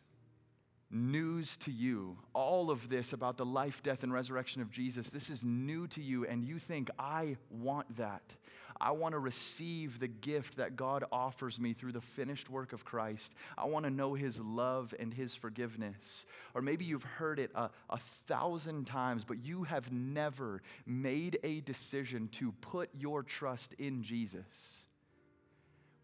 news 0.90 1.56
to 1.58 1.72
you, 1.72 2.16
all 2.32 2.70
of 2.70 2.88
this 2.88 3.12
about 3.12 3.36
the 3.36 3.44
life, 3.44 3.82
death, 3.82 4.02
and 4.02 4.12
resurrection 4.12 4.62
of 4.62 4.70
Jesus, 4.70 5.10
this 5.10 5.30
is 5.30 5.44
new 5.44 5.86
to 5.88 6.00
you, 6.00 6.24
and 6.26 6.44
you 6.44 6.58
think, 6.58 6.90
I 6.98 7.36
want 7.50 7.96
that. 7.96 8.36
I 8.78 8.90
want 8.90 9.12
to 9.12 9.18
receive 9.18 9.98
the 9.98 10.08
gift 10.08 10.58
that 10.58 10.76
God 10.76 11.04
offers 11.10 11.58
me 11.58 11.72
through 11.72 11.92
the 11.92 12.00
finished 12.00 12.50
work 12.50 12.74
of 12.74 12.84
Christ. 12.84 13.34
I 13.56 13.64
want 13.64 13.84
to 13.86 13.90
know 13.90 14.14
His 14.14 14.38
love 14.38 14.94
and 14.98 15.12
His 15.14 15.34
forgiveness. 15.34 16.26
Or 16.54 16.60
maybe 16.60 16.84
you've 16.84 17.02
heard 17.02 17.38
it 17.38 17.50
a, 17.54 17.70
a 17.88 17.98
thousand 18.26 18.86
times, 18.86 19.24
but 19.24 19.38
you 19.44 19.64
have 19.64 19.90
never 19.90 20.62
made 20.84 21.38
a 21.42 21.60
decision 21.60 22.28
to 22.32 22.52
put 22.60 22.90
your 22.94 23.22
trust 23.22 23.72
in 23.78 24.02
Jesus 24.02 24.85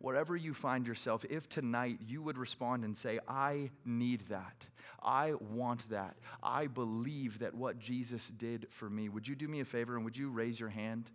wherever 0.02 0.36
you 0.36 0.52
find 0.52 0.86
yourself, 0.86 1.24
if 1.30 1.48
tonight 1.48 1.98
you 2.06 2.22
would 2.22 2.36
respond 2.36 2.84
and 2.84 2.96
say, 2.96 3.20
I 3.28 3.70
need 3.84 4.26
that. 4.28 4.66
I 5.00 5.34
want 5.34 5.88
that. 5.90 6.16
I 6.42 6.66
believe 6.66 7.38
that 7.38 7.54
what 7.54 7.78
Jesus 7.78 8.30
did 8.36 8.66
for 8.70 8.90
me. 8.90 9.08
Would 9.08 9.28
you 9.28 9.36
do 9.36 9.46
me 9.46 9.60
a 9.60 9.64
favor 9.64 9.94
and 9.94 10.04
would 10.04 10.16
you 10.16 10.28
raise 10.28 10.58
your 10.58 10.68
hand 10.68 11.08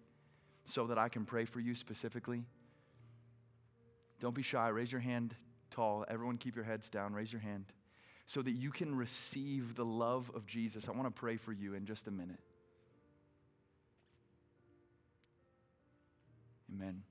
so 0.64 0.88
that 0.88 0.98
I 0.98 1.10
can 1.10 1.26
pray 1.26 1.44
for 1.44 1.60
you 1.60 1.76
specifically? 1.76 2.44
Don't 4.22 4.34
be 4.36 4.42
shy. 4.42 4.70
Raise 4.70 4.92
your 4.92 5.02
hand 5.02 5.36
tall. 5.70 6.06
Everyone, 6.08 6.38
keep 6.38 6.56
your 6.56 6.66
heads 6.66 6.90
down. 6.90 7.14
Raise 7.14 7.32
your 7.32 7.42
hand 7.42 7.66
so 8.26 8.42
that 8.42 8.52
you 8.52 8.72
can 8.72 8.96
receive 8.96 9.76
the 9.76 9.86
love 9.86 10.32
of 10.34 10.46
Jesus. 10.46 10.88
I 10.88 10.92
want 10.92 11.06
to 11.06 11.12
pray 11.12 11.36
for 11.36 11.52
you 11.52 11.74
in 11.74 11.86
just 11.86 12.08
a 12.08 12.12
minute. 12.12 12.40
Amen. 16.74 17.04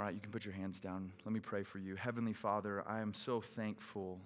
All 0.00 0.06
right, 0.06 0.14
you 0.14 0.20
can 0.22 0.32
put 0.32 0.46
your 0.46 0.54
hands 0.54 0.80
down. 0.80 1.12
Let 1.26 1.34
me 1.34 1.40
pray 1.40 1.62
for 1.62 1.78
you. 1.78 1.94
Heavenly 1.94 2.32
Father, 2.32 2.82
I 2.88 3.00
am 3.00 3.12
so 3.12 3.42
thankful 3.42 4.18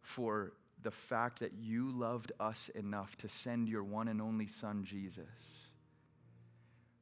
for 0.00 0.54
the 0.82 0.90
fact 0.90 1.40
that 1.40 1.52
you 1.60 1.90
loved 1.90 2.32
us 2.40 2.70
enough 2.74 3.14
to 3.18 3.28
send 3.28 3.68
your 3.68 3.84
one 3.84 4.08
and 4.08 4.22
only 4.22 4.46
Son, 4.46 4.84
Jesus, 4.84 5.26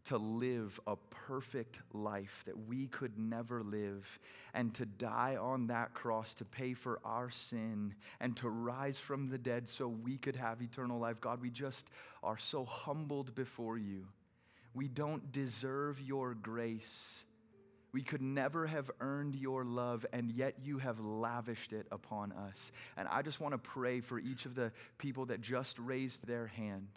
to 0.07 0.16
live 0.16 0.81
a 0.89 0.97
perfect 0.97 1.79
life 1.93 2.43
that 2.47 2.66
we 2.66 2.89
could 2.89 3.16
never 3.16 3.62
live, 3.62 4.18
and 4.55 4.74
to 4.74 4.87
die 4.87 5.37
on 5.41 5.68
that 5.68 5.95
cross 5.95 6.35
to 6.35 6.45
pay 6.45 6.74
for 6.74 6.99
our 7.05 7.31
sin, 7.31 7.95
and 8.18 8.37
to 8.39 8.49
rise 8.49 8.99
from 8.99 9.29
the 9.29 9.39
dead 9.39 9.68
so 9.68 9.87
we 9.87 10.18
could 10.18 10.35
have 10.35 10.61
eternal 10.61 10.99
life. 10.99 11.20
God, 11.20 11.41
we 11.41 11.51
just 11.51 11.87
are 12.24 12.39
so 12.39 12.64
humbled 12.64 13.37
before 13.37 13.79
you. 13.79 14.09
We 14.74 14.89
don't 14.89 15.31
deserve 15.31 16.01
your 16.01 16.35
grace. 16.35 17.20
We 17.97 18.03
could 18.03 18.21
never 18.21 18.67
have 18.67 18.91
earned 19.01 19.37
your 19.37 19.65
love, 19.65 20.05
and 20.13 20.31
yet 20.31 20.57
you 20.63 20.77
have 20.77 21.01
lavished 21.01 21.73
it 21.73 21.87
upon 21.91 22.31
us. 22.31 22.71
And 22.95 23.09
I 23.09 23.23
just 23.23 23.41
want 23.41 23.55
to 23.55 23.59
pray 23.59 24.03
for 24.03 24.19
each 24.19 24.45
of 24.45 24.55
the 24.55 24.71
people 24.99 25.25
that 25.25 25.41
just 25.41 25.79
raised 25.79 26.27
their 26.27 26.47
hand. 26.47 26.89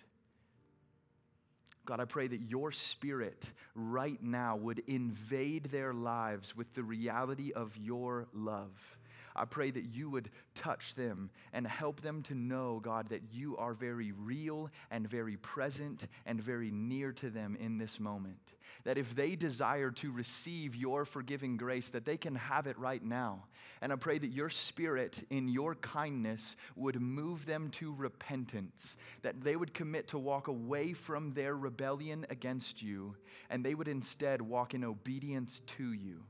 God, 1.86 2.02
I 2.02 2.04
pray 2.04 2.28
that 2.28 2.42
your 2.42 2.74
spirit 2.74 3.48
right 3.76 4.22
now 4.22 4.58
would 4.58 4.80
invade 4.88 5.72
their 5.72 5.94
lives 5.94 6.58
with 6.58 6.74
the 6.74 6.84
reality 6.84 7.54
of 7.54 7.78
your 7.78 8.28
love. 8.34 8.98
I 9.38 9.46
pray 9.46 9.72
that 9.72 9.86
you 9.94 10.10
would 10.10 10.30
touch 10.54 10.96
them 10.96 11.30
and 11.54 11.66
help 11.66 12.02
them 12.02 12.24
to 12.24 12.36
know, 12.36 12.82
God, 12.84 13.08
that 13.12 13.22
you 13.32 13.56
are 13.56 13.74
very 13.74 14.12
real 14.12 14.70
and 14.92 15.10
very 15.10 15.38
present 15.38 16.08
and 16.26 16.42
very 16.42 16.72
near 16.72 17.14
to 17.14 17.30
them 17.30 17.56
in 17.58 17.78
this 17.78 18.02
moment. 18.02 18.42
That 18.86 18.98
if 18.98 19.16
they 19.16 19.36
desire 19.36 19.92
to 19.92 20.12
receive 20.12 20.76
your 20.76 21.06
forgiving 21.06 21.58
grace, 21.58 21.90
that 21.90 22.06
they 22.06 22.18
can 22.18 22.36
have 22.36 22.68
it 22.68 22.78
right 22.80 23.04
now. 23.04 23.46
And 23.82 23.94
I 23.94 23.96
pray 23.96 24.18
that 24.18 24.28
your 24.28 24.50
spirit 24.50 25.26
in 25.30 25.48
your 25.48 25.76
kindness 25.76 26.56
would 26.76 27.00
move 27.02 27.46
them 27.46 27.70
to 27.72 27.94
repentance, 27.94 28.98
that 29.22 29.42
they 29.42 29.56
would 29.56 29.74
commit 29.74 30.10
to 30.10 30.18
walk 30.18 30.48
away 30.48 30.94
from 30.94 31.32
their 31.34 31.56
rebellion 31.56 32.26
against 32.30 32.82
you, 32.82 33.16
and 33.50 33.64
they 33.64 33.76
would 33.76 33.88
instead 33.88 34.42
walk 34.42 34.74
in 34.74 34.84
obedience 34.84 35.62
to 35.78 35.94
you 35.94 36.24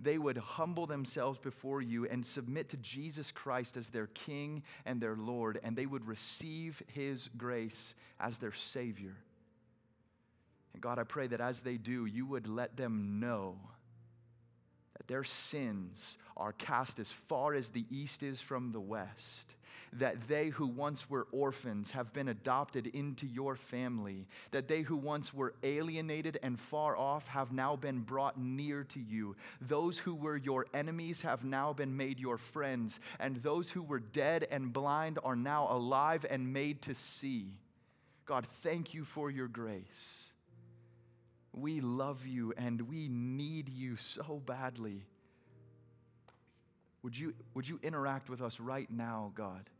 they 0.00 0.18
would 0.18 0.36
humble 0.36 0.86
themselves 0.86 1.38
before 1.38 1.80
you 1.80 2.06
and 2.06 2.24
submit 2.24 2.68
to 2.70 2.76
Jesus 2.78 3.32
Christ 3.32 3.76
as 3.76 3.88
their 3.88 4.06
King 4.08 4.62
and 4.84 5.00
their 5.00 5.16
Lord, 5.16 5.58
and 5.62 5.76
they 5.76 5.86
would 5.86 6.06
receive 6.06 6.82
His 6.92 7.28
grace 7.36 7.94
as 8.20 8.38
their 8.38 8.52
Savior. 8.52 9.16
And 10.74 10.82
God, 10.82 10.98
I 10.98 11.04
pray 11.04 11.26
that 11.28 11.40
as 11.40 11.60
they 11.60 11.78
do, 11.78 12.04
you 12.04 12.26
would 12.26 12.46
let 12.46 12.76
them 12.76 13.18
know 13.20 13.56
that 14.98 15.08
their 15.08 15.24
sins 15.24 16.18
are 16.36 16.52
cast 16.52 16.98
as 16.98 17.08
far 17.08 17.54
as 17.54 17.70
the 17.70 17.86
east 17.90 18.22
is 18.22 18.40
from 18.40 18.72
the 18.72 18.80
west 18.80 19.54
that 19.98 20.26
they 20.28 20.48
who 20.48 20.66
once 20.66 21.08
were 21.08 21.26
orphans 21.30 21.92
have 21.92 22.12
been 22.12 22.28
adopted 22.28 22.86
into 22.88 23.26
your 23.26 23.54
family, 23.56 24.26
that 24.50 24.68
they 24.68 24.82
who 24.82 24.96
once 24.96 25.32
were 25.32 25.54
alienated 25.62 26.38
and 26.42 26.58
far 26.58 26.96
off 26.96 27.26
have 27.28 27.52
now 27.52 27.76
been 27.76 28.00
brought 28.00 28.38
near 28.38 28.84
to 28.84 29.00
you. 29.00 29.36
Those 29.60 29.98
who 29.98 30.14
were 30.14 30.36
your 30.36 30.66
enemies 30.74 31.22
have 31.22 31.44
now 31.44 31.72
been 31.72 31.96
made 31.96 32.18
your 32.18 32.38
friends, 32.38 32.98
and 33.20 33.36
those 33.36 33.70
who 33.70 33.82
were 33.82 34.00
dead 34.00 34.46
and 34.50 34.72
blind 34.72 35.18
are 35.22 35.36
now 35.36 35.68
alive 35.70 36.26
and 36.28 36.52
made 36.52 36.82
to 36.82 36.94
see. 36.94 37.58
God, 38.26 38.46
thank 38.62 38.94
you 38.94 39.04
for 39.04 39.30
your 39.30 39.48
grace. 39.48 40.24
We 41.56 41.80
love 41.80 42.26
you 42.26 42.52
and 42.56 42.80
we 42.82 43.08
need 43.08 43.68
you 43.68 43.96
so 43.96 44.42
badly. 44.44 45.04
Would 47.02 47.16
you, 47.16 47.34
would 47.54 47.68
you 47.68 47.78
interact 47.82 48.28
with 48.28 48.42
us 48.42 48.58
right 48.58 48.90
now, 48.90 49.30
God? 49.34 49.70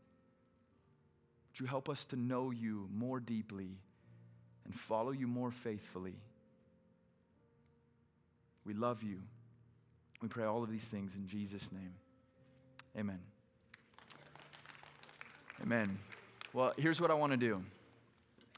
Would 1.51 1.59
you 1.59 1.65
help 1.65 1.89
us 1.89 2.05
to 2.07 2.15
know 2.15 2.51
you 2.51 2.87
more 2.93 3.19
deeply 3.19 3.77
and 4.63 4.73
follow 4.73 5.11
you 5.11 5.27
more 5.27 5.51
faithfully? 5.51 6.15
We 8.65 8.73
love 8.73 9.03
you. 9.03 9.19
We 10.21 10.27
pray 10.27 10.45
all 10.45 10.63
of 10.63 10.71
these 10.71 10.85
things 10.85 11.13
in 11.15 11.27
Jesus' 11.27 11.71
name. 11.71 11.93
Amen. 12.97 13.19
Amen. 15.61 15.97
Well, 16.53 16.73
here's 16.77 17.01
what 17.01 17.11
I 17.11 17.15
want 17.15 17.33
to 17.33 17.37
do. 17.37 17.63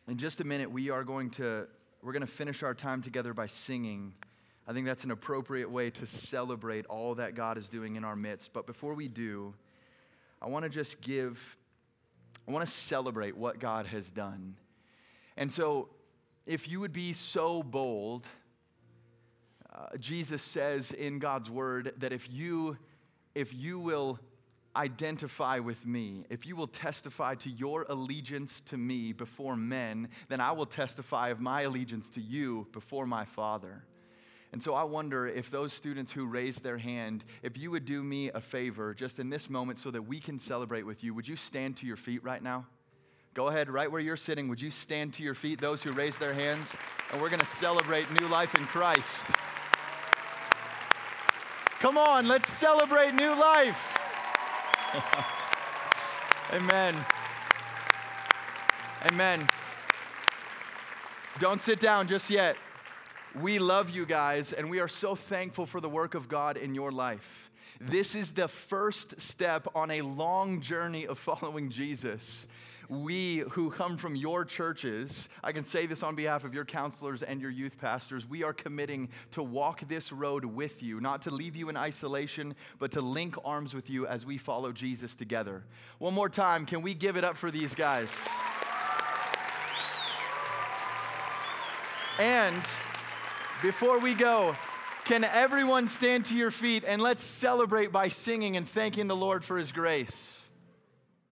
In 0.07 0.17
just 0.17 0.39
a 0.39 0.43
minute, 0.43 0.71
we 0.71 0.89
are 0.89 1.03
going 1.03 1.31
to 1.31 1.67
we're 2.01 2.13
going 2.13 2.21
to 2.21 2.27
finish 2.27 2.63
our 2.63 2.73
time 2.73 3.01
together 3.01 3.33
by 3.33 3.47
singing. 3.47 4.13
I 4.67 4.73
think 4.73 4.85
that's 4.85 5.03
an 5.03 5.11
appropriate 5.11 5.69
way 5.69 5.89
to 5.91 6.05
celebrate 6.05 6.85
all 6.87 7.15
that 7.15 7.35
God 7.35 7.57
is 7.57 7.69
doing 7.69 7.95
in 7.95 8.03
our 8.03 8.15
midst. 8.15 8.53
But 8.53 8.67
before 8.67 8.93
we 8.93 9.07
do, 9.07 9.53
I 10.41 10.47
want 10.47 10.63
to 10.63 10.69
just 10.69 11.01
give 11.01 11.57
I 12.47 12.51
want 12.51 12.65
to 12.65 12.71
celebrate 12.71 13.35
what 13.35 13.59
God 13.59 13.87
has 13.87 14.09
done. 14.09 14.55
And 15.35 15.51
so, 15.51 15.89
if 16.45 16.69
you 16.69 16.79
would 16.79 16.93
be 16.93 17.11
so 17.11 17.61
bold, 17.61 18.25
uh, 19.73 19.97
Jesus 19.99 20.41
says 20.41 20.93
in 20.93 21.19
God's 21.19 21.49
word 21.49 21.93
that 21.97 22.13
if 22.13 22.31
you, 22.31 22.77
if 23.35 23.53
you 23.53 23.79
will 23.79 24.17
identify 24.77 25.59
with 25.59 25.85
me, 25.85 26.25
if 26.29 26.45
you 26.45 26.55
will 26.55 26.67
testify 26.67 27.35
to 27.35 27.49
your 27.49 27.85
allegiance 27.89 28.61
to 28.61 28.77
me 28.77 29.11
before 29.11 29.55
men, 29.55 30.09
then 30.29 30.39
I 30.39 30.51
will 30.51 30.67
testify 30.67 31.29
of 31.29 31.41
my 31.41 31.63
allegiance 31.63 32.09
to 32.11 32.21
you 32.21 32.67
before 32.71 33.07
my 33.07 33.25
Father. 33.25 33.83
And 34.53 34.61
so 34.61 34.75
I 34.75 34.83
wonder 34.83 35.27
if 35.27 35.51
those 35.51 35.73
students 35.73 36.11
who 36.11 36.25
raised 36.25 36.63
their 36.63 36.77
hand, 36.77 37.25
if 37.41 37.57
you 37.57 37.71
would 37.71 37.85
do 37.85 38.01
me 38.01 38.29
a 38.29 38.39
favor 38.39 38.93
just 38.93 39.19
in 39.19 39.29
this 39.29 39.49
moment 39.49 39.79
so 39.79 39.91
that 39.91 40.03
we 40.03 40.19
can 40.19 40.39
celebrate 40.39 40.83
with 40.83 41.03
you, 41.03 41.13
would 41.13 41.27
you 41.27 41.35
stand 41.35 41.75
to 41.77 41.85
your 41.85 41.97
feet 41.97 42.23
right 42.23 42.41
now? 42.41 42.65
Go 43.33 43.47
ahead, 43.49 43.69
right 43.69 43.91
where 43.91 44.01
you're 44.01 44.15
sitting, 44.15 44.47
would 44.47 44.61
you 44.61 44.71
stand 44.71 45.13
to 45.15 45.23
your 45.23 45.35
feet, 45.35 45.59
those 45.59 45.83
who 45.83 45.91
raised 45.91 46.19
their 46.19 46.33
hands? 46.33 46.75
And 47.11 47.21
we're 47.21 47.29
going 47.29 47.41
to 47.41 47.45
celebrate 47.45 48.09
new 48.19 48.27
life 48.27 48.55
in 48.55 48.63
Christ. 48.63 49.25
Come 51.79 51.97
on, 51.97 52.27
let's 52.27 52.51
celebrate 52.51 53.13
new 53.13 53.39
life. 53.39 53.96
Amen. 56.53 56.95
Amen. 59.05 59.47
Don't 61.39 61.61
sit 61.61 61.79
down 61.79 62.07
just 62.07 62.29
yet. 62.29 62.55
We 63.39 63.59
love 63.59 63.89
you 63.89 64.05
guys, 64.05 64.53
and 64.53 64.69
we 64.69 64.79
are 64.79 64.87
so 64.87 65.13
thankful 65.15 65.65
for 65.65 65.81
the 65.81 65.89
work 65.89 66.15
of 66.15 66.27
God 66.27 66.57
in 66.57 66.73
your 66.73 66.91
life. 66.91 67.51
This 67.79 68.15
is 68.15 68.31
the 68.31 68.47
first 68.47 69.19
step 69.19 69.67
on 69.75 69.91
a 69.91 70.01
long 70.01 70.61
journey 70.61 71.05
of 71.05 71.19
following 71.19 71.69
Jesus. 71.69 72.47
We 72.89 73.39
who 73.49 73.69
come 73.69 73.97
from 73.97 74.15
your 74.15 74.45
churches, 74.45 75.27
I 75.43 75.51
can 75.51 75.65
say 75.65 75.87
this 75.87 76.03
on 76.03 76.15
behalf 76.15 76.45
of 76.45 76.53
your 76.53 76.63
counselors 76.63 77.21
and 77.21 77.41
your 77.41 77.51
youth 77.51 77.77
pastors, 77.77 78.25
we 78.25 78.43
are 78.43 78.53
committing 78.53 79.09
to 79.31 79.43
walk 79.43 79.85
this 79.89 80.13
road 80.13 80.45
with 80.45 80.81
you, 80.81 81.01
not 81.01 81.23
to 81.23 81.31
leave 81.31 81.57
you 81.57 81.67
in 81.67 81.75
isolation, 81.75 82.55
but 82.79 82.91
to 82.91 83.01
link 83.01 83.35
arms 83.43 83.73
with 83.73 83.89
you 83.89 84.07
as 84.07 84.25
we 84.25 84.37
follow 84.37 84.71
Jesus 84.71 85.15
together. 85.15 85.65
One 85.99 86.13
more 86.13 86.29
time, 86.29 86.65
can 86.65 86.81
we 86.81 86.93
give 86.93 87.17
it 87.17 87.25
up 87.25 87.35
for 87.35 87.51
these 87.51 87.75
guys? 87.75 88.09
And 92.19 92.63
before 93.61 93.99
we 93.99 94.13
go, 94.13 94.55
can 95.03 95.23
everyone 95.23 95.87
stand 95.87 96.25
to 96.25 96.35
your 96.35 96.51
feet 96.51 96.83
and 96.87 97.01
let's 97.01 97.23
celebrate 97.23 97.91
by 97.91 98.07
singing 98.07 98.55
and 98.55 98.67
thanking 98.67 99.07
the 99.07 99.15
Lord 99.15 99.43
for 99.43 99.57
his 99.57 99.71
grace? 99.71 100.39